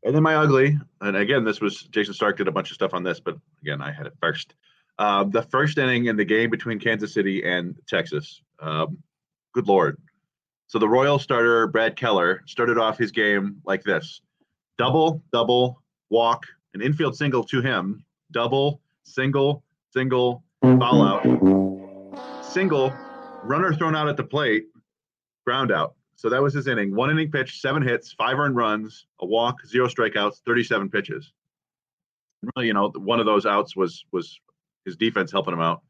and 0.03 0.15
then 0.15 0.23
my 0.23 0.35
ugly, 0.35 0.77
and 1.01 1.17
again, 1.17 1.43
this 1.43 1.59
was 1.59 1.83
Jayson 1.83 2.13
Stark 2.13 2.37
did 2.37 2.47
a 2.47 2.51
bunch 2.51 2.71
of 2.71 2.75
stuff 2.75 2.93
on 2.93 3.03
this, 3.03 3.19
but 3.19 3.37
again, 3.61 3.81
I 3.81 3.91
had 3.91 4.07
it 4.07 4.13
first. 4.21 4.55
Um, 4.97 5.29
the 5.31 5.43
first 5.43 5.77
inning 5.77 6.05
in 6.05 6.15
the 6.15 6.25
game 6.25 6.49
between 6.49 6.79
Kansas 6.79 7.13
City 7.13 7.43
and 7.43 7.75
Texas. 7.87 8.41
Um, 8.59 8.97
good 9.53 9.67
lord. 9.67 9.97
So 10.67 10.77
the 10.77 10.87
Royal 10.87 11.19
starter 11.19 11.67
Brad 11.67 11.95
Keller 11.95 12.43
started 12.45 12.77
off 12.77 12.97
his 12.97 13.11
game 13.11 13.61
like 13.65 13.83
this: 13.83 14.21
double, 14.77 15.23
double, 15.33 15.81
walk, 16.09 16.45
an 16.73 16.81
infield 16.81 17.17
single 17.17 17.43
to 17.45 17.61
him, 17.61 18.03
double, 18.31 18.81
single, 19.03 19.63
single, 19.91 20.43
foul 20.61 21.01
out, 21.01 22.43
single, 22.43 22.93
runner 23.43 23.73
thrown 23.73 23.95
out 23.95 24.07
at 24.07 24.17
the 24.17 24.23
plate, 24.23 24.67
ground 25.45 25.71
out. 25.71 25.95
So 26.19 26.27
that 26.27 26.43
was 26.43 26.53
his 26.53 26.67
inning. 26.67 26.93
One 26.93 27.09
inning 27.09 27.31
pitch, 27.31 27.61
seven 27.61 27.81
hits, 27.81 28.11
five 28.11 28.37
earned 28.37 28.57
runs, 28.57 29.05
a 29.21 29.25
walk, 29.25 29.65
zero 29.65 29.87
strikeouts, 29.87 30.41
37 30.45 30.89
pitches. 30.89 31.31
Really, 32.43 32.67
you 32.67 32.73
know, 32.73 32.89
one 32.89 33.21
of 33.21 33.25
those 33.25 33.45
outs 33.45 33.73
was 33.73 34.03
was 34.11 34.37
his 34.83 34.97
defense 34.97 35.31
helping 35.31 35.53
him 35.53 35.61
out. 35.61 35.81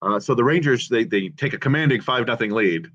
Uh, 0.00 0.18
so 0.18 0.34
the 0.34 0.42
Rangers 0.42 0.88
they 0.88 1.04
they 1.04 1.28
take 1.28 1.52
a 1.52 1.58
commanding 1.58 2.00
five 2.00 2.26
nothing 2.26 2.50
lead, 2.50 2.86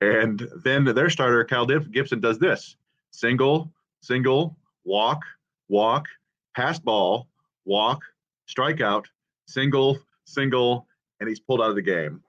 and 0.00 0.48
then 0.62 0.84
their 0.84 1.10
starter 1.10 1.44
Kyle 1.44 1.66
Gibson 1.66 2.20
does 2.20 2.38
this: 2.38 2.76
single, 3.10 3.72
single, 4.00 4.56
walk, 4.84 5.22
walk, 5.66 6.06
pass 6.54 6.78
ball, 6.78 7.26
walk, 7.64 8.02
strikeout, 8.48 9.06
single, 9.48 9.98
single, 10.26 10.86
and 11.18 11.28
he's 11.28 11.40
pulled 11.40 11.60
out 11.60 11.70
of 11.70 11.76
the 11.76 11.82
game. 11.82 12.22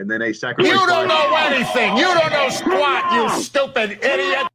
And 0.00 0.10
then 0.10 0.22
a 0.22 0.32
sacrifice. 0.32 0.72
You 0.72 0.78
don't 0.78 0.88
fly- 0.88 1.06
know 1.06 1.54
anything. 1.54 1.96
You 1.98 2.04
don't 2.04 2.32
know 2.32 2.48
squat, 2.48 3.12
you 3.12 3.42
stupid 3.42 4.02
idiot. 4.02 4.48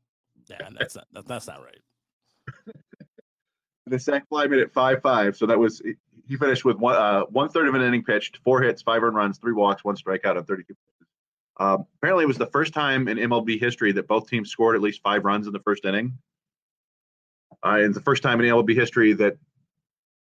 Yeah, 0.50 0.70
that's 0.78 0.96
not 0.96 1.08
that, 1.14 1.28
that's 1.28 1.46
not 1.46 1.62
right. 1.64 2.76
the 3.86 4.00
sack 4.00 4.28
fly 4.28 4.48
made 4.48 4.60
it 4.60 4.74
five 4.74 5.04
five. 5.04 5.38
So 5.38 5.46
that 5.46 5.60
was 5.60 5.84
he 6.28 6.36
finished 6.36 6.66
with 6.66 6.78
one 6.78 6.96
uh, 6.96 7.22
one 7.26 7.50
third 7.50 7.68
of 7.68 7.76
an 7.76 7.82
inning 7.82 8.04
pitched, 8.04 8.38
four 8.38 8.60
hits, 8.62 8.82
five 8.82 9.04
earned 9.04 9.16
runs, 9.16 9.38
three 9.38 9.54
walks, 9.54 9.84
one 9.84 9.96
strikeout 9.96 10.36
on 10.36 10.46
32 10.46 10.74
pitches. 10.74 11.08
Um, 11.58 11.86
apparently, 11.98 12.24
it 12.24 12.28
was 12.28 12.38
the 12.38 12.48
first 12.48 12.74
time 12.74 13.08
in 13.08 13.18
MLB 13.18 13.60
history 13.60 13.92
that 13.92 14.08
both 14.08 14.28
teams 14.28 14.50
scored 14.50 14.76
at 14.76 14.82
least 14.82 15.02
five 15.04 15.24
runs 15.26 15.46
in 15.46 15.54
the 15.54 15.60
first 15.60 15.86
inning. 15.86 16.18
Uh, 17.64 17.78
and 17.82 17.94
the 17.94 18.02
first 18.02 18.24
time 18.24 18.40
in 18.42 18.48
MLB 18.48 18.74
history 18.74 19.14
that 19.14 19.38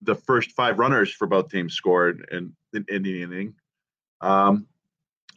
the 0.02 0.14
first 0.14 0.52
five 0.52 0.78
runners 0.78 1.10
for 1.10 1.26
both 1.26 1.50
teams 1.50 1.72
scored 1.72 2.28
in 2.30 2.54
in, 2.74 2.84
in 2.88 3.02
the 3.02 3.22
inning. 3.22 3.54
Um, 4.20 4.66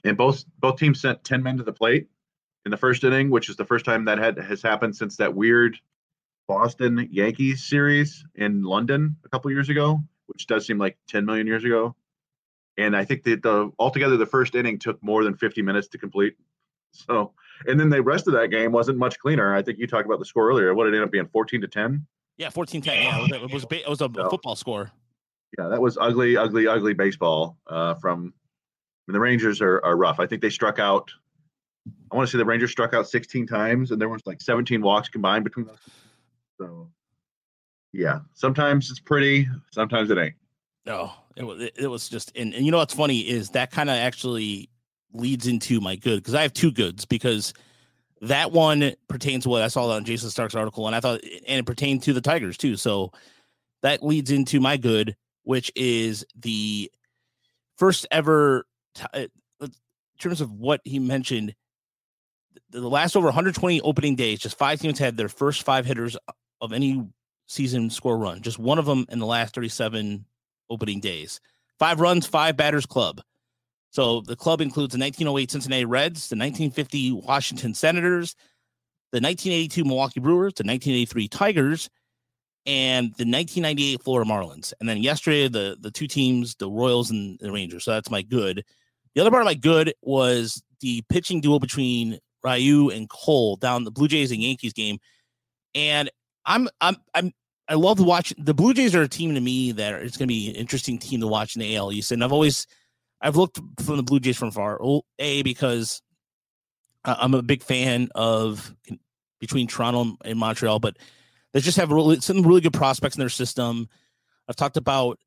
and 0.04 0.18
both 0.18 0.44
both 0.60 0.78
teams 0.78 1.02
sent 1.02 1.24
10 1.24 1.44
men 1.44 1.58
to 1.58 1.64
the 1.64 1.74
plate 1.74 2.08
in 2.66 2.72
the 2.72 2.78
first 2.78 3.04
inning, 3.04 3.30
which 3.30 3.50
is 3.50 3.56
the 3.56 3.66
first 3.66 3.86
time 3.86 4.06
that 4.06 4.18
had 4.18 4.38
has 4.38 4.62
happened 4.62 4.96
since 4.96 5.18
that 5.18 5.34
weird 5.34 5.78
Boston 6.48 7.08
Yankees 7.12 7.64
series 7.64 8.26
in 8.36 8.64
London 8.64 9.18
a 9.26 9.30
couple 9.30 9.52
years 9.52 9.70
ago, 9.70 10.02
which 10.28 10.48
does 10.48 10.66
seem 10.66 10.78
like 10.78 10.98
10 11.08 11.26
million 11.26 11.48
years 11.48 11.64
ago. 11.64 11.96
And 12.78 12.96
I 12.96 13.06
think 13.06 13.24
that 13.24 13.42
the 13.42 13.72
altogether 13.80 14.18
the 14.18 14.26
first 14.26 14.56
inning 14.56 14.80
took 14.80 15.02
more 15.04 15.24
than 15.24 15.36
50 15.36 15.62
minutes 15.62 15.88
to 15.90 15.98
complete. 15.98 16.36
So, 16.94 17.34
and 17.68 17.80
then 17.80 17.90
the 17.90 18.02
rest 18.02 18.28
of 18.28 18.34
that 18.34 18.48
game 18.48 18.72
wasn't 18.72 18.98
much 18.98 19.20
cleaner. 19.20 19.54
I 19.54 19.62
think 19.62 19.78
you 19.78 19.86
talked 19.86 20.08
about 20.08 20.18
the 20.20 20.26
score 20.26 20.50
earlier. 20.50 20.74
What 20.74 20.86
did 20.86 20.94
it 20.94 20.98
end 20.98 21.06
up 21.06 21.12
being 21.12 21.28
14 21.28 21.62
to 21.62 21.68
10? 21.68 22.08
Yeah, 22.38 22.50
14-10. 22.50 22.86
Yeah, 22.86 23.18
it 23.20 23.22
was, 23.22 23.32
it 23.32 23.54
was, 23.54 23.66
ba- 23.66 23.82
it 23.82 23.90
was 23.90 24.02
a 24.02 24.10
football 24.10 24.56
score. 24.56 24.90
Yeah, 25.60 25.68
that 25.68 25.82
was 25.82 25.98
ugly, 26.00 26.38
ugly, 26.38 26.66
ugly 26.66 26.94
baseball 26.94 27.58
uh, 27.68 27.96
from 27.96 28.34
mean, 29.08 29.14
the 29.14 29.20
Rangers 29.20 29.62
are, 29.62 29.84
are 29.84 29.96
rough. 29.96 30.20
I 30.20 30.28
think 30.28 30.42
they 30.42 30.50
struck 30.50 30.80
out. 30.80 31.12
I 32.12 32.16
want 32.16 32.28
to 32.28 32.32
say 32.32 32.38
the 32.38 32.46
Rangers 32.46 32.72
struck 32.72 32.94
out 32.94 33.08
16 33.08 33.48
times, 33.48 33.92
and 33.92 34.02
there 34.02 34.10
was 34.10 34.22
like 34.26 34.42
17 34.42 34.82
walks 34.82 35.10
combined 35.10 35.44
between 35.44 35.68
those. 35.68 35.78
So, 36.58 36.90
yeah, 37.94 38.20
sometimes 38.34 38.92
it's 38.92 39.00
pretty, 39.00 39.48
sometimes 39.72 40.10
it 40.10 40.18
ain't. 40.18 40.36
No, 40.86 41.12
it 41.36 41.44
was 41.44 41.70
it, 41.76 41.88
was 41.88 42.08
just 42.08 42.32
and, 42.36 42.54
and 42.54 42.66
you 42.66 42.72
know 42.72 42.78
what's 42.78 42.94
funny 42.94 43.20
is 43.20 43.50
that 43.52 43.72
kind 43.72 43.90
of 43.90 43.98
actually 43.98 44.70
leads 45.14 45.46
into 45.46 45.82
my 45.82 45.98
good 45.98 46.18
because 46.18 46.34
I 46.34 46.42
have 46.44 46.54
two 46.54 46.72
goods 46.72 47.04
because 47.04 47.54
that 48.22 48.52
one 48.52 48.94
pertains 49.10 49.44
to 49.44 49.50
what 49.50 49.62
I 49.62 49.68
saw 49.68 49.90
on 49.90 50.06
Jayson 50.06 50.30
Stark's 50.30 50.56
article 50.56 50.88
and 50.88 50.96
I 50.96 51.02
thought 51.02 51.22
and 51.24 51.60
it 51.60 51.66
pertained 51.66 52.04
to 52.04 52.14
the 52.14 52.22
Tigers 52.22 52.58
too. 52.58 52.78
So 52.78 53.12
that 53.84 54.02
leads 54.02 54.32
into 54.32 54.62
my 54.62 54.78
good, 54.78 55.16
which 55.44 55.72
is 55.76 56.26
the 56.36 56.90
first 57.78 58.08
ever 58.10 58.66
Uh, 59.14 59.28
in 60.18 60.20
terms 60.20 60.42
of 60.42 60.52
what 60.52 60.82
he 60.84 61.00
mentioned. 61.00 61.54
The 62.72 62.82
the 62.82 62.90
last 62.90 63.16
over 63.16 63.28
120 63.28 63.82
opening 63.82 64.16
days, 64.16 64.40
just 64.40 64.58
five 64.58 64.80
teams 64.80 65.00
had 65.00 65.16
their 65.16 65.30
first 65.30 65.64
five 65.64 65.86
hitters 65.86 66.18
of 66.60 66.74
any 66.74 67.08
season 67.48 67.90
score 67.90 68.18
run. 68.18 68.42
Just 68.42 68.60
one 68.60 68.80
of 68.80 68.86
them 68.86 69.06
in 69.10 69.20
the 69.20 69.26
last 69.26 69.56
37 69.56 70.26
opening 70.70 71.00
days. 71.00 71.40
Five 71.80 72.00
runs, 72.00 72.26
five 72.26 72.58
batters 72.58 72.86
club. 72.86 73.22
So 73.92 74.22
the 74.22 74.36
club 74.36 74.60
includes 74.60 74.94
the 74.94 75.00
1908 75.00 75.52
Cincinnati 75.52 75.86
Reds, 75.86 76.30
the 76.30 76.36
1950 76.36 77.12
Washington 77.14 77.74
Senators, 77.74 78.36
the 79.12 79.22
1982 79.22 79.86
Milwaukee 79.86 80.20
Brewers, 80.20 80.54
the 80.54 80.64
1983 80.64 81.28
Tigers, 81.30 81.90
and 82.66 83.06
the 83.18 83.24
1998 83.24 84.04
Florida 84.04 84.30
Marlins. 84.30 84.74
And 84.80 84.90
then 84.90 84.98
yesterday, 84.98 85.48
the 85.48 85.78
the 85.80 85.92
two 85.92 86.08
teams, 86.08 86.56
the 86.56 86.70
Royals 86.70 87.12
and 87.12 87.40
the 87.40 87.52
Rangers. 87.52 87.86
So 87.86 87.92
that's 87.92 88.12
my 88.12 88.24
good. 88.24 88.66
The 89.18 89.22
other 89.22 89.32
part 89.32 89.42
of 89.42 89.48
my 89.48 89.56
good 89.56 89.96
was 90.04 90.62
the 90.80 91.02
pitching 91.10 91.42
duel 91.42 91.60
between 91.60 92.20
Ryu 92.44 92.92
and 92.92 93.10
Cole 93.10 93.56
down 93.56 93.84
the 93.84 93.90
Blue 93.90 94.08
Jays 94.08 94.32
and 94.32 94.40
Yankees 94.40 94.74
game. 94.74 95.00
And 95.74 96.12
I'm 96.46 96.70
I'm 96.82 96.98
I'm 97.16 97.32
I 97.68 97.74
love 97.74 97.98
to 97.98 98.04
watch 98.04 98.32
the 98.38 98.54
Blue 98.54 98.76
Jays 98.76 98.94
are 98.94 99.02
a 99.02 99.08
team 99.08 99.34
to 99.34 99.42
me 99.42 99.72
that 99.72 99.92
are, 99.92 99.98
it's 99.98 100.18
going 100.18 100.28
to 100.28 100.32
be 100.32 100.50
an 100.50 100.56
interesting 100.56 101.00
team 101.00 101.22
to 101.22 101.28
watch 101.28 101.56
in 101.56 101.62
the 101.62 101.76
AL 101.76 101.94
East. 101.94 102.12
And 102.12 102.24
I've 102.24 102.32
always 102.32 102.68
I've 103.20 103.36
looked 103.36 103.60
from 103.82 103.98
the 103.98 104.04
Blue 104.04 104.20
Jays 104.20 104.38
from 104.38 104.52
far. 104.52 104.80
A 105.18 105.42
because 105.42 106.04
I'm 107.04 107.34
a 107.34 107.42
big 107.42 107.64
fan 107.64 108.10
of 108.14 108.72
between 109.40 109.66
Toronto 109.66 110.16
and 110.26 110.38
Montreal, 110.38 110.78
but 110.78 110.96
they 111.54 111.60
just 111.62 111.78
have 111.78 111.90
really 111.90 112.20
some 112.20 112.44
really 112.44 112.62
good 112.62 112.74
prospects 112.74 113.16
in 113.16 113.22
their 113.22 113.30
system. 113.30 113.90
I've 114.48 114.56
talked 114.56 114.78
about 114.78 115.18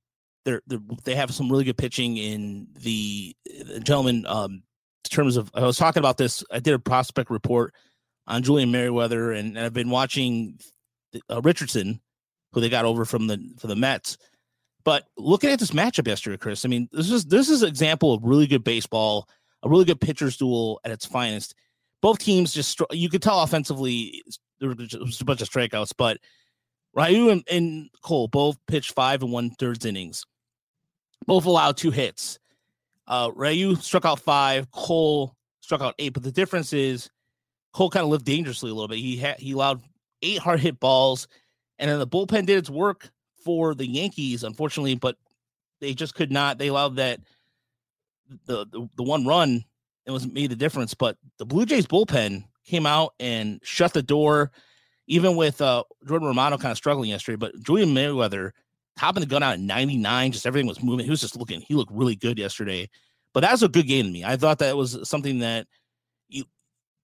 their, 0.44 0.62
their 0.66 0.81
they 1.05 1.14
have 1.14 1.35
some 1.35 1.50
really 1.50 1.64
good 1.64 1.79
pitching 1.79 2.16
in 2.16 2.68
the, 2.81 3.37
the 3.66 3.81
gentleman 3.81 4.24
um 4.26 4.62
in 5.05 5.11
terms 5.11 5.37
of 5.37 5.50
I 5.55 5.62
was 5.62 5.76
talking 5.76 6.00
about 6.00 6.18
this. 6.18 6.44
I 6.50 6.61
did 6.61 6.74
a 6.74 6.79
prospect 6.79 7.31
report 7.31 7.74
on 8.26 8.42
Julian 8.42 8.70
Merryweather, 8.70 9.33
and, 9.33 9.57
and 9.57 9.66
I've 9.66 9.72
been 9.72 9.90
watching 9.90 10.59
uh, 11.29 11.40
Richardson, 11.42 12.00
who 12.53 12.61
they 12.61 12.68
got 12.68 12.85
over 12.85 13.05
from 13.05 13.26
the 13.26 13.55
for 13.59 13.66
the 13.66 13.76
Mets. 13.76 14.18
But 14.85 15.05
looking 15.16 15.50
at 15.50 15.59
this 15.59 15.72
matchup 15.72 16.07
yesterday, 16.07 16.37
Chris, 16.37 16.64
I 16.64 16.68
mean, 16.68 16.88
this 16.92 17.11
is 17.11 17.24
this 17.26 17.48
is 17.48 17.62
an 17.62 17.68
example 17.68 18.14
of 18.14 18.22
really 18.22 18.46
good 18.46 18.64
baseball, 18.64 19.29
a 19.62 19.68
really 19.68 19.85
good 19.85 20.00
pitchers 20.00 20.37
duel 20.37 20.81
at 20.85 20.90
its 20.90 21.07
finest. 21.07 21.55
Both 22.03 22.18
teams 22.18 22.55
just 22.55 22.81
you 22.90 23.11
could 23.11 23.22
tell 23.22 23.42
offensively 23.42 24.22
there 24.59 24.70
was 24.70 24.88
just 24.88 25.20
a 25.20 25.24
bunch 25.24 25.42
of 25.42 25.50
strikeouts, 25.50 25.92
but 25.96 26.18
Ryu 26.94 27.31
and, 27.31 27.44
and 27.50 27.90
Cole 28.03 28.29
both 28.29 28.59
pitched 28.66 28.92
five 28.92 29.22
and 29.22 29.33
one 29.33 29.50
thirds 29.50 29.85
innings, 29.85 30.24
both 31.26 31.44
allowed 31.44 31.76
two 31.76 31.90
hits. 31.90 32.38
Uh, 33.07 33.31
Ryu 33.35 33.76
struck 33.76 34.05
out 34.05 34.20
five, 34.20 34.70
Cole 34.70 35.35
struck 35.61 35.81
out 35.81 35.94
eight, 35.98 36.12
but 36.12 36.22
the 36.22 36.33
difference 36.33 36.72
is 36.72 37.11
Cole 37.73 37.90
kind 37.90 38.04
of 38.04 38.10
lived 38.10 38.25
dangerously 38.25 38.71
a 38.71 38.75
little 38.75 38.88
bit. 38.88 38.98
He 38.98 39.17
had 39.17 39.38
he 39.38 39.52
allowed 39.52 39.83
eight 40.23 40.38
hard 40.38 40.60
hit 40.60 40.81
balls, 40.81 41.29
and 41.79 41.90
then 41.90 41.98
the 41.98 42.06
bullpen 42.06 42.46
did 42.46 42.58
its 42.58 42.71
work 42.71 43.10
for 43.44 43.75
the 43.75 43.87
Yankees, 43.87 44.44
unfortunately, 44.44 44.96
but 44.96 45.17
they 45.81 45.94
just 45.94 46.15
could 46.15 46.31
not. 46.31 46.58
They 46.58 46.69
allowed 46.69 46.96
that 46.96 47.21
the 48.46 48.67
the, 48.67 48.88
the 48.96 49.02
one 49.02 49.27
run 49.27 49.65
it 50.06 50.10
was 50.10 50.27
made 50.27 50.52
a 50.52 50.56
difference, 50.56 50.94
but 50.94 51.17
the 51.38 51.46
Blue 51.46 51.67
Jays 51.67 51.87
bullpen 51.87 52.44
came 52.65 52.87
out 52.87 53.15
and 53.21 53.60
shut 53.62 53.92
the 53.92 54.02
door, 54.02 54.50
even 55.11 55.35
with 55.35 55.61
uh 55.61 55.83
Jordan 56.06 56.29
Romano 56.29 56.56
kind 56.56 56.71
of 56.71 56.79
struggling 56.79 57.11
yesterday. 57.11 57.37
But 57.37 57.61
Julian 57.61 57.92
Merryweather 57.92 58.54
topping 58.96 59.21
the 59.21 59.27
gun 59.27 59.42
out 59.42 59.54
at 59.54 59.61
99, 59.61 60.33
just 60.33 60.46
everything 60.46 60.69
was 60.69 60.83
moving. 60.83 61.04
He 61.04 61.11
was 61.11 61.21
just 61.21 61.37
looking, 61.37 61.61
he 61.61 61.75
looked 61.75 61.92
really 61.92 62.17
good 62.17 62.38
yesterday. 62.38 62.88
But 63.35 63.40
that 63.40 63.52
was 63.52 63.63
a 63.63 63.69
good 63.69 63.87
game 63.87 64.06
to 64.06 64.13
me. 64.13 64.25
I 64.25 64.37
thought 64.37 64.58
that 64.61 64.77
was 64.77 65.08
something 65.08 65.40
that 65.40 65.67
you 66.29 66.44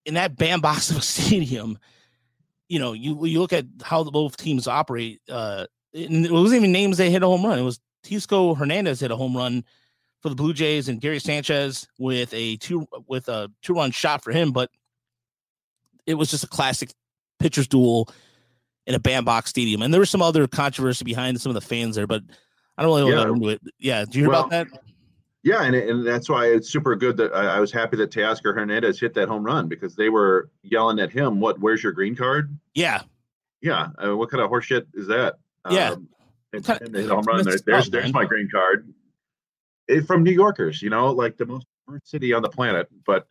in 0.06 0.14
that 0.14 0.36
bandbox 0.36 0.90
of 0.92 0.98
a 0.98 1.02
stadium, 1.02 1.78
you 2.68 2.78
know, 2.78 2.92
you 2.92 3.26
you 3.26 3.40
look 3.40 3.52
at 3.52 3.66
how 3.82 4.04
the 4.04 4.12
both 4.12 4.36
teams 4.36 4.68
operate. 4.68 5.20
Uh, 5.28 5.66
it 5.92 6.30
wasn't 6.30 6.60
even 6.60 6.72
names 6.72 6.98
they 6.98 7.10
hit 7.10 7.22
a 7.22 7.26
home 7.26 7.44
run. 7.44 7.58
It 7.58 7.62
was 7.62 7.80
Teoscar 8.04 8.56
Hernandez 8.56 9.00
hit 9.00 9.10
a 9.10 9.16
home 9.16 9.36
run 9.36 9.64
for 10.22 10.28
the 10.28 10.34
Blue 10.36 10.52
Jays 10.52 10.88
and 10.88 11.00
Gary 11.00 11.18
Sanchez 11.18 11.88
with 11.98 12.32
a 12.32 12.56
two 12.58 12.86
with 13.08 13.28
a 13.28 13.50
two 13.62 13.74
run 13.74 13.90
shot 13.90 14.22
for 14.22 14.30
him, 14.30 14.52
but 14.52 14.70
it 16.06 16.14
was 16.14 16.30
just 16.30 16.44
a 16.44 16.48
classic 16.48 16.92
pitcher's 17.38 17.68
duel 17.68 18.08
in 18.86 18.94
a 18.94 18.98
bandbox 18.98 19.50
stadium. 19.50 19.82
And 19.82 19.92
there 19.92 20.00
was 20.00 20.10
some 20.10 20.22
other 20.22 20.46
controversy 20.46 21.04
behind 21.04 21.40
some 21.40 21.50
of 21.50 21.54
the 21.54 21.60
fans 21.60 21.96
there, 21.96 22.06
but 22.06 22.22
I 22.78 22.82
don't 22.82 22.94
really 22.94 23.14
want 23.14 23.28
to 23.28 23.34
into 23.34 23.48
it. 23.48 23.60
Yeah, 23.78 24.04
do 24.04 24.18
you 24.18 24.24
hear 24.24 24.30
Well, 24.30 24.46
about 24.46 24.50
that? 24.50 24.80
Yeah, 25.42 25.62
and 25.62 25.76
and 25.76 26.04
that's 26.04 26.28
why 26.28 26.46
it's 26.46 26.68
super 26.68 26.96
good 26.96 27.16
that 27.18 27.32
I, 27.32 27.56
I 27.56 27.60
was 27.60 27.70
happy 27.70 27.96
that 27.98 28.10
Teoscar 28.10 28.52
Hernandez 28.52 28.98
hit 28.98 29.14
that 29.14 29.28
home 29.28 29.44
run 29.44 29.68
because 29.68 29.94
they 29.94 30.08
were 30.08 30.50
yelling 30.62 30.98
at 30.98 31.12
him, 31.12 31.38
"What? 31.38 31.60
Where's 31.60 31.84
your 31.84 31.92
green 31.92 32.16
card?" 32.16 32.58
Yeah, 32.74 33.02
Yeah, 33.62 33.88
I 33.96 34.06
mean, 34.06 34.18
what 34.18 34.28
kind 34.28 34.42
of 34.42 34.50
horseshit 34.50 34.86
is 34.94 35.06
that? 35.06 35.36
Yeah. 35.70 35.92
Um, 35.92 36.08
and, 36.52 36.68
and 36.68 36.94
they 36.94 37.02
hit 37.02 37.10
home 37.10 37.22
run. 37.22 37.44
There, 37.44 37.56
there's 37.64 37.86
up, 37.86 37.92
there's 37.92 38.04
man. 38.06 38.12
my 38.12 38.24
green 38.24 38.48
card. 38.50 38.92
It, 39.86 40.04
from 40.06 40.24
New 40.24 40.32
Yorkers, 40.32 40.82
you 40.82 40.90
know, 40.90 41.12
like 41.12 41.36
the 41.36 41.46
most 41.46 41.66
diverse 41.86 42.02
city 42.04 42.32
on 42.32 42.42
the 42.42 42.48
planet. 42.48 42.88
But 43.04 43.28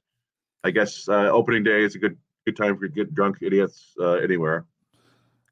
I 0.63 0.71
guess 0.71 1.09
uh, 1.09 1.29
opening 1.31 1.63
day 1.63 1.83
is 1.83 1.95
a 1.95 1.99
good 1.99 2.17
good 2.45 2.55
time 2.55 2.77
for 2.77 2.87
get 2.87 3.13
drunk 3.13 3.37
idiots 3.41 3.93
uh, 3.99 4.13
anywhere. 4.13 4.65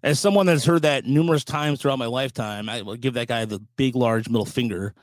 as 0.03 0.19
someone 0.19 0.45
that's 0.45 0.65
heard 0.65 0.81
that 0.83 1.05
numerous 1.05 1.43
times 1.43 1.81
throughout 1.81 1.97
my 1.97 2.05
lifetime, 2.05 2.69
I 2.69 2.81
will 2.81 2.95
give 2.95 3.13
that 3.15 3.27
guy 3.27 3.45
the 3.45 3.59
big, 3.77 3.95
large 3.95 4.27
middle 4.29 4.45
finger. 4.45 4.93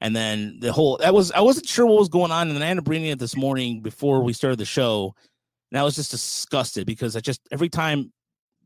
And 0.00 0.16
then 0.16 0.58
the 0.60 0.72
whole 0.72 0.96
that 0.98 1.12
was 1.12 1.30
I 1.32 1.40
wasn't 1.40 1.68
sure 1.68 1.84
what 1.86 1.98
was 1.98 2.08
going 2.08 2.32
on, 2.32 2.48
and 2.48 2.56
then 2.56 2.62
I 2.62 2.68
ended 2.68 2.84
up 2.84 2.88
reading 2.88 3.08
it 3.08 3.18
this 3.18 3.36
morning 3.36 3.82
before 3.82 4.22
we 4.22 4.32
started 4.32 4.58
the 4.58 4.64
show, 4.64 5.14
and 5.70 5.78
I 5.78 5.82
was 5.82 5.94
just 5.94 6.10
disgusted 6.10 6.86
because 6.86 7.16
I 7.16 7.20
just 7.20 7.42
every 7.52 7.68
time, 7.68 8.10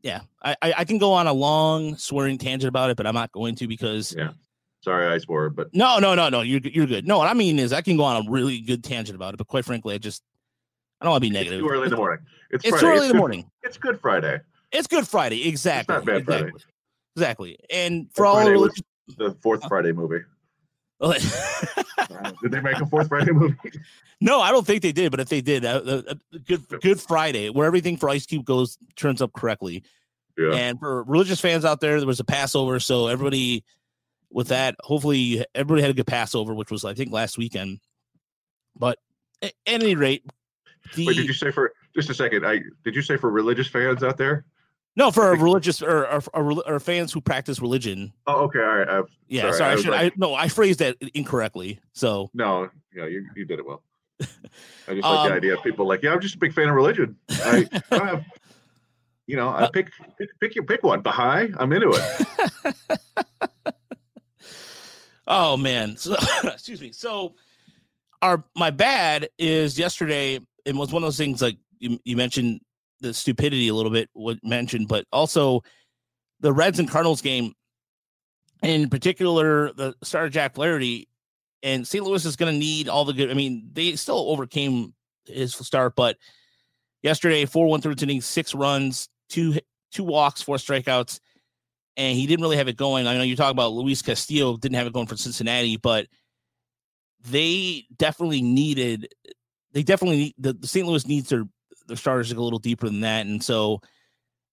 yeah, 0.01 0.21
I 0.41 0.55
I, 0.61 0.73
I 0.77 0.85
can 0.85 0.97
go 0.97 1.11
on 1.11 1.27
a 1.27 1.33
long 1.33 1.97
swearing 1.97 2.37
tangent 2.37 2.69
about 2.69 2.89
it, 2.89 2.95
but 2.95 3.05
I'm 3.05 3.15
not 3.15 3.33
going 3.33 3.55
to 3.55 3.67
because 3.67 4.15
Yeah. 4.17 4.31
Sorry, 4.81 5.07
I 5.07 5.17
swore, 5.17 5.49
but 5.49 5.73
no, 5.73 5.99
no, 5.99 6.15
no, 6.15 6.29
no, 6.29 6.39
you're 6.39 6.61
you're 6.63 6.85
good. 6.85 7.05
No, 7.05 7.17
what 7.17 7.27
I 7.27 7.33
mean 7.33 7.59
is 7.59 7.73
I 7.73 7.81
can 7.81 7.97
go 7.97 8.03
on 8.03 8.25
a 8.25 8.31
really 8.31 8.61
good 8.61 8.81
tangent 8.81 9.15
about 9.15 9.33
it, 9.33 9.37
but 9.37 9.47
quite 9.47 9.65
frankly, 9.65 9.93
I 9.93 9.97
just 9.97 10.23
don't 11.05 11.11
want 11.11 11.23
to 11.23 11.29
be 11.29 11.35
it's 11.37 11.45
negative. 11.45 11.59
too 11.61 11.69
early 11.69 11.85
in 11.85 11.89
the 11.91 11.95
morning. 11.97 12.19
It's, 12.51 12.65
It's 12.65 12.79
too 12.79 12.85
early 12.87 12.97
in 12.97 13.07
the 13.07 13.13
Good- 13.13 13.17
morning. 13.17 13.51
It's 13.63 13.77
Good 13.77 13.99
Friday. 13.99 14.39
It's 14.71 14.87
Good 14.87 15.07
Friday, 15.07 15.47
exactly. 15.47 15.95
It's 15.95 16.05
not 16.05 16.13
bad 16.13 16.25
Friday. 16.25 16.47
exactly. 16.49 16.61
Exactly. 17.15 17.59
And 17.71 18.07
for 18.13 18.23
Good 18.25 18.29
all 18.29 18.49
religious 18.49 18.81
the 19.17 19.31
fourth 19.41 19.63
Friday 19.67 19.91
movie. 19.93 20.23
Uh, 20.99 21.13
Did 22.41 22.51
they 22.51 22.59
make 22.59 22.77
a 22.79 22.85
fourth 22.85 23.07
Friday 23.07 23.31
movie? 23.31 23.55
no, 24.21 24.41
I 24.41 24.51
don't 24.51 24.65
think 24.65 24.81
they 24.81 24.91
did. 24.91 25.11
But 25.11 25.19
if 25.19 25.29
they 25.29 25.41
did, 25.41 25.63
uh, 25.65 25.81
uh, 25.85 26.01
uh, 26.09 26.13
good 26.45 26.67
Good 26.81 26.99
Friday, 27.01 27.49
where 27.49 27.67
everything 27.67 27.97
for 27.97 28.09
Ice 28.09 28.25
Cube 28.25 28.45
goes 28.45 28.77
turns 28.95 29.21
up 29.21 29.33
correctly. 29.33 29.83
Yeah. 30.37 30.53
And 30.53 30.79
for 30.79 31.03
religious 31.03 31.39
fans 31.39 31.63
out 31.65 31.79
there, 31.81 31.97
there 31.99 32.07
was 32.07 32.19
a 32.19 32.25
Passover, 32.25 32.79
so 32.79 33.07
everybody 33.07 33.63
with 34.31 34.49
that, 34.49 34.75
hopefully, 34.81 35.45
everybody 35.53 35.81
had 35.81 35.91
a 35.91 35.93
good 35.93 36.07
Passover, 36.07 36.53
which 36.53 36.71
was 36.71 36.83
I 36.83 36.93
think 36.93 37.11
last 37.11 37.37
weekend. 37.37 37.79
But 38.75 38.97
at 39.41 39.53
any 39.65 39.95
rate, 39.95 40.25
the 40.93 41.07
Wait, 41.07 41.15
did 41.15 41.25
you 41.25 41.33
say 41.33 41.51
for 41.51 41.73
just 41.95 42.09
a 42.09 42.13
second? 42.13 42.45
I 42.45 42.59
did 42.83 42.95
you 42.95 43.01
say 43.01 43.17
for 43.17 43.29
religious 43.29 43.67
fans 43.67 44.03
out 44.03 44.17
there? 44.17 44.45
no 44.97 45.11
for 45.11 45.31
religious 45.35 45.81
or, 45.81 46.05
or, 46.33 46.63
or, 46.65 46.79
fans 46.79 47.11
who 47.11 47.19
practice 47.19 47.59
religion. 47.59 48.13
Oh, 48.27 48.43
okay, 48.45 48.59
all 48.59 48.77
right. 48.77 48.87
I've, 48.87 49.05
Yeah, 49.27 49.41
Sorry, 49.41 49.53
sorry, 49.57 49.69
I 49.69 49.73
I 49.73 49.75
should. 49.75 49.89
like- 49.91 50.13
I 50.13 50.15
no, 50.15 50.33
I 50.33 50.47
phrased 50.47 50.79
that 50.79 50.95
incorrectly. 51.13 51.79
So 51.91 52.29
no, 52.33 52.69
yeah, 52.95 53.05
you, 53.05 53.27
you 53.35 53.43
did 53.45 53.59
it 53.59 53.65
well. 53.65 53.83
I 54.21 54.25
just 54.93 55.01
like 55.01 55.03
Um, 55.03 55.27
the 55.29 55.35
idea 55.35 55.55
of 55.57 55.63
people 55.63 55.85
like, 55.85 56.01
yeah, 56.01 56.13
I'm 56.13 56.21
just 56.21 56.35
a 56.35 56.37
big 56.37 56.53
fan 56.53 56.69
of 56.69 56.75
religion. 56.75 57.17
I, 57.29 57.67
I 57.91 57.95
have, 58.05 58.25
you 59.27 59.35
know, 59.35 59.49
I 59.49 59.63
Uh, 59.63 59.69
pick 59.69 59.91
pick 60.17 60.29
pick, 60.39 60.55
your, 60.55 60.63
pick 60.63 60.81
one. 60.83 61.01
Baha'i, 61.01 61.49
I'm 61.57 61.73
into 61.73 61.91
it. 61.93 62.75
Oh 65.27 65.57
man. 65.57 65.97
So 65.97 66.15
excuse 66.43 66.79
me. 66.81 66.91
So 66.91 67.33
our 68.21 68.43
my 68.55 68.69
bad 68.69 69.29
is 69.39 69.77
yesterday 69.79 70.39
it 70.65 70.75
was 70.75 70.91
one 70.91 71.03
of 71.03 71.07
those 71.07 71.17
things 71.17 71.41
like 71.41 71.57
you, 71.79 71.99
you 72.03 72.17
mentioned 72.17 72.61
the 73.01 73.13
stupidity 73.13 73.67
a 73.67 73.73
little 73.73 73.91
bit 73.91 74.09
what 74.13 74.37
mentioned, 74.43 74.87
but 74.87 75.05
also 75.11 75.61
the 76.39 76.53
Reds 76.53 76.79
and 76.79 76.89
Cardinals 76.89 77.21
game, 77.21 77.53
in 78.61 78.89
particular 78.89 79.71
the 79.73 79.95
starter 80.03 80.29
Jack 80.29 80.55
Flaherty 80.55 81.07
and 81.63 81.87
St. 81.87 82.03
Louis 82.03 82.25
is 82.25 82.35
going 82.35 82.53
to 82.53 82.59
need 82.59 82.89
all 82.89 83.05
the 83.05 83.13
good. 83.13 83.31
I 83.31 83.33
mean, 83.33 83.69
they 83.73 83.95
still 83.95 84.29
overcame 84.29 84.93
his 85.25 85.55
start, 85.55 85.95
but 85.95 86.17
yesterday 87.01 87.45
four 87.45 87.67
one 87.67 87.81
third 87.81 88.01
innings, 88.01 88.25
six 88.25 88.53
runs, 88.53 89.09
two 89.29 89.59
two 89.91 90.03
walks, 90.03 90.41
four 90.41 90.57
strikeouts 90.57 91.19
and 91.97 92.17
he 92.17 92.27
didn't 92.27 92.43
really 92.43 92.57
have 92.57 92.67
it 92.67 92.77
going. 92.77 93.07
I 93.07 93.15
know 93.15 93.23
you 93.23 93.35
talk 93.35 93.51
about 93.51 93.73
Luis 93.73 94.01
Castillo 94.01 94.57
didn't 94.57 94.75
have 94.75 94.87
it 94.87 94.93
going 94.93 95.07
for 95.07 95.17
Cincinnati, 95.17 95.77
but 95.77 96.07
they 97.21 97.85
definitely 97.95 98.41
needed. 98.41 99.07
They 99.75 99.83
definitely 99.83 100.17
need 100.17 100.35
the, 100.37 100.53
the 100.53 100.67
St. 100.67 100.87
Louis 100.87 101.05
needs 101.05 101.29
their 101.29 101.43
their 101.87 101.97
starters 101.97 102.29
to 102.29 102.35
go 102.35 102.41
a 102.41 102.45
little 102.45 102.59
deeper 102.59 102.87
than 102.87 103.01
that, 103.01 103.25
and 103.25 103.43
so 103.43 103.81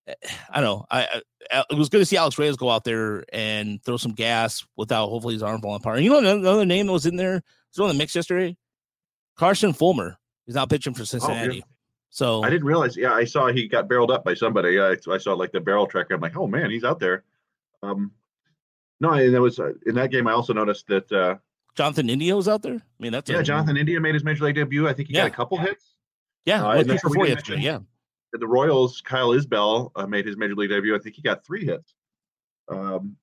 eh, 0.09 0.15
I 0.51 0.61
don't 0.61 0.65
know. 0.65 0.87
I, 0.91 1.23
I 1.51 1.65
it 1.71 1.79
was 1.79 1.89
good 1.89 2.01
to 2.01 2.05
see 2.05 2.17
Alex 2.17 2.37
Reyes 2.39 2.57
go 2.57 2.69
out 2.69 2.83
there 2.83 3.25
and 3.33 3.81
throw 3.85 3.97
some 3.97 4.15
gas 4.15 4.67
without 4.77 5.09
hopefully 5.09 5.35
his 5.35 5.43
arm 5.43 5.61
falling 5.63 5.81
apart. 5.81 5.99
And 5.99 6.05
you 6.05 6.11
know 6.11 6.19
another, 6.19 6.67
name 6.67 6.87
that 6.87 6.93
was 6.93 7.07
in 7.07 7.15
there 7.15 7.41
was 7.71 7.79
on 7.79 7.87
the 7.87 7.95
mix 7.95 8.17
yesterday. 8.17 8.57
Carson 9.37 9.73
Fulmer 9.73 10.19
is 10.49 10.57
now 10.57 10.67
pitching 10.67 10.93
for 10.93 11.05
Cincinnati. 11.05 11.65
So 12.11 12.43
I 12.43 12.51
didn't 12.51 12.67
realize. 12.67 12.97
Yeah, 12.97 13.13
I 13.13 13.25
saw 13.25 13.47
he 13.47 13.69
got 13.69 13.89
barreled 13.89 14.11
up 14.11 14.25
by 14.25 14.35
somebody. 14.35 14.81
I, 14.81 14.97
I 15.09 15.19
saw 15.19 15.35
like 15.35 15.53
the 15.53 15.61
barrel 15.61 15.87
tracker. 15.87 16.15
I'm 16.15 16.21
like, 16.21 16.37
oh 16.37 16.49
man, 16.49 16.69
he's 16.69 16.85
out 16.85 16.99
there. 16.99 17.23
Um, 17.85 18.11
no, 19.01 19.13
and 19.13 19.33
there 19.33 19.41
was 19.41 19.61
uh, 19.61 19.73
in 19.87 19.95
that 19.95 20.11
game. 20.11 20.27
I 20.27 20.33
also 20.33 20.53
noticed 20.53 20.89
that. 20.89 21.13
Uh, 21.13 21.37
Jonathan 21.75 22.11
India's 22.11 22.49
out 22.49 22.63
there. 22.63 22.75
I 22.77 23.03
mean, 23.03 23.13
that's 23.13 23.31
yeah, 23.31 23.39
a, 23.39 23.43
Jonathan 23.43 23.77
India 23.77 24.01
made 24.01 24.15
his 24.15 24.25
major 24.25 24.45
league 24.45 24.55
debut. 24.57 24.87
I 24.89 24.93
think 24.93 25.09
he 25.09 25.15
Yeah. 25.15 25.23
got 25.23 25.33
a 25.33 25.35
couple 25.37 25.59
hits. 25.59 25.95
Yeah, 26.45 26.67
Uh, 26.67 26.83
well, 26.87 26.99
for 26.99 27.09
we 27.11 27.15
four 27.15 27.25
didn't 27.27 27.39
yesterday. 27.39 27.63
Yeah. 27.63 27.79
the 28.33 28.47
Royals, 28.47 29.01
Kyle 29.03 29.31
Isbel 29.31 29.91
uh, 29.95 30.07
made 30.07 30.27
his 30.27 30.37
major 30.37 30.55
league 30.55 30.71
debut. 30.71 30.95
I 30.95 30.99
think 30.99 31.15
he 31.17 31.23
got 31.23 31.45
three 31.45 31.65
hits. 31.65 31.95
Um, 32.69 33.17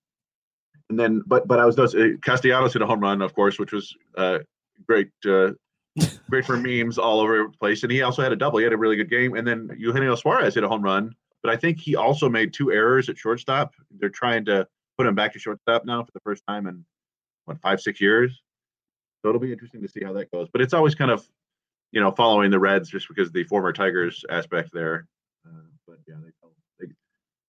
and 0.89 0.99
then, 0.99 1.21
but 1.27 1.47
but 1.47 1.59
I 1.59 1.65
was 1.65 1.75
those 1.75 1.93
uh, 1.95 2.09
Castellanos 2.21 2.73
hit 2.73 2.81
a 2.81 2.85
home 2.85 2.99
run, 2.99 3.21
of 3.21 3.33
course, 3.35 3.59
which 3.59 3.71
was 3.71 3.95
uh, 4.17 4.39
great. 4.87 5.09
Uh, 5.25 5.51
great 6.29 6.45
for 6.45 6.55
memes 6.55 6.97
all 6.97 7.19
over 7.19 7.37
the 7.51 7.57
place. 7.59 7.83
And 7.83 7.91
he 7.91 8.03
also 8.03 8.21
had 8.21 8.31
a 8.31 8.35
double. 8.35 8.59
He 8.59 8.63
had 8.63 8.73
a 8.73 8.77
really 8.77 8.95
good 8.95 9.09
game. 9.09 9.35
And 9.35 9.45
then 9.45 9.69
Eugenio 9.77 10.15
Suarez 10.15 10.55
hit 10.55 10.63
a 10.63 10.67
home 10.67 10.81
run, 10.83 11.13
but 11.43 11.51
I 11.51 11.57
think 11.57 11.79
he 11.79 11.95
also 11.95 12.29
made 12.29 12.53
two 12.53 12.71
errors 12.71 13.09
at 13.09 13.17
shortstop. 13.17 13.73
They're 13.99 14.09
trying 14.09 14.45
to 14.45 14.67
put 14.97 15.07
him 15.07 15.15
back 15.15 15.33
to 15.33 15.39
shortstop 15.39 15.85
now 15.85 16.03
for 16.03 16.11
the 16.13 16.19
first 16.21 16.43
time 16.47 16.67
in 16.67 16.85
what 17.49 17.59
five 17.61 17.81
six 17.81 17.99
years. 17.99 18.41
So 19.21 19.29
it'll 19.29 19.41
be 19.41 19.51
interesting 19.51 19.81
to 19.81 19.87
see 19.87 20.03
how 20.03 20.13
that 20.13 20.31
goes. 20.31 20.47
But 20.51 20.61
it's 20.61 20.73
always 20.73 20.95
kind 20.95 21.11
of 21.11 21.27
you 21.91 21.99
know 21.99 22.11
following 22.11 22.51
the 22.51 22.59
Reds 22.59 22.89
just 22.89 23.07
because 23.07 23.31
the 23.31 23.43
former 23.43 23.73
Tigers 23.73 24.23
aspect 24.29 24.69
there. 24.71 25.07
Uh, 25.45 25.67
but 25.87 25.97
yeah, 26.07 26.15
they, 26.23 26.85
they, 26.85 26.91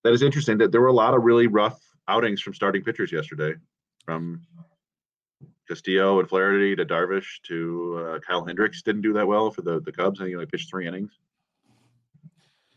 that 0.03 0.13
is 0.13 0.21
interesting. 0.21 0.57
That 0.57 0.71
there 0.71 0.81
were 0.81 0.87
a 0.87 0.93
lot 0.93 1.13
of 1.13 1.23
really 1.23 1.47
rough 1.47 1.79
outings 2.07 2.41
from 2.41 2.53
starting 2.53 2.83
pitchers 2.83 3.11
yesterday, 3.11 3.53
from 4.05 4.41
Castillo 5.67 6.19
and 6.19 6.27
Flaherty 6.27 6.75
to 6.75 6.85
Darvish 6.85 7.41
to 7.43 8.05
uh, 8.05 8.19
Kyle 8.19 8.43
Hendricks 8.43 8.81
didn't 8.81 9.01
do 9.01 9.13
that 9.13 9.27
well 9.27 9.51
for 9.51 9.61
the 9.61 9.79
the 9.81 9.91
Cubs. 9.91 10.19
I 10.19 10.23
think 10.23 10.29
he 10.29 10.35
only 10.35 10.47
pitched 10.47 10.69
three 10.69 10.87
innings. 10.87 11.11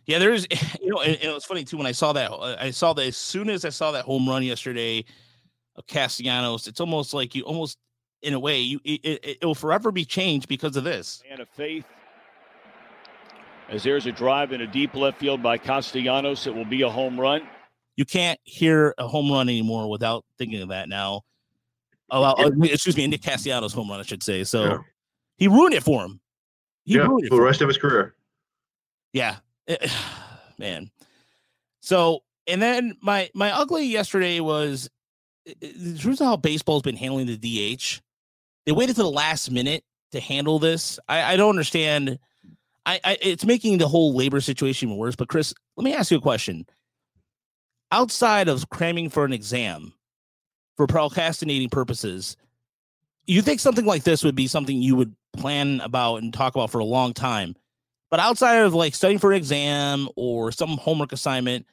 Yeah, 0.06 0.18
there's, 0.18 0.46
you 0.82 0.90
know, 0.90 1.00
and, 1.00 1.14
and 1.14 1.24
it 1.24 1.34
was 1.34 1.46
funny 1.46 1.64
too 1.64 1.78
when 1.78 1.86
I 1.86 1.92
saw 1.92 2.12
that. 2.12 2.30
I 2.60 2.70
saw 2.70 2.92
that 2.92 3.06
as 3.06 3.16
soon 3.16 3.48
as 3.48 3.64
I 3.64 3.70
saw 3.70 3.90
that 3.92 4.04
home 4.04 4.28
run 4.28 4.42
yesterday 4.42 5.04
of 5.76 5.86
Castellanos, 5.86 6.66
it's 6.66 6.80
almost 6.80 7.14
like 7.14 7.34
you 7.34 7.42
almost, 7.42 7.78
in 8.22 8.34
a 8.34 8.38
way, 8.38 8.60
you 8.60 8.80
it, 8.84 9.00
it, 9.04 9.38
it 9.40 9.44
will 9.44 9.54
forever 9.54 9.90
be 9.92 10.04
changed 10.04 10.48
because 10.48 10.76
of 10.76 10.84
this. 10.84 11.22
Man 11.28 11.40
of 11.40 11.48
faith. 11.50 11.84
As 13.68 13.82
there's 13.82 14.06
a 14.06 14.12
drive 14.12 14.52
in 14.52 14.60
a 14.60 14.66
deep 14.66 14.94
left 14.94 15.18
field 15.18 15.42
by 15.42 15.56
Castellanos, 15.58 16.46
it 16.46 16.54
will 16.54 16.64
be 16.66 16.82
a 16.82 16.88
home 16.90 17.18
run. 17.18 17.46
You 17.96 18.04
can't 18.04 18.38
hear 18.44 18.94
a 18.98 19.06
home 19.08 19.30
run 19.30 19.48
anymore 19.48 19.88
without 19.88 20.24
thinking 20.38 20.60
of 20.60 20.68
that 20.68 20.88
now. 20.88 21.22
Oh, 22.10 22.20
well, 22.20 22.34
uh, 22.38 22.50
excuse 22.64 22.96
me, 22.96 23.06
Nick 23.06 23.22
Castellanos 23.22 23.72
home 23.72 23.88
run, 23.90 24.00
I 24.00 24.02
should 24.02 24.22
say. 24.22 24.44
So 24.44 24.64
Yeah. 24.64 24.78
he 25.38 25.48
ruined 25.48 25.74
it 25.74 25.82
for 25.82 26.04
him. 26.04 26.20
He 26.84 26.94
yeah, 26.96 27.02
ruined 27.06 27.24
it 27.26 27.28
for 27.28 27.36
the 27.36 27.38
for 27.38 27.42
him. 27.42 27.46
rest 27.46 27.60
of 27.62 27.68
his 27.68 27.78
career. 27.78 28.14
Yeah. 29.12 29.36
Eh, 29.68 29.76
Man. 30.58 30.90
So, 31.80 32.20
and 32.46 32.60
then 32.60 32.96
my 33.00 33.30
my 33.34 33.50
ugly 33.52 33.86
yesterday 33.86 34.40
was 34.40 34.88
i- 34.88 34.92
i- 34.92 34.93
in 35.60 35.96
terms 35.96 36.20
of 36.20 36.26
how 36.26 36.36
baseball's 36.36 36.82
been 36.82 36.96
handling 36.96 37.26
the 37.26 37.36
DH. 37.36 38.00
They 38.66 38.72
waited 38.72 38.96
to 38.96 39.02
the 39.02 39.10
last 39.10 39.50
minute 39.50 39.84
to 40.12 40.20
handle 40.20 40.58
this. 40.58 40.98
I, 41.08 41.34
I 41.34 41.36
don't 41.36 41.50
understand. 41.50 42.18
I, 42.86 43.00
I 43.04 43.18
it's 43.20 43.44
making 43.44 43.78
the 43.78 43.88
whole 43.88 44.14
labor 44.14 44.40
situation 44.40 44.96
worse. 44.96 45.16
But 45.16 45.28
Chris, 45.28 45.54
let 45.76 45.84
me 45.84 45.94
ask 45.94 46.10
you 46.10 46.18
a 46.18 46.22
question. 46.22 46.66
Outside 47.92 48.48
of 48.48 48.68
cramming 48.70 49.10
for 49.10 49.24
an 49.24 49.32
exam, 49.32 49.92
for 50.76 50.86
procrastinating 50.86 51.68
purposes, 51.68 52.36
you 53.26 53.42
think 53.42 53.60
something 53.60 53.84
like 53.84 54.02
this 54.02 54.24
would 54.24 54.34
be 54.34 54.46
something 54.46 54.82
you 54.82 54.96
would 54.96 55.14
plan 55.36 55.80
about 55.80 56.16
and 56.16 56.32
talk 56.32 56.54
about 56.54 56.70
for 56.70 56.78
a 56.78 56.84
long 56.84 57.12
time? 57.12 57.54
But 58.10 58.20
outside 58.20 58.56
of 58.56 58.74
like 58.74 58.94
studying 58.94 59.18
for 59.18 59.32
an 59.32 59.36
exam 59.36 60.08
or 60.16 60.52
some 60.52 60.76
homework 60.76 61.12
assignment, 61.12 61.66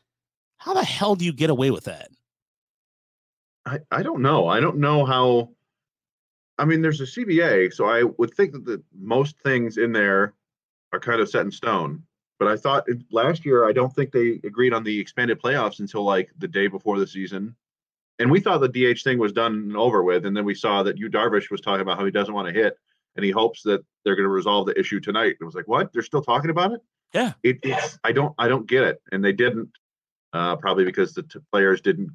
how 0.57 0.73
the 0.73 0.83
hell 0.83 1.15
do 1.15 1.25
you 1.25 1.33
get 1.33 1.49
away 1.49 1.71
with 1.71 1.85
that? 1.85 2.09
I, 3.65 3.79
I 3.91 4.03
don't 4.03 4.21
know. 4.21 4.47
I 4.47 4.59
don't 4.59 4.77
know 4.77 5.05
how. 5.05 5.49
I 6.57 6.65
mean, 6.65 6.81
there's 6.81 7.01
a 7.01 7.05
CBA, 7.05 7.73
so 7.73 7.85
I 7.85 8.03
would 8.03 8.33
think 8.33 8.53
that 8.53 8.65
the, 8.65 8.83
most 8.99 9.39
things 9.39 9.77
in 9.77 9.91
there 9.91 10.33
are 10.93 10.99
kind 10.99 11.21
of 11.21 11.29
set 11.29 11.45
in 11.45 11.51
stone. 11.51 12.03
But 12.39 12.47
I 12.47 12.57
thought 12.57 12.83
it- 12.87 13.03
last 13.11 13.45
year, 13.45 13.67
I 13.67 13.71
don't 13.71 13.93
think 13.93 14.11
they 14.11 14.39
agreed 14.43 14.73
on 14.73 14.83
the 14.83 14.99
expanded 14.99 15.41
playoffs 15.41 15.79
until 15.79 16.03
like 16.03 16.29
the 16.37 16.47
day 16.47 16.67
before 16.67 16.99
the 16.99 17.07
season. 17.07 17.55
And 18.19 18.29
we 18.29 18.39
thought 18.39 18.59
the 18.61 18.67
DH 18.93 19.01
thing 19.03 19.17
was 19.17 19.31
done 19.31 19.53
and 19.53 19.77
over 19.77 20.03
with. 20.03 20.25
And 20.25 20.37
then 20.37 20.45
we 20.45 20.53
saw 20.53 20.83
that 20.83 20.97
Yu 20.97 21.09
Darvish 21.09 21.49
was 21.49 21.61
talking 21.61 21.81
about 21.81 21.97
how 21.97 22.05
he 22.05 22.11
doesn't 22.11 22.33
want 22.33 22.47
to 22.47 22.53
hit 22.53 22.77
and 23.15 23.25
he 23.25 23.31
hopes 23.31 23.63
that 23.63 23.83
they're 24.03 24.15
going 24.15 24.25
to 24.25 24.29
resolve 24.29 24.67
the 24.67 24.79
issue 24.79 24.99
tonight. 24.99 25.37
It 25.41 25.43
was 25.43 25.55
like, 25.55 25.67
what? 25.67 25.91
They're 25.91 26.03
still 26.03 26.21
talking 26.21 26.51
about 26.51 26.71
it? 26.71 26.81
Yeah. 27.13 27.33
It, 27.41 27.59
it's, 27.63 27.97
I 28.03 28.11
don't, 28.11 28.33
I 28.37 28.47
don't 28.47 28.67
get 28.67 28.83
it. 28.83 29.01
And 29.11 29.23
they 29.25 29.33
didn't, 29.33 29.69
uh, 30.33 30.55
probably 30.57 30.85
because 30.85 31.13
the 31.13 31.23
t- 31.23 31.39
players 31.51 31.81
didn't 31.81 32.11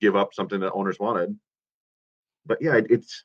give 0.00 0.16
up 0.16 0.34
something 0.34 0.60
that 0.60 0.72
owners 0.72 0.98
wanted. 0.98 1.36
But 2.44 2.58
yeah, 2.60 2.76
it, 2.76 2.86
it's, 2.90 3.24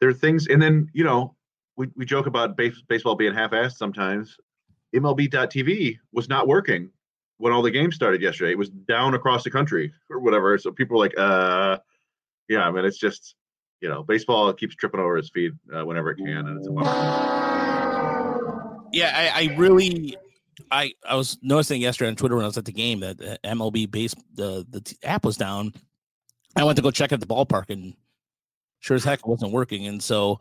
there 0.00 0.08
are 0.08 0.14
things. 0.14 0.46
And 0.48 0.60
then, 0.62 0.88
you 0.92 1.04
know, 1.04 1.34
we, 1.76 1.88
we 1.96 2.04
joke 2.04 2.26
about 2.26 2.56
base, 2.56 2.82
baseball 2.88 3.14
being 3.14 3.34
half-assed 3.34 3.76
sometimes. 3.76 4.36
MLB.TV 4.94 5.98
was 6.12 6.28
not 6.28 6.48
working 6.48 6.90
when 7.38 7.52
all 7.52 7.62
the 7.62 7.70
games 7.70 7.94
started 7.94 8.22
yesterday. 8.22 8.52
It 8.52 8.58
was 8.58 8.70
down 8.70 9.14
across 9.14 9.44
the 9.44 9.50
country 9.50 9.92
or 10.10 10.20
whatever. 10.20 10.56
So 10.58 10.72
people 10.72 10.98
were 10.98 11.04
like, 11.04 11.18
uh, 11.18 11.78
yeah, 12.48 12.66
I 12.66 12.70
mean, 12.70 12.84
it's 12.84 12.98
just, 12.98 13.34
you 13.80 13.88
know, 13.88 14.02
baseball 14.02 14.52
keeps 14.52 14.74
tripping 14.74 15.00
over 15.00 15.18
its 15.18 15.30
feet 15.30 15.52
uh, 15.74 15.84
whenever 15.84 16.10
it 16.10 16.16
can. 16.16 16.48
And 16.48 16.58
it's 16.58 16.68
a 16.68 16.70
bummer. 16.70 16.90
Yeah, 18.92 19.12
I, 19.14 19.42
I 19.42 19.54
really, 19.56 20.16
I 20.70 20.92
I 21.08 21.14
was 21.16 21.38
noticing 21.42 21.80
yesterday 21.80 22.08
on 22.08 22.16
Twitter 22.16 22.36
when 22.36 22.44
I 22.44 22.48
was 22.48 22.58
at 22.58 22.64
the 22.64 22.72
game 22.72 23.00
that 23.00 23.20
uh, 23.20 23.36
MLB 23.44 23.90
base 23.90 24.14
the 24.34 24.66
the 24.68 24.96
app 25.02 25.24
was 25.24 25.36
down. 25.36 25.72
I 26.56 26.64
went 26.64 26.76
to 26.76 26.82
go 26.82 26.90
check 26.90 27.12
at 27.12 27.20
the 27.20 27.26
ballpark 27.26 27.70
and 27.70 27.94
sure 28.80 28.96
as 28.96 29.04
heck 29.04 29.20
it 29.20 29.26
wasn't 29.26 29.52
working. 29.52 29.86
And 29.86 30.02
so, 30.02 30.40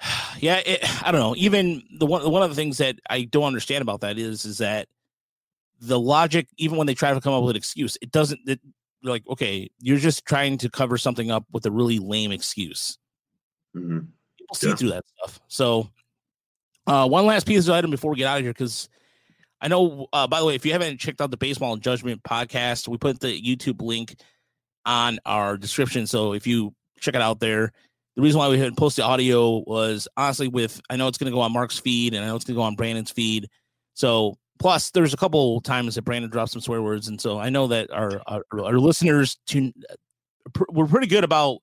yeah, 0.38 0.60
it, 0.64 0.80
I 1.06 1.12
don't 1.12 1.20
know. 1.20 1.34
Even 1.36 1.82
the 1.98 2.06
one 2.06 2.28
one 2.30 2.42
of 2.42 2.50
the 2.50 2.56
things 2.56 2.78
that 2.78 2.96
I 3.08 3.22
don't 3.22 3.44
understand 3.44 3.82
about 3.82 4.00
that 4.00 4.18
is 4.18 4.44
is 4.44 4.58
that 4.58 4.88
the 5.80 5.98
logic, 5.98 6.46
even 6.58 6.76
when 6.78 6.86
they 6.86 6.94
try 6.94 7.12
to 7.12 7.20
come 7.20 7.32
up 7.32 7.42
with 7.42 7.50
an 7.50 7.56
excuse, 7.56 7.98
it 8.00 8.12
doesn't. 8.12 8.40
It, 8.46 8.60
like, 9.04 9.26
okay, 9.28 9.68
you're 9.80 9.98
just 9.98 10.24
trying 10.26 10.56
to 10.58 10.70
cover 10.70 10.96
something 10.96 11.28
up 11.28 11.44
with 11.50 11.66
a 11.66 11.72
really 11.72 11.98
lame 11.98 12.30
excuse 12.30 12.98
Mhm. 13.76 14.06
people 14.38 14.54
see 14.54 14.68
Yeah. 14.68 14.74
through 14.76 14.90
that 14.90 15.04
stuff. 15.18 15.40
So, 15.48 15.90
uh, 16.86 17.08
one 17.08 17.26
last 17.26 17.46
piece 17.46 17.66
of 17.68 17.74
item 17.74 17.90
before 17.90 18.10
we 18.10 18.18
get 18.18 18.26
out 18.26 18.38
of 18.38 18.44
here, 18.44 18.52
because 18.52 18.88
I 19.60 19.68
know, 19.68 20.06
uh, 20.12 20.26
by 20.26 20.40
the 20.40 20.46
way, 20.46 20.54
if 20.54 20.66
you 20.66 20.72
haven't 20.72 20.98
checked 20.98 21.20
out 21.20 21.30
the 21.30 21.36
Baseball 21.36 21.72
and 21.72 21.82
Judgment 21.82 22.22
podcast, 22.22 22.88
we 22.88 22.98
put 22.98 23.20
the 23.20 23.40
YouTube 23.40 23.80
link 23.80 24.16
on 24.84 25.18
our 25.24 25.56
description. 25.56 26.06
So 26.06 26.32
if 26.32 26.46
you 26.46 26.74
check 27.00 27.14
it 27.14 27.22
out 27.22 27.40
there, 27.40 27.72
the 28.16 28.22
reason 28.22 28.38
why 28.38 28.48
we 28.48 28.58
hadn't 28.58 28.76
posted 28.76 29.04
audio 29.04 29.62
was 29.66 30.08
honestly 30.16 30.48
with 30.48 30.80
I 30.90 30.96
know 30.96 31.08
it's 31.08 31.18
going 31.18 31.30
to 31.30 31.34
go 31.34 31.40
on 31.40 31.52
Mark's 31.52 31.78
feed 31.78 32.14
and 32.14 32.24
I 32.24 32.28
know 32.28 32.36
it's 32.36 32.44
going 32.44 32.56
to 32.56 32.58
go 32.58 32.64
on 32.64 32.74
Brandon's 32.74 33.10
feed. 33.10 33.48
So 33.94 34.36
plus, 34.58 34.90
there's 34.90 35.14
a 35.14 35.16
couple 35.16 35.60
times 35.60 35.94
that 35.94 36.02
Brandon 36.02 36.30
dropped 36.30 36.52
some 36.52 36.60
swear 36.60 36.82
words, 36.82 37.08
and 37.08 37.20
so 37.20 37.38
I 37.38 37.50
know 37.50 37.66
that 37.68 37.90
our 37.90 38.20
our, 38.26 38.44
our 38.52 38.78
listeners 38.78 39.38
tune. 39.46 39.72
We're 40.68 40.86
pretty 40.86 41.06
good 41.06 41.24
about 41.24 41.58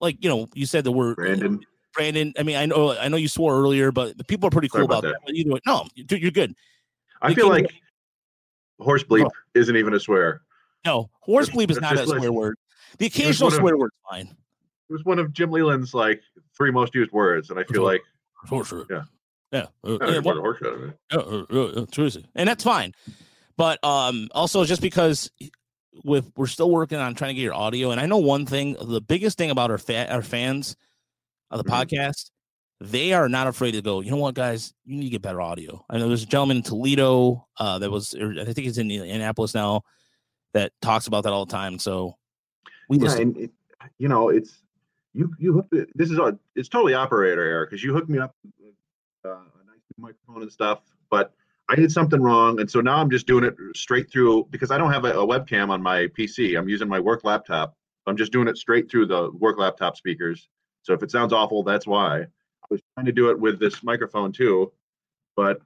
like 0.00 0.22
you 0.22 0.28
know 0.28 0.48
you 0.54 0.66
said 0.66 0.84
the 0.84 0.92
word 0.92 1.16
Brandon. 1.16 1.60
Brandon. 1.96 2.32
I 2.38 2.42
mean, 2.42 2.56
I 2.56 2.66
know 2.66 2.96
I 2.96 3.08
know 3.08 3.16
you 3.16 3.28
swore 3.28 3.58
earlier, 3.60 3.90
but 3.92 4.16
the 4.18 4.24
people 4.24 4.46
are 4.46 4.50
pretty 4.50 4.68
cool 4.68 4.78
Sorry 4.80 4.84
about, 4.84 5.04
about 5.04 5.12
that. 5.14 5.20
But 5.26 5.34
either 5.34 5.50
way, 5.52 5.60
no, 5.66 5.86
dude, 6.06 6.22
you're 6.22 6.30
good. 6.30 6.54
I 7.22 7.34
feel 7.34 7.48
like 7.48 7.72
horse 8.78 9.02
bleep 9.04 9.24
Oh. 9.26 9.30
isn't 9.54 9.76
even 9.76 9.94
a 9.94 10.00
swear. 10.00 10.42
No, 10.84 11.10
horse 11.20 11.48
bleep 11.48 11.70
is 11.70 11.78
It's 11.78 11.82
not 11.82 11.94
a 11.94 11.96
just 11.96 12.08
like- 12.10 12.18
swear 12.18 12.32
word. 12.32 12.58
The 12.98 13.06
occasional 13.06 13.48
one 13.48 13.54
of- 13.54 13.60
swear 13.60 13.76
word's 13.76 13.94
fine. 14.08 14.26
It 14.88 14.92
was 14.92 15.04
one 15.04 15.18
of 15.18 15.32
Jim 15.32 15.50
Leyland's 15.50 15.94
like 15.94 16.22
three 16.56 16.70
most 16.70 16.94
used 16.94 17.10
words, 17.12 17.50
and 17.50 17.58
I 17.58 17.64
feel 17.64 17.82
like 17.82 18.02
Horse. 18.34 18.72
Yeah. 18.88 19.02
Yeah. 19.50 19.66
Uh, 19.82 19.92
yeah, 20.00 20.20
there's 20.20 20.24
horse 20.24 20.62
out 20.64 20.72
of 20.74 20.82
it. 20.84 20.98
Uh, 21.10 22.20
and 22.34 22.48
that's 22.48 22.62
fine. 22.62 22.92
But 23.56 23.82
um, 23.82 24.28
also 24.32 24.64
just 24.64 24.82
because 24.82 25.30
with 26.04 26.30
we're 26.36 26.46
still 26.46 26.70
working 26.70 26.98
on 26.98 27.14
trying 27.14 27.30
to 27.30 27.34
get 27.34 27.42
your 27.42 27.54
audio, 27.54 27.90
and 27.90 28.00
I 28.00 28.06
know 28.06 28.18
one 28.18 28.44
thing: 28.46 28.76
the 28.80 29.00
biggest 29.00 29.38
thing 29.38 29.50
about 29.50 29.70
our 29.70 29.78
fa- 29.78 30.12
our 30.12 30.22
fans 30.22 30.76
of 31.50 31.58
the 31.62 31.64
Mhm. 31.64 31.82
podcast, 31.84 32.30
they 32.80 33.12
are 33.12 33.28
not 33.28 33.46
afraid 33.46 33.72
to 33.72 33.82
go. 33.82 34.00
You 34.00 34.10
know 34.10 34.16
what, 34.18 34.34
guys? 34.34 34.74
You 34.84 34.96
need 34.98 35.04
to 35.04 35.10
get 35.10 35.22
better 35.22 35.40
audio. 35.40 35.84
I 35.88 35.98
know 35.98 36.08
there's 36.08 36.24
a 36.24 36.26
gentleman 36.26 36.58
in 36.58 36.62
Toledo 36.62 37.46
uh, 37.58 37.78
that 37.78 37.90
was, 37.90 38.14
or 38.14 38.32
I 38.32 38.44
think 38.44 38.58
he's 38.58 38.78
in 38.78 38.90
Indianapolis 38.90 39.54
now, 39.54 39.82
that 40.52 40.72
talks 40.82 41.06
about 41.06 41.24
that 41.24 41.32
all 41.32 41.46
the 41.46 41.52
time. 41.52 41.78
So 41.78 42.16
we 42.88 42.98
Yeah, 42.98 43.04
listen. 43.04 43.36
it, 43.36 43.50
you 43.98 44.08
know, 44.08 44.28
it's 44.28 44.62
you. 45.14 45.32
You 45.38 45.52
hooked 45.54 45.72
it. 45.74 45.88
This 45.94 46.10
is 46.10 46.18
a. 46.18 46.38
It's 46.54 46.68
totally 46.68 46.94
operator 46.94 47.42
error 47.42 47.66
because 47.66 47.82
you 47.82 47.92
hooked 47.94 48.08
me 48.10 48.18
up 48.18 48.34
with 48.58 48.74
uh, 49.24 49.30
a 49.30 49.64
nice 49.66 49.80
microphone 49.96 50.42
and 50.42 50.52
stuff, 50.52 50.80
but 51.10 51.32
I 51.68 51.74
did 51.74 51.90
something 51.90 52.20
wrong, 52.20 52.60
and 52.60 52.70
so 52.70 52.80
now 52.80 52.98
I'm 52.98 53.10
just 53.10 53.26
doing 53.26 53.42
it 53.44 53.54
straight 53.74 54.10
through 54.10 54.46
because 54.50 54.70
I 54.70 54.78
don't 54.78 54.92
have 54.92 55.04
a, 55.04 55.12
a 55.18 55.26
webcam 55.26 55.70
on 55.70 55.82
my 55.82 56.06
PC. 56.08 56.56
I'm 56.58 56.68
using 56.68 56.88
my 56.88 57.00
work 57.00 57.24
laptop. 57.24 57.74
I'm 58.06 58.16
just 58.16 58.30
doing 58.32 58.46
it 58.48 58.56
straight 58.56 58.90
through 58.90 59.06
the 59.06 59.30
work 59.32 59.58
laptop 59.58 59.96
speakers. 59.96 60.48
So 60.86 60.92
if 60.94 61.02
it 61.02 61.10
sounds 61.10 61.32
awful, 61.32 61.64
that's 61.64 61.84
why. 61.84 62.20
I 62.20 62.26
was 62.70 62.80
trying 62.94 63.06
to 63.06 63.12
do 63.12 63.30
it 63.30 63.40
with 63.40 63.58
this 63.58 63.82
microphone 63.82 64.30
too, 64.30 64.72
but 65.34 65.60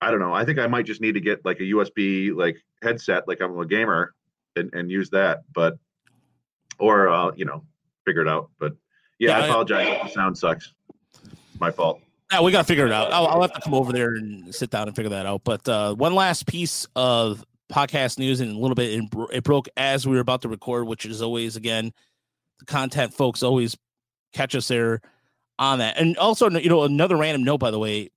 I 0.00 0.10
don't 0.10 0.18
know. 0.20 0.32
I 0.32 0.46
think 0.46 0.58
I 0.58 0.66
might 0.66 0.86
just 0.86 1.02
need 1.02 1.12
to 1.12 1.20
get 1.20 1.44
like 1.44 1.60
a 1.60 1.64
USB 1.64 2.34
like 2.34 2.56
headset, 2.82 3.28
like 3.28 3.42
I'm 3.42 3.58
a 3.58 3.66
gamer, 3.66 4.14
and, 4.56 4.72
and 4.72 4.90
use 4.90 5.10
that. 5.10 5.42
But 5.54 5.78
or 6.78 7.10
uh, 7.10 7.32
you 7.36 7.44
know, 7.44 7.64
figure 8.06 8.22
it 8.22 8.28
out. 8.28 8.48
But 8.58 8.72
yeah, 9.18 9.30
Yeah, 9.30 9.36
I 9.36 9.40
I- 9.42 9.48
apologize 9.48 9.88
if 9.88 10.02
the 10.04 10.08
sound 10.08 10.38
sucks. 10.38 10.72
My 11.60 11.70
fault. 11.70 12.00
Yeah, 12.32 12.40
we 12.40 12.50
got 12.50 12.58
to 12.62 12.64
figure 12.64 12.86
it 12.86 12.92
out. 12.92 13.12
I'll, 13.12 13.26
I'll 13.28 13.42
have 13.42 13.52
to 13.52 13.60
come 13.60 13.72
over 13.74 13.92
there 13.92 14.14
and 14.14 14.54
sit 14.54 14.70
down 14.70 14.88
and 14.88 14.96
figure 14.96 15.10
that 15.10 15.26
out. 15.26 15.42
But 15.44 15.68
uh, 15.68 15.94
one 15.94 16.14
last 16.14 16.46
piece 16.46 16.86
of 16.96 17.44
podcast 17.70 18.18
news, 18.18 18.40
and 18.40 18.50
a 18.50 18.58
little 18.58 18.74
bit, 18.74 18.94
it, 19.00 19.04
it 19.32 19.44
broke 19.44 19.68
as 19.76 20.06
we 20.08 20.14
were 20.16 20.20
about 20.22 20.42
to 20.42 20.48
record, 20.48 20.86
which 20.88 21.06
is 21.06 21.22
always, 21.22 21.54
again, 21.56 21.92
the 22.58 22.64
content 22.64 23.14
folks 23.14 23.42
always 23.44 23.76
catch 24.36 24.54
us 24.54 24.68
there 24.68 25.00
on 25.58 25.78
that. 25.78 25.98
And 25.98 26.16
also, 26.18 26.48
you 26.50 26.68
know, 26.68 26.82
another 26.82 27.16
random 27.16 27.44
note, 27.44 27.58
by 27.58 27.70
the 27.70 27.78
way, 27.78 28.10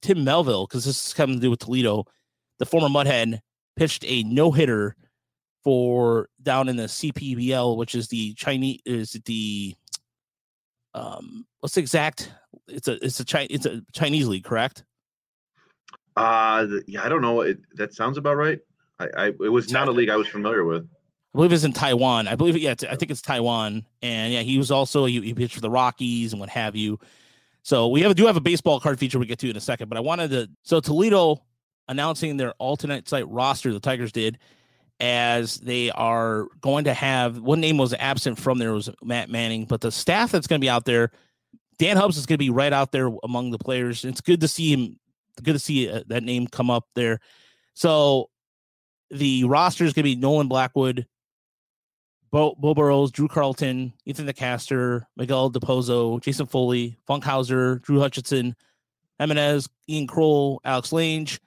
Tim 0.00 0.24
Melville, 0.24 0.66
because 0.66 0.84
this 0.84 1.06
is 1.06 1.12
having 1.14 1.36
to 1.36 1.40
do 1.40 1.50
with 1.50 1.60
Toledo, 1.60 2.04
the 2.58 2.66
former 2.66 2.88
Mud 2.88 3.06
Hen 3.06 3.40
pitched 3.76 4.04
a 4.06 4.22
no 4.24 4.52
hitter 4.52 4.94
for 5.64 6.28
down 6.42 6.68
in 6.68 6.76
the 6.76 6.84
CPBL, 6.84 7.76
which 7.76 7.94
is 7.94 8.08
the 8.08 8.34
Chinese, 8.34 8.80
is 8.84 9.12
the, 9.24 9.74
um, 10.94 11.46
what's 11.60 11.74
the 11.74 11.80
exact 11.80 12.32
it's 12.68 12.88
a 12.88 13.04
it's 13.04 13.20
a 13.20 13.24
Chi- 13.24 13.48
it's 13.50 13.66
a 13.66 13.82
Chinese 13.92 14.28
league, 14.28 14.44
correct? 14.44 14.84
Uh 16.16 16.66
yeah, 16.86 17.04
I 17.04 17.08
don't 17.08 17.22
know. 17.22 17.40
It, 17.40 17.58
that 17.74 17.94
sounds 17.94 18.18
about 18.18 18.36
right. 18.36 18.60
I, 18.98 19.08
I 19.16 19.26
it 19.28 19.52
was 19.52 19.72
not 19.72 19.88
a 19.88 19.90
league 19.92 20.10
I 20.10 20.16
was 20.16 20.28
familiar 20.28 20.64
with. 20.64 20.88
I 21.34 21.38
believe 21.38 21.52
it's 21.52 21.64
in 21.64 21.72
Taiwan. 21.72 22.28
I 22.28 22.34
believe 22.34 22.58
yeah, 22.58 22.74
I 22.90 22.96
think 22.96 23.10
it's 23.10 23.22
Taiwan. 23.22 23.86
And 24.02 24.32
yeah, 24.32 24.42
he 24.42 24.58
was 24.58 24.70
also 24.70 25.06
he, 25.06 25.20
he 25.20 25.34
pitched 25.34 25.54
for 25.54 25.60
the 25.60 25.70
Rockies 25.70 26.32
and 26.32 26.40
what 26.40 26.50
have 26.50 26.76
you. 26.76 26.98
So 27.62 27.88
we 27.88 28.02
have 28.02 28.14
do 28.14 28.26
have 28.26 28.36
a 28.36 28.40
baseball 28.40 28.80
card 28.80 28.98
feature 28.98 29.18
we 29.18 29.26
get 29.26 29.38
to 29.40 29.50
in 29.50 29.56
a 29.56 29.60
second, 29.60 29.88
but 29.88 29.96
I 29.96 30.00
wanted 30.00 30.30
to 30.30 30.50
so 30.62 30.80
Toledo 30.80 31.42
announcing 31.88 32.36
their 32.36 32.52
alternate 32.54 33.08
site 33.08 33.28
roster, 33.28 33.72
the 33.72 33.80
Tigers 33.80 34.12
did, 34.12 34.38
as 35.00 35.56
they 35.58 35.90
are 35.90 36.46
going 36.60 36.84
to 36.84 36.94
have 36.94 37.38
one 37.38 37.60
name 37.60 37.76
was 37.76 37.94
absent 37.94 38.38
from 38.38 38.58
there 38.58 38.72
was 38.72 38.90
Matt 39.02 39.30
Manning, 39.30 39.64
but 39.64 39.80
the 39.80 39.90
staff 39.90 40.30
that's 40.30 40.46
going 40.46 40.60
to 40.60 40.64
be 40.64 40.70
out 40.70 40.84
there, 40.84 41.10
Dan 41.78 41.96
Hubbs 41.96 42.16
is 42.16 42.26
going 42.26 42.36
to 42.36 42.44
be 42.44 42.50
right 42.50 42.72
out 42.72 42.92
there 42.92 43.10
among 43.22 43.50
the 43.50 43.58
players. 43.58 44.04
It's 44.04 44.20
good 44.20 44.40
to 44.40 44.48
see 44.48 44.72
him, 44.72 44.98
good 45.42 45.54
to 45.54 45.58
see 45.58 45.88
uh, 45.88 46.02
that 46.08 46.22
name 46.22 46.46
come 46.46 46.70
up 46.70 46.86
there. 46.94 47.20
So 47.74 48.28
the 49.10 49.44
roster 49.44 49.84
is 49.84 49.92
going 49.92 50.04
to 50.04 50.14
be 50.14 50.16
Nolan 50.16 50.48
Blackwood, 50.48 51.06
Bo, 52.32 52.54
Beau 52.58 52.74
Burrows, 52.74 53.12
Drew 53.12 53.28
Carlton, 53.28 53.92
Ethan 54.06 54.26
DeCaster, 54.26 55.04
Miguel 55.16 55.50
Del 55.50 55.60
Pozo, 55.60 56.20
Jason 56.20 56.46
Foley, 56.46 56.98
Funkhouser, 57.06 57.82
Drew 57.82 58.00
Hutchison, 58.00 58.56
Jimenez, 59.18 59.68
Ian 59.88 60.06
Krol, 60.06 60.58
Alex 60.64 60.92
Lange, 60.92 61.38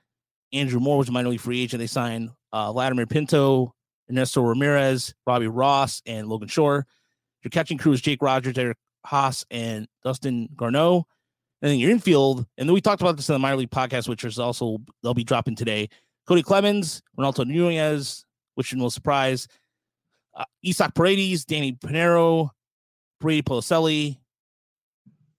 Andrew 0.53 0.79
Moore 0.79 0.99
was 0.99 1.09
a 1.09 1.11
minor 1.11 1.29
league 1.29 1.41
free 1.41 1.61
agent. 1.61 1.79
They 1.79 1.87
signed 1.87 2.29
uh, 2.53 2.71
Vladimir 2.71 3.07
Pinto, 3.07 3.73
Ernesto 4.09 4.41
Ramirez, 4.41 5.13
Robbie 5.25 5.47
Ross, 5.47 6.01
and 6.05 6.27
Logan 6.27 6.47
Shore. 6.47 6.85
Your 7.43 7.49
catching 7.49 7.77
crew 7.77 7.91
is 7.91 8.01
Jake 8.01 8.21
Rogers, 8.21 8.57
Eric 8.57 8.77
Haas, 9.05 9.43
and 9.49 9.87
Dustin 10.03 10.49
Garneau. 10.55 11.07
And 11.61 11.71
then 11.71 11.79
your 11.79 11.89
infield, 11.89 12.45
and 12.57 12.69
then 12.69 12.73
we 12.73 12.81
talked 12.81 13.01
about 13.01 13.17
this 13.17 13.27
in 13.27 13.33
the 13.33 13.39
minor 13.39 13.57
league 13.57 13.71
podcast, 13.71 14.07
which 14.07 14.23
is 14.23 14.37
also 14.37 14.77
they'll 15.01 15.15
be 15.15 15.23
dropping 15.23 15.55
today. 15.55 15.89
Cody 16.27 16.43
Clemens, 16.43 17.01
Ronaldo 17.17 17.45
Nunez, 17.47 18.25
which 18.53 18.73
no 18.73 18.89
surprise. 18.89 19.47
Uh, 20.35 20.45
Isaac 20.65 20.93
Paredes, 20.93 21.45
Danny 21.45 21.73
Pinero, 21.73 22.51
Brady 23.21 23.41
Policelli, 23.41 24.17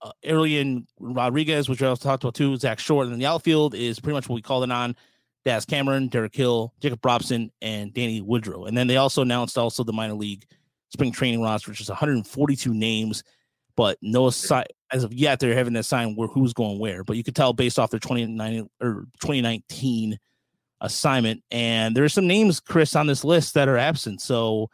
uh, 0.01 0.11
Arian 0.23 0.87
Rodriguez, 0.99 1.69
which 1.69 1.81
I 1.81 1.87
also 1.87 2.03
talked 2.03 2.23
about 2.23 2.35
too, 2.35 2.57
Zach 2.57 2.79
Short. 2.79 3.05
And 3.05 3.13
then 3.13 3.19
the 3.19 3.25
outfield 3.25 3.75
is 3.75 3.99
pretty 3.99 4.15
much 4.15 4.27
what 4.27 4.35
we 4.35 4.41
called 4.41 4.63
it 4.63 4.71
on. 4.71 4.95
Daz 5.45 5.65
Cameron, 5.65 6.09
Derek 6.09 6.35
Hill, 6.35 6.73
Jacob 6.81 7.03
Robson, 7.05 7.51
and 7.61 7.93
Danny 7.93 8.21
Woodrow. 8.21 8.65
And 8.65 8.77
then 8.77 8.87
they 8.87 8.97
also 8.97 9.21
announced 9.21 9.57
also 9.57 9.83
the 9.83 9.93
minor 9.93 10.13
league 10.13 10.45
spring 10.89 11.11
training 11.11 11.41
roster, 11.41 11.71
which 11.71 11.79
is 11.79 11.89
142 11.89 12.73
names, 12.73 13.23
but 13.77 13.97
no 14.01 14.27
as 14.27 15.03
of 15.03 15.13
yet 15.13 15.39
they're 15.39 15.53
having 15.53 15.73
to 15.73 15.83
sign 15.83 16.15
where 16.15 16.27
who's 16.27 16.53
going 16.53 16.79
where. 16.79 17.03
But 17.03 17.15
you 17.15 17.23
could 17.23 17.35
tell 17.35 17.53
based 17.53 17.79
off 17.79 17.91
their 17.91 17.99
29 17.99 18.69
or 18.81 19.05
2019 19.21 20.19
assignment, 20.81 21.43
and 21.49 21.95
there 21.95 22.03
are 22.03 22.09
some 22.09 22.27
names, 22.27 22.59
Chris, 22.59 22.95
on 22.95 23.07
this 23.07 23.23
list 23.23 23.53
that 23.53 23.69
are 23.69 23.77
absent. 23.77 24.21
So 24.21 24.69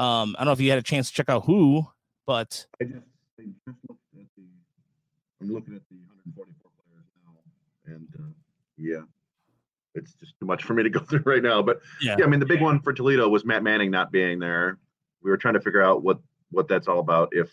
um, 0.00 0.34
I 0.38 0.40
don't 0.40 0.46
know 0.46 0.52
if 0.52 0.60
you 0.60 0.70
had 0.70 0.78
a 0.78 0.82
chance 0.82 1.10
to 1.10 1.14
check 1.14 1.28
out 1.28 1.44
who, 1.44 1.86
but 2.26 2.66
I 2.80 2.84
just, 2.84 2.96
I 3.38 3.42
just 3.42 3.76
looked 3.86 4.00
at 4.16 4.24
the. 4.34 4.44
I'm 5.42 5.52
looking 5.52 5.74
at 5.74 5.82
the 5.90 5.96
144 5.96 6.70
players 6.86 7.04
now, 7.22 7.94
and 7.94 8.08
uh, 8.18 8.32
yeah, 8.78 9.02
it's 9.94 10.14
just 10.14 10.38
too 10.40 10.46
much 10.46 10.64
for 10.64 10.72
me 10.72 10.84
to 10.84 10.90
go 10.98 11.00
through 11.00 11.22
right 11.26 11.42
now. 11.42 11.60
But 11.60 11.80
yeah, 12.00 12.16
yeah, 12.18 12.24
I 12.24 12.28
mean, 12.28 12.40
the 12.40 12.46
big 12.46 12.62
one 12.62 12.80
for 12.80 12.94
Toledo 12.94 13.28
was 13.28 13.44
Matt 13.44 13.62
Manning 13.62 13.90
not 13.90 14.10
being 14.10 14.38
there. 14.38 14.78
We 15.22 15.30
were 15.30 15.36
trying 15.36 15.54
to 15.54 15.60
figure 15.60 15.82
out 15.82 16.02
what 16.02 16.18
what 16.50 16.66
that's 16.66 16.88
all 16.88 17.00
about. 17.00 17.28
If 17.32 17.50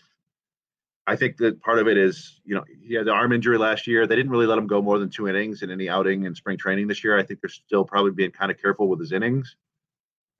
I 1.06 1.16
think 1.16 1.36
that 1.38 1.60
part 1.60 1.80
of 1.80 1.86
it 1.86 1.98
is, 1.98 2.40
you 2.46 2.54
know, 2.54 2.64
he 2.82 2.94
had 2.94 3.04
the 3.04 3.12
arm 3.12 3.32
injury 3.32 3.58
last 3.58 3.86
year. 3.86 4.06
They 4.06 4.16
didn't 4.16 4.30
really 4.30 4.46
let 4.46 4.56
him 4.56 4.66
go 4.66 4.80
more 4.80 4.98
than 4.98 5.10
two 5.10 5.28
innings 5.28 5.60
in 5.60 5.70
any 5.70 5.90
outing 5.90 6.24
in 6.24 6.34
spring 6.34 6.56
training 6.56 6.88
this 6.88 7.04
year. 7.04 7.18
I 7.18 7.24
think 7.24 7.42
they're 7.42 7.50
still 7.50 7.84
probably 7.84 8.12
being 8.12 8.30
kind 8.30 8.50
of 8.50 8.58
careful 8.58 8.88
with 8.88 9.00
his 9.00 9.12
innings, 9.12 9.54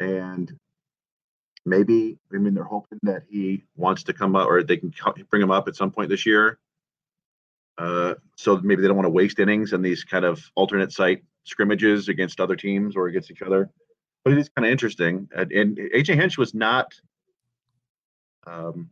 and 0.00 0.58
maybe 1.68 2.18
I 2.32 2.38
mean 2.38 2.54
they're 2.54 2.64
hoping 2.64 2.98
that 3.02 3.22
he 3.28 3.64
wants 3.76 4.02
to 4.04 4.12
come 4.12 4.36
up 4.36 4.48
or 4.48 4.62
they 4.62 4.76
can 4.76 4.92
bring 5.30 5.42
him 5.42 5.50
up 5.50 5.68
at 5.68 5.76
some 5.76 5.90
point 5.90 6.10
this 6.10 6.26
year. 6.26 6.58
Uh, 7.76 8.14
so 8.36 8.58
maybe 8.58 8.82
they 8.82 8.88
don't 8.88 8.96
want 8.96 9.06
to 9.06 9.10
waste 9.10 9.38
innings 9.38 9.72
in 9.72 9.82
these 9.82 10.02
kind 10.02 10.24
of 10.24 10.42
alternate 10.56 10.92
site 10.92 11.22
scrimmages 11.44 12.08
against 12.08 12.40
other 12.40 12.56
teams 12.56 12.96
or 12.96 13.06
against 13.06 13.30
each 13.30 13.42
other. 13.42 13.70
But 14.24 14.32
it 14.32 14.38
is 14.38 14.48
kind 14.48 14.66
of 14.66 14.72
interesting. 14.72 15.28
And, 15.34 15.52
and 15.52 15.76
AJ 15.76 16.16
Hinch 16.16 16.36
was 16.36 16.54
not 16.54 16.92
um, 18.46 18.90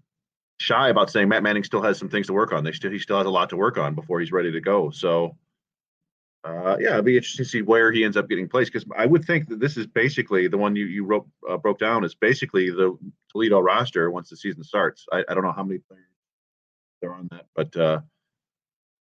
shy 0.58 0.88
about 0.88 1.10
saying 1.10 1.28
Matt 1.28 1.42
Manning 1.42 1.64
still 1.64 1.82
has 1.82 1.98
some 1.98 2.08
things 2.08 2.28
to 2.28 2.32
work 2.32 2.52
on. 2.52 2.64
They 2.64 2.72
still 2.72 2.90
he 2.90 2.98
still 2.98 3.18
has 3.18 3.26
a 3.26 3.30
lot 3.30 3.50
to 3.50 3.56
work 3.56 3.78
on 3.78 3.94
before 3.94 4.20
he's 4.20 4.32
ready 4.32 4.52
to 4.52 4.60
go. 4.60 4.90
So 4.90 5.36
uh, 6.44 6.76
yeah, 6.78 6.92
it'd 6.92 7.04
be 7.04 7.16
interesting 7.16 7.44
to 7.44 7.50
see 7.50 7.62
where 7.62 7.90
he 7.90 8.04
ends 8.04 8.16
up 8.16 8.28
getting 8.28 8.48
placed 8.48 8.72
because 8.72 8.86
I 8.96 9.06
would 9.06 9.24
think 9.24 9.48
that 9.48 9.58
this 9.58 9.76
is 9.76 9.86
basically 9.86 10.46
the 10.48 10.58
one 10.58 10.76
you 10.76 10.86
you 10.86 11.04
wrote 11.04 11.26
uh, 11.48 11.56
broke 11.56 11.78
down 11.78 12.04
is 12.04 12.14
basically 12.14 12.70
the 12.70 12.96
Toledo 13.32 13.60
roster 13.60 14.10
once 14.10 14.30
the 14.30 14.36
season 14.36 14.62
starts. 14.62 15.06
I, 15.12 15.24
I 15.28 15.34
don't 15.34 15.42
know 15.42 15.52
how 15.52 15.64
many 15.64 15.80
players 15.80 16.04
are 17.04 17.14
on 17.14 17.28
that, 17.32 17.46
but 17.54 17.76
uh, 17.76 18.00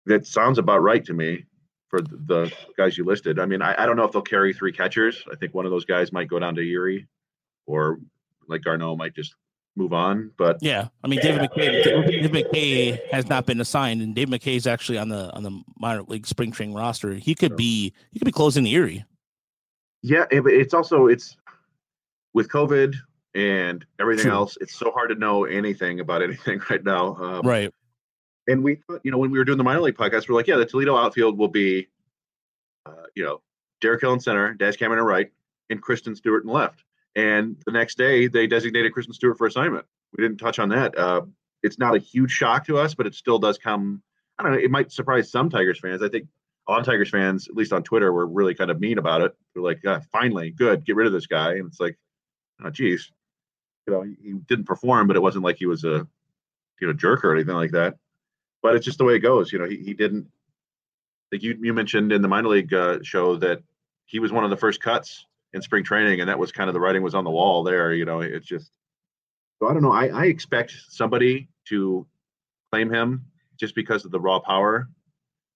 that 0.07 0.25
sounds 0.25 0.57
about 0.57 0.81
right 0.81 1.05
to 1.05 1.13
me 1.13 1.45
for 1.89 2.01
the, 2.01 2.17
the 2.25 2.53
guys 2.77 2.97
you 2.97 3.05
listed. 3.05 3.39
I 3.39 3.45
mean, 3.45 3.61
I, 3.61 3.75
I 3.77 3.85
don't 3.85 3.95
know 3.95 4.05
if 4.05 4.11
they'll 4.11 4.21
carry 4.21 4.53
three 4.53 4.71
catchers. 4.71 5.23
I 5.31 5.35
think 5.35 5.53
one 5.53 5.65
of 5.65 5.71
those 5.71 5.85
guys 5.85 6.11
might 6.11 6.29
go 6.29 6.39
down 6.39 6.55
to 6.55 6.61
Erie, 6.61 7.07
or 7.67 7.99
like 8.47 8.61
Garneau 8.61 8.95
might 8.95 9.13
just 9.13 9.35
move 9.75 9.93
on. 9.93 10.31
But 10.37 10.57
yeah. 10.61 10.87
I 11.03 11.07
mean, 11.07 11.19
David 11.21 11.49
McKay, 11.49 11.83
David 11.83 12.31
McKay 12.31 12.99
has 13.11 13.27
not 13.29 13.45
been 13.45 13.61
assigned, 13.61 14.01
and 14.01 14.13
David 14.15 14.39
McKay 14.41 14.55
is 14.55 14.67
actually 14.67 14.97
on 14.97 15.09
the 15.09 15.31
on 15.35 15.43
the 15.43 15.61
minor 15.77 16.03
league 16.03 16.27
spring 16.27 16.51
training 16.51 16.75
roster. 16.75 17.13
He 17.13 17.35
could 17.35 17.55
be 17.55 17.93
he 18.11 18.19
could 18.19 18.25
be 18.25 18.31
closing 18.31 18.63
the 18.63 18.73
Erie. 18.73 19.05
Yeah, 20.01 20.25
it- 20.31 20.43
but 20.43 20.53
it's 20.53 20.73
also 20.73 21.07
it's 21.07 21.35
with 22.33 22.49
COVID 22.49 22.95
and 23.35 23.85
everything 23.99 24.25
True. 24.25 24.33
else. 24.33 24.57
It's 24.61 24.75
so 24.75 24.91
hard 24.91 25.09
to 25.09 25.15
know 25.15 25.45
anything 25.45 25.99
about 25.99 26.21
anything 26.23 26.61
right 26.69 26.83
now. 26.83 27.15
Um, 27.15 27.41
Right. 27.45 27.71
And 28.47 28.63
we, 28.63 28.75
thought, 28.87 29.01
you 29.03 29.11
know, 29.11 29.19
when 29.19 29.29
we 29.29 29.37
were 29.37 29.45
doing 29.45 29.59
the 29.59 29.63
minor 29.63 29.81
league 29.81 29.95
podcast, 29.95 30.27
we're 30.27 30.33
like, 30.33 30.47
yeah, 30.47 30.55
the 30.57 30.65
Toledo 30.65 30.97
outfield 30.97 31.37
will 31.37 31.49
be, 31.49 31.87
uh, 32.87 33.03
you 33.13 33.23
know, 33.23 33.41
Derek 33.79 34.01
Hill 34.01 34.13
in 34.13 34.19
center, 34.19 34.55
Daz 34.55 34.75
Cameron 34.75 34.97
in 34.99 35.05
right, 35.05 35.31
and 35.69 35.79
Christin 35.83 36.17
Stewart 36.17 36.43
in 36.45 36.49
left. 36.49 36.83
And 37.15 37.57
the 37.65 37.71
next 37.71 37.97
day, 37.97 38.27
they 38.27 38.47
designated 38.47 38.93
Christin 38.93 39.13
Stewart 39.13 39.37
for 39.37 39.47
assignment. 39.47 39.85
We 40.15 40.23
didn't 40.23 40.37
touch 40.37 40.59
on 40.59 40.69
that. 40.69 40.97
Uh, 40.97 41.21
it's 41.63 41.79
not 41.79 41.95
a 41.95 41.99
huge 41.99 42.31
shock 42.31 42.65
to 42.67 42.77
us, 42.77 42.95
but 42.95 43.07
it 43.07 43.15
still 43.15 43.39
does 43.39 43.57
come. 43.57 44.01
I 44.37 44.43
don't 44.43 44.53
know. 44.53 44.59
It 44.59 44.71
might 44.71 44.91
surprise 44.91 45.31
some 45.31 45.49
Tigers 45.49 45.79
fans. 45.79 46.01
I 46.01 46.09
think 46.09 46.27
of 46.67 46.85
Tigers 46.85 47.09
fans, 47.09 47.47
at 47.47 47.55
least 47.55 47.73
on 47.73 47.83
Twitter, 47.83 48.13
were 48.13 48.27
really 48.27 48.53
kind 48.53 48.71
of 48.71 48.79
mean 48.79 48.97
about 48.97 49.21
it. 49.21 49.35
They're 49.53 49.63
like, 49.63 49.81
"Ah, 49.85 50.01
finally, 50.11 50.51
good, 50.51 50.85
get 50.85 50.95
rid 50.95 51.07
of 51.07 51.13
this 51.13 51.27
guy. 51.27 51.53
And 51.53 51.67
it's 51.67 51.79
like, 51.79 51.97
oh, 52.63 52.69
geez, 52.69 53.11
you 53.87 53.93
know, 53.93 54.01
he, 54.03 54.15
he 54.21 54.33
didn't 54.47 54.65
perform, 54.65 55.07
but 55.07 55.15
it 55.15 55.21
wasn't 55.21 55.43
like 55.43 55.57
he 55.57 55.65
was 55.65 55.83
a, 55.83 56.07
you 56.79 56.87
know, 56.87 56.93
jerk 56.93 57.25
or 57.25 57.33
anything 57.33 57.55
like 57.55 57.71
that. 57.71 57.95
But 58.61 58.75
it's 58.75 58.85
just 58.85 58.97
the 58.97 59.03
way 59.03 59.15
it 59.15 59.19
goes. 59.19 59.51
You 59.51 59.59
know, 59.59 59.65
he, 59.65 59.77
he 59.77 59.93
didn't. 59.93 60.27
Like 61.31 61.43
you, 61.43 61.57
you 61.61 61.73
mentioned 61.73 62.11
in 62.11 62.21
the 62.21 62.27
minor 62.27 62.49
league 62.49 62.73
uh, 62.73 62.99
show 63.03 63.35
that 63.37 63.61
he 64.05 64.19
was 64.19 64.31
one 64.31 64.43
of 64.43 64.49
the 64.49 64.57
first 64.57 64.81
cuts 64.81 65.25
in 65.53 65.61
spring 65.61 65.83
training, 65.83 66.19
and 66.19 66.29
that 66.29 66.37
was 66.39 66.51
kind 66.51 66.69
of 66.69 66.73
the 66.73 66.79
writing 66.79 67.01
was 67.03 67.15
on 67.15 67.23
the 67.23 67.31
wall 67.31 67.63
there. 67.63 67.93
You 67.93 68.05
know, 68.05 68.21
it's 68.21 68.45
just. 68.45 68.71
So 69.61 69.67
I 69.69 69.73
don't 69.73 69.83
know. 69.83 69.91
I, 69.91 70.07
I 70.07 70.25
expect 70.25 70.73
somebody 70.89 71.49
to 71.67 72.07
claim 72.71 72.91
him 72.93 73.25
just 73.59 73.75
because 73.75 74.05
of 74.05 74.11
the 74.11 74.19
raw 74.19 74.39
power, 74.39 74.89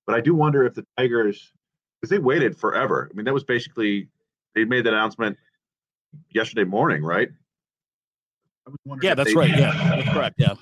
but 0.06 0.16
I 0.16 0.20
do 0.22 0.36
wonder 0.36 0.66
if 0.66 0.74
the 0.74 0.86
Tigers, 0.98 1.54
because 2.02 2.10
they 2.10 2.20
waited 2.20 2.58
forever. 2.58 3.10
I 3.10 3.16
mean, 3.16 3.24
that 3.26 3.34
was 3.34 3.46
basically 3.46 4.10
they 4.56 4.66
made 4.66 4.86
that 4.86 4.94
announcement 4.94 5.38
yesterday 6.34 6.66
morning, 6.66 7.02
right? 7.04 7.30
I 8.68 8.70
was 8.72 8.80
wondering 8.86 9.10
Yeah, 9.10 9.16
that's 9.16 9.30
they- 9.34 9.40
right. 9.40 9.50
Yeah, 9.58 9.72
that's 9.96 10.10
correct. 10.10 10.36
Yeah. 10.38 10.56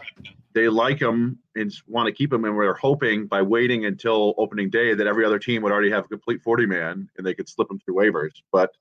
they 0.54 0.68
like 0.70 1.02
him 1.02 1.40
and 1.56 1.72
want 1.88 2.08
to 2.08 2.12
keep 2.14 2.32
him, 2.32 2.46
and 2.46 2.56
we're 2.56 2.74
hoping 2.76 3.26
by 3.26 3.42
waiting 3.42 3.86
until 3.86 4.36
opening 4.38 4.70
day 4.70 4.94
that 4.94 5.08
every 5.08 5.26
other 5.26 5.40
team 5.40 5.64
would 5.64 5.72
already 5.72 5.90
have 5.90 6.06
a 6.06 6.08
complete 6.10 6.42
40 6.44 6.68
man 6.68 7.10
and 7.18 7.26
they 7.26 7.34
could 7.34 7.50
slip 7.50 7.72
him 7.72 7.80
through 7.80 7.96
waivers. 7.96 8.34
But 8.52 8.72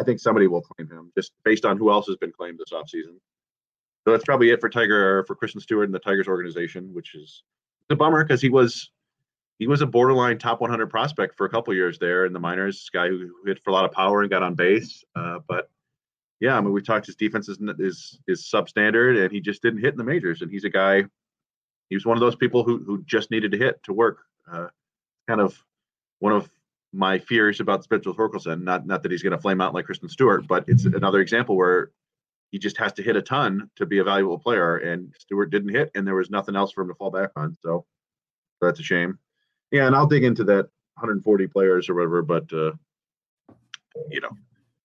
I 0.00 0.04
think 0.04 0.20
somebody 0.20 0.46
will 0.46 0.62
claim 0.62 0.90
him 0.90 1.12
just 1.16 1.32
based 1.44 1.64
on 1.64 1.78
who 1.78 1.90
else 1.90 2.06
has 2.06 2.16
been 2.16 2.32
claimed 2.32 2.58
this 2.58 2.72
offseason. 2.72 3.18
So 4.04 4.12
that's 4.12 4.24
probably 4.24 4.50
it 4.50 4.60
for 4.60 4.68
Tiger 4.68 5.24
for 5.26 5.34
Christin 5.34 5.60
Stewart 5.60 5.86
and 5.86 5.94
the 5.94 5.98
Tigers 5.98 6.28
organization, 6.28 6.92
which 6.92 7.14
is 7.14 7.42
a 7.90 7.96
bummer 7.96 8.24
because 8.24 8.40
he 8.40 8.48
was 8.48 8.90
he 9.58 9.66
was 9.66 9.80
a 9.80 9.86
borderline 9.86 10.38
top 10.38 10.60
100 10.60 10.88
prospect 10.88 11.36
for 11.36 11.46
a 11.46 11.50
couple 11.50 11.72
years 11.74 11.98
there 11.98 12.26
in 12.26 12.32
the 12.32 12.38
minors. 12.38 12.88
Guy 12.92 13.08
who 13.08 13.30
hit 13.46 13.58
for 13.64 13.70
a 13.70 13.72
lot 13.72 13.84
of 13.84 13.92
power 13.92 14.20
and 14.20 14.30
got 14.30 14.42
on 14.42 14.54
base, 14.54 15.02
uh, 15.16 15.38
but 15.48 15.70
yeah, 16.40 16.56
I 16.56 16.60
mean, 16.60 16.72
we 16.72 16.82
talked 16.82 17.06
his 17.06 17.16
defense 17.16 17.48
is 17.48 17.58
is 17.78 18.18
is 18.28 18.42
substandard, 18.42 19.22
and 19.22 19.32
he 19.32 19.40
just 19.40 19.62
didn't 19.62 19.80
hit 19.80 19.94
in 19.94 19.96
the 19.96 20.04
majors. 20.04 20.42
And 20.42 20.50
he's 20.50 20.64
a 20.64 20.70
guy. 20.70 21.04
He 21.88 21.96
was 21.96 22.04
one 22.04 22.16
of 22.16 22.20
those 22.20 22.36
people 22.36 22.62
who 22.62 22.82
who 22.84 23.02
just 23.04 23.30
needed 23.30 23.52
to 23.52 23.58
hit 23.58 23.82
to 23.84 23.92
work. 23.92 24.18
Uh, 24.50 24.68
kind 25.26 25.40
of 25.40 25.60
one 26.18 26.32
of 26.32 26.50
my 26.92 27.18
fears 27.18 27.60
about 27.60 27.84
Spencer 27.84 28.10
Torkelson. 28.10 28.62
Not 28.62 28.86
not 28.86 29.02
that 29.02 29.10
he's 29.12 29.22
going 29.22 29.32
to 29.32 29.38
flame 29.38 29.60
out 29.60 29.74
like 29.74 29.86
Christin 29.86 30.10
Stewart, 30.10 30.46
but 30.46 30.64
it's 30.68 30.84
another 30.84 31.20
example 31.20 31.56
where 31.56 31.90
he 32.50 32.58
just 32.58 32.76
has 32.78 32.92
to 32.94 33.02
hit 33.02 33.16
a 33.16 33.22
ton 33.22 33.70
to 33.76 33.86
be 33.86 33.98
a 33.98 34.04
valuable 34.04 34.38
player. 34.38 34.76
And 34.78 35.14
Stewart 35.18 35.50
didn't 35.50 35.70
hit, 35.74 35.90
and 35.94 36.06
there 36.06 36.14
was 36.14 36.30
nothing 36.30 36.56
else 36.56 36.72
for 36.72 36.82
him 36.82 36.88
to 36.88 36.94
fall 36.94 37.10
back 37.10 37.30
on. 37.36 37.56
So 37.62 37.84
that's 38.60 38.80
a 38.80 38.84
shame. 38.84 39.18
Yeah, 39.72 39.86
and 39.86 39.96
I'll 39.96 40.06
dig 40.06 40.24
into 40.24 40.44
that 40.44 40.68
140 40.94 41.46
players 41.48 41.88
or 41.88 41.94
whatever, 41.94 42.22
but 42.22 42.50
uh, 42.52 42.72
you 44.10 44.20
know, 44.20 44.30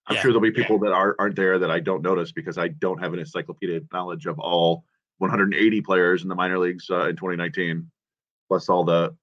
I'm 0.07 0.15
Yeah. 0.15 0.21
sure 0.21 0.31
there'll 0.31 0.41
be 0.41 0.51
people 0.51 0.79
that 0.79 0.91
are 0.91 1.15
aren't 1.19 1.35
there 1.35 1.59
that 1.59 1.71
I 1.71 1.79
don't 1.79 2.01
notice 2.01 2.31
because 2.31 2.57
I 2.57 2.69
don't 2.69 2.99
have 2.99 3.13
an 3.13 3.19
encyclopedic 3.19 3.83
knowledge 3.93 4.25
of 4.25 4.39
all 4.39 4.83
180 5.19 5.81
players 5.81 6.23
in 6.23 6.29
the 6.29 6.35
minor 6.35 6.57
leagues 6.57 6.89
uh, 6.89 7.07
in 7.09 7.15
2019, 7.15 7.89
plus 8.49 8.67
all 8.69 8.83
the 8.83 9.15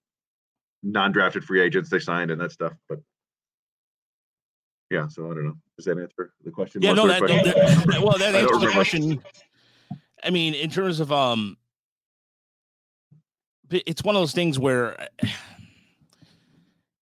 non-drafted 0.83 1.45
free 1.45 1.61
agents 1.61 1.91
they 1.91 1.99
signed 1.99 2.31
and 2.31 2.41
that 2.41 2.53
stuff. 2.53 2.73
But 2.89 3.01
yeah, 4.91 5.09
so 5.09 5.31
I 5.31 5.35
don't 5.35 5.45
know. 5.45 5.57
Does 5.77 5.85
that 5.87 5.99
answer 5.99 6.33
the 6.45 6.51
question? 6.51 6.83
Yeah, 6.83 6.93
no, 6.93 7.07
that, 7.07 7.19
question? 7.19 7.45
that- 7.45 8.01
well, 8.03 8.19
that 8.19 8.35
answers 8.35 8.61
the 8.61 8.71
question. 8.73 9.23
I 10.25 10.31
mean, 10.31 10.55
in 10.55 10.71
terms 10.71 11.01
of 11.01 11.13
um, 11.13 11.57
it's 13.71 14.03
one 14.03 14.17
of 14.17 14.23
those 14.23 14.33
things 14.33 14.59
where 14.59 15.09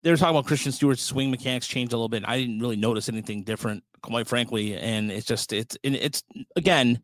they 0.03 0.11
were 0.11 0.16
talking 0.16 0.37
about 0.37 0.51
Christin 0.51 0.72
Stewart's 0.72 1.03
swing 1.03 1.31
mechanics 1.31 1.66
changed 1.66 1.93
a 1.93 1.97
little 1.97 2.09
bit. 2.09 2.24
I 2.27 2.39
didn't 2.39 2.61
really 2.61 2.77
notice 2.77 3.09
anything 3.09 3.43
different, 3.43 3.85
quite 4.03 4.27
frankly, 4.27 4.77
and 4.77 5.11
it's 5.11 5.27
just 5.27 5.53
it's 5.53 5.77
and 5.85 5.95
it's 5.95 6.22
again. 6.55 7.03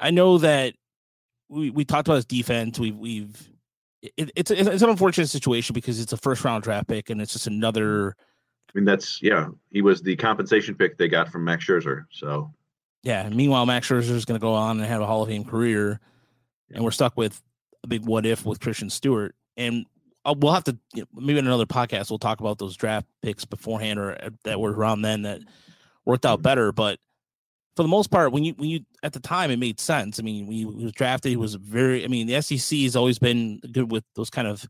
I 0.00 0.10
know 0.10 0.38
that 0.38 0.74
we 1.48 1.70
we 1.70 1.84
talked 1.84 2.08
about 2.08 2.16
his 2.16 2.24
defense. 2.24 2.78
We've 2.78 2.96
we've 2.96 3.50
it, 4.02 4.30
it's 4.36 4.50
it's 4.50 4.82
an 4.82 4.90
unfortunate 4.90 5.28
situation 5.28 5.74
because 5.74 6.00
it's 6.00 6.12
a 6.12 6.16
first 6.16 6.44
round 6.44 6.62
draft 6.62 6.88
pick 6.88 7.10
and 7.10 7.20
it's 7.20 7.32
just 7.32 7.46
another 7.46 8.16
I 8.68 8.78
mean, 8.78 8.84
that's 8.84 9.22
yeah. 9.22 9.48
He 9.70 9.82
was 9.82 10.02
the 10.02 10.16
compensation 10.16 10.74
pick 10.74 10.98
they 10.98 11.08
got 11.08 11.30
from 11.30 11.44
Max 11.44 11.64
Scherzer. 11.64 12.04
So 12.10 12.52
Yeah. 13.02 13.28
Meanwhile, 13.28 13.66
Max 13.66 13.88
Scherzer 13.88 14.10
is 14.10 14.24
going 14.24 14.38
to 14.38 14.44
go 14.44 14.54
on 14.54 14.78
and 14.78 14.86
have 14.86 15.00
a 15.00 15.06
Hall 15.06 15.22
of 15.22 15.28
Fame 15.28 15.44
career, 15.44 16.00
and 16.72 16.84
we're 16.84 16.90
stuck 16.90 17.16
with 17.16 17.40
a 17.84 17.86
big 17.86 18.04
what 18.04 18.26
if 18.26 18.44
with 18.44 18.60
Christin 18.60 18.90
Stewart. 18.90 19.34
And 19.56 19.86
uh, 20.24 20.34
we'll 20.36 20.52
have 20.52 20.64
to 20.64 20.76
you 20.94 21.02
know, 21.02 21.06
maybe 21.14 21.38
in 21.38 21.46
another 21.46 21.66
podcast 21.66 22.10
we'll 22.10 22.18
talk 22.18 22.40
about 22.40 22.58
those 22.58 22.76
draft 22.76 23.06
picks 23.22 23.44
beforehand 23.44 23.98
or 23.98 24.12
uh, 24.22 24.30
that 24.44 24.60
were 24.60 24.72
around 24.72 25.02
then 25.02 25.22
that 25.22 25.40
worked 26.04 26.26
out 26.26 26.42
better. 26.42 26.70
But 26.70 26.98
for 27.78 27.84
the 27.84 27.88
most 27.88 28.10
part, 28.10 28.32
when 28.32 28.42
you 28.42 28.54
when 28.54 28.68
you 28.68 28.80
at 29.04 29.12
the 29.12 29.20
time 29.20 29.52
it 29.52 29.58
made 29.60 29.78
sense. 29.78 30.18
I 30.18 30.24
mean, 30.24 30.48
when 30.48 30.56
he 30.56 30.64
was 30.64 30.90
drafted, 30.90 31.30
he 31.30 31.36
was 31.36 31.54
very. 31.54 32.04
I 32.04 32.08
mean, 32.08 32.26
the 32.26 32.42
SEC 32.42 32.76
has 32.80 32.96
always 32.96 33.20
been 33.20 33.60
good 33.70 33.92
with 33.92 34.02
those 34.16 34.30
kind 34.30 34.48
of. 34.48 34.66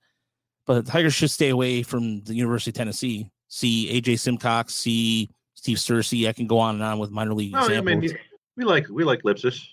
But 0.66 0.84
the 0.84 0.92
Tigers 0.92 1.14
should 1.14 1.30
stay 1.30 1.48
away 1.48 1.82
from 1.82 2.20
the 2.24 2.34
University 2.34 2.70
of 2.70 2.74
Tennessee. 2.74 3.30
See 3.48 3.90
AJ 3.98 4.18
Simcox. 4.18 4.74
See 4.74 5.30
Steve 5.54 5.78
Cersei. 5.78 6.28
I 6.28 6.34
can 6.34 6.46
go 6.46 6.58
on 6.58 6.74
and 6.74 6.84
on 6.84 6.98
with 6.98 7.10
minor 7.10 7.32
league 7.32 7.52
No, 7.54 7.60
I 7.60 7.64
examples. 7.64 8.12
mean, 8.12 8.18
we 8.58 8.64
like 8.66 8.86
we 8.90 9.04
like 9.04 9.22
Lipsis. 9.22 9.68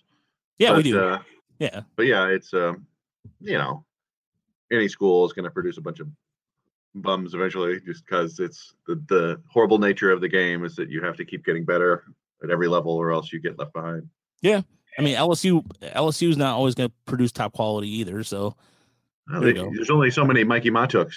Yeah, 0.57 0.77
we 0.77 0.83
do. 0.83 0.97
Uh, 0.97 1.19
yeah. 1.59 1.81
but 1.97 2.05
yeah, 2.05 2.27
it's 2.27 2.53
um, 2.53 2.87
you 3.41 3.57
know, 3.57 3.83
any 4.71 4.87
school 4.87 5.25
is 5.25 5.33
going 5.33 5.43
to 5.43 5.51
produce 5.51 5.77
a 5.77 5.81
bunch 5.81 5.99
of 5.99 6.07
bums 6.93 7.33
eventually, 7.33 7.81
just 7.81 8.05
because 8.05 8.39
it's 8.39 8.75
the 8.87 8.95
the 9.09 9.41
horrible 9.49 9.77
nature 9.77 10.09
of 10.09 10.21
the 10.21 10.29
game 10.29 10.63
is 10.63 10.77
that 10.77 10.89
you 10.89 11.01
have 11.03 11.17
to 11.17 11.25
keep 11.25 11.43
getting 11.43 11.65
better 11.65 12.05
at 12.45 12.51
every 12.51 12.67
level, 12.69 12.93
or 12.93 13.11
else 13.11 13.33
you 13.33 13.39
get 13.41 13.59
left 13.59 13.73
behind. 13.73 14.07
Yeah, 14.41 14.61
I 14.97 15.01
mean, 15.01 15.15
LSU 15.17 15.63
LSU 15.81 16.29
is 16.29 16.37
not 16.37 16.55
always 16.55 16.75
going 16.75 16.89
to 16.89 16.95
produce 17.05 17.31
top 17.33 17.51
quality 17.53 17.89
either. 17.99 18.23
So 18.23 18.55
Well, 19.29 19.41
There 19.41 19.53
they- 19.53 19.69
there's 19.75 19.89
only 19.89 20.11
so 20.11 20.23
many 20.23 20.43
Mikie 20.45 20.65
Mahtooks 20.71 21.15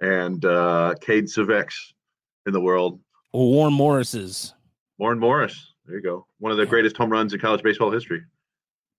and 0.00 0.44
uh, 0.44 0.94
Cade 1.00 1.26
Civex 1.26 1.74
in 2.46 2.52
the 2.52 2.60
world. 2.60 3.00
or 3.32 3.50
Warren 3.52 3.72
Morris's. 3.74 4.54
Warren 4.98 5.18
Morris, 5.18 5.72
there 5.86 5.96
you 5.96 6.02
go, 6.02 6.26
one 6.38 6.52
of 6.52 6.58
the 6.58 6.66
greatest 6.66 6.96
home 6.96 7.10
runs 7.10 7.32
in 7.34 7.40
college 7.40 7.62
baseball 7.62 7.90
history. 7.90 8.22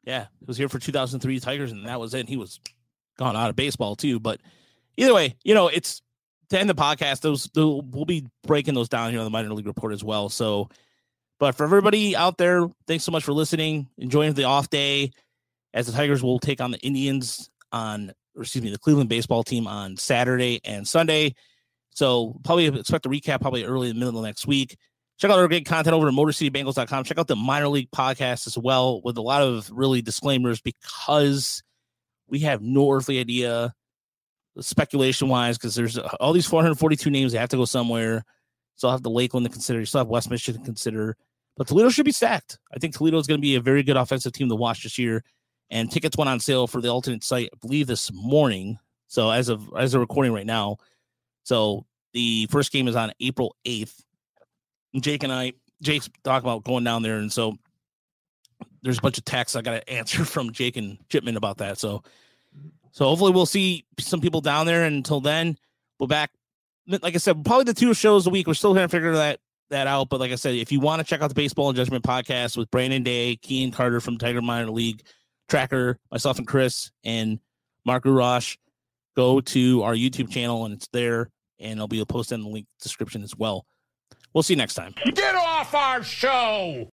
Yeah, 0.04 0.26
he 0.40 0.46
was 0.46 0.58
here 0.58 0.70
for 0.70 0.78
2003 0.78 1.40
Tigers, 1.40 1.72
and 1.72 1.86
that 1.88 2.00
was 2.00 2.14
it. 2.14 2.28
He 2.30 2.38
was 2.38 2.60
gone 3.18 3.36
out 3.36 3.50
of 3.50 3.56
baseball 3.56 3.96
too. 3.96 4.20
But 4.20 4.40
either 4.98 5.14
way, 5.14 5.36
you 5.44 5.54
know, 5.56 5.68
it's 5.68 6.02
to 6.50 6.60
end 6.60 6.70
the 6.70 6.76
podcast. 6.76 7.22
Those, 7.22 7.46
those 7.56 7.82
we'll 7.92 8.06
be 8.06 8.28
breaking 8.46 8.76
those 8.76 8.88
down 8.90 9.10
here 9.10 9.20
on 9.20 9.26
the 9.26 9.32
minor 9.32 9.52
league 9.54 9.66
report 9.66 9.94
as 9.94 10.04
well. 10.04 10.30
So, 10.30 10.70
but 11.46 11.54
for 11.54 11.64
everybody 11.64 12.16
out 12.16 12.40
there, 12.40 12.68
thanks 12.88 13.04
so 13.04 13.12
much 13.12 13.24
for 13.24 13.32
listening. 13.32 13.88
Enjoying 14.00 14.34
the 14.34 14.46
off 14.46 14.68
day 14.72 15.12
as 15.76 15.86
the 15.86 15.92
Tigers 15.92 16.24
will 16.24 16.40
take 16.40 16.60
on 16.60 16.72
the 16.72 16.80
Indians 16.80 17.52
on, 17.72 18.12
excuse 18.36 18.64
me, 18.64 18.72
the 18.72 18.80
Cleveland 18.80 19.10
baseball 19.10 19.44
team 19.44 19.68
on 19.68 19.96
Saturday 19.96 20.60
and 20.66 20.88
Sunday. 20.88 21.36
So 21.92 22.36
probably 22.44 22.66
expect 22.66 23.06
a 23.06 23.10
recap 23.10 23.42
probably 23.42 23.64
early 23.64 23.92
in 23.92 23.96
the 23.96 24.04
middle 24.04 24.20
of 24.20 24.26
next 24.26 24.48
week. 24.48 24.76
Check 25.20 25.30
out 25.30 25.38
our 25.38 25.48
great 25.48 25.68
content 25.68 25.94
over 25.94 26.08
at 26.08 26.16
motorcitybengals.com. 26.16 27.04
Check 27.04 27.20
out 27.20 27.28
the 27.28 27.36
minor 27.36 27.68
league 27.68 27.92
podcast 27.92 28.48
as 28.48 28.58
well 28.58 29.00
with 29.04 29.16
a 29.16 29.22
lot 29.22 29.44
of 29.44 29.70
really 29.72 30.02
disclaimers 30.02 30.62
because 30.62 31.62
we 32.28 32.40
have 32.40 32.64
no 32.64 32.92
earthly 32.92 33.20
idea 33.20 33.72
speculation 34.62 35.28
wise 35.28 35.60
because 35.60 35.76
there's 35.76 36.00
uh, 36.00 36.10
all 36.20 36.34
these 36.34 36.48
442 36.48 37.12
names 37.12 37.34
that 37.34 37.40
have 37.40 37.50
to 37.50 37.58
go 37.58 37.66
somewhere. 37.66 38.26
So 38.78 38.88
I'll 38.88 38.94
have 38.96 39.04
the 39.04 39.12
Lakeland 39.12 39.46
to 39.46 39.52
consider. 39.52 39.80
You 39.80 39.86
still 39.86 40.00
have 40.00 40.08
West 40.08 40.32
Michigan 40.32 40.60
to 40.60 40.66
consider. 40.66 41.16
But 41.58 41.68
Toledo 41.68 41.90
should 41.90 42.06
be 42.06 42.12
stacked. 42.12 42.60
I 42.74 42.80
think 42.80 42.96
Toledo 42.96 43.18
is 43.18 43.28
going 43.28 43.38
to 43.40 43.42
be 43.42 43.56
a 43.56 43.62
very 43.62 43.84
good 43.84 43.98
offensive 43.98 44.34
team 44.34 44.50
to 44.50 44.56
watch 44.56 44.84
this 44.84 44.98
year. 44.98 45.24
And 45.70 45.92
tickets 45.92 46.18
went 46.18 46.30
on 46.30 46.40
sale 46.40 46.68
for 46.68 46.82
the 46.82 46.90
alternate 46.90 47.24
site, 47.24 47.50
I 47.54 47.58
believe, 47.60 47.88
this 47.88 48.12
morning. 48.14 48.78
So 49.08 49.32
as 49.32 49.50
of 49.50 49.70
as 49.78 49.94
of 49.94 50.02
recording 50.02 50.34
right 50.34 50.46
now, 50.46 50.78
so 51.44 51.86
the 52.14 52.48
first 52.48 52.72
game 52.72 52.88
is 52.88 52.96
on 52.96 53.12
April 53.20 53.56
8th. 53.66 54.04
Jake 55.00 55.24
and 55.24 55.32
I, 55.32 55.54
Jake's 55.82 56.10
talking 56.24 56.48
about 56.48 56.64
going 56.64 56.84
down 56.84 57.04
there, 57.04 57.18
and 57.18 57.32
so 57.32 57.58
there's 58.82 59.00
a 59.00 59.02
bunch 59.02 59.18
of 59.18 59.26
texts 59.26 59.56
I 59.56 59.62
got 59.62 59.72
to 59.72 59.90
answer 59.90 60.24
from 60.26 60.52
Jake 60.52 60.78
and 60.78 60.98
Chipman 61.10 61.38
about 61.38 61.58
that. 61.58 61.78
So, 61.78 62.04
so 62.92 63.06
hopefully 63.06 63.32
we'll 63.32 63.46
see 63.46 63.86
some 64.00 64.22
people 64.22 64.42
down 64.42 64.66
there. 64.66 64.84
And 64.84 64.98
until 64.98 65.20
then, 65.20 65.58
we're 66.00 66.08
back. 66.08 66.32
Like 66.88 67.16
I 67.16 67.18
said, 67.18 67.44
probably 67.44 67.64
the 67.66 67.74
two 67.74 67.94
shows 67.94 68.28
a 68.28 68.30
week. 68.30 68.46
We're 68.46 68.54
still 68.54 68.74
trying 68.74 68.88
to 68.88 68.92
figure 68.92 69.14
that 69.14 69.40
that 69.70 69.88
out. 69.88 70.10
But 70.10 70.20
like 70.20 70.32
I 70.32 70.36
said, 70.36 70.56
if 70.56 70.72
you 70.72 70.80
want 70.80 71.00
to 71.00 71.06
check 71.06 71.22
out 71.22 71.28
the 71.28 71.36
Baseball 71.36 71.70
and 71.70 71.76
Judgment 71.76 72.04
podcast 72.04 72.58
with 72.58 72.70
Brandon 72.72 73.04
Day, 73.04 73.36
Kean 73.38 73.72
Carter 73.72 74.00
from 74.00 74.18
Tiger 74.18 74.42
Minor 74.42 74.72
League, 74.72 75.04
Tracker, 75.50 75.98
myself 76.12 76.38
and 76.38 76.48
Chris, 76.48 76.92
and 77.04 77.40
Mark 77.86 78.04
Urash, 78.06 78.58
go 79.16 79.42
to 79.42 79.84
our 79.84 79.94
YouTube 79.94 80.30
channel 80.30 80.66
and 80.66 80.74
it's 80.74 80.88
there. 80.90 81.30
And 81.60 81.80
I'll 81.80 81.88
be 81.88 82.04
posted 82.06 82.40
in 82.40 82.44
the 82.44 82.50
link 82.50 82.68
description 82.82 83.24
as 83.24 83.36
well. 83.36 83.66
We'll 84.34 84.44
see 84.44 84.54
you 84.54 84.58
next 84.58 84.74
time. 84.74 84.94
Get 85.14 85.36
off 85.36 85.74
our 85.74 86.04
show! 86.04 86.90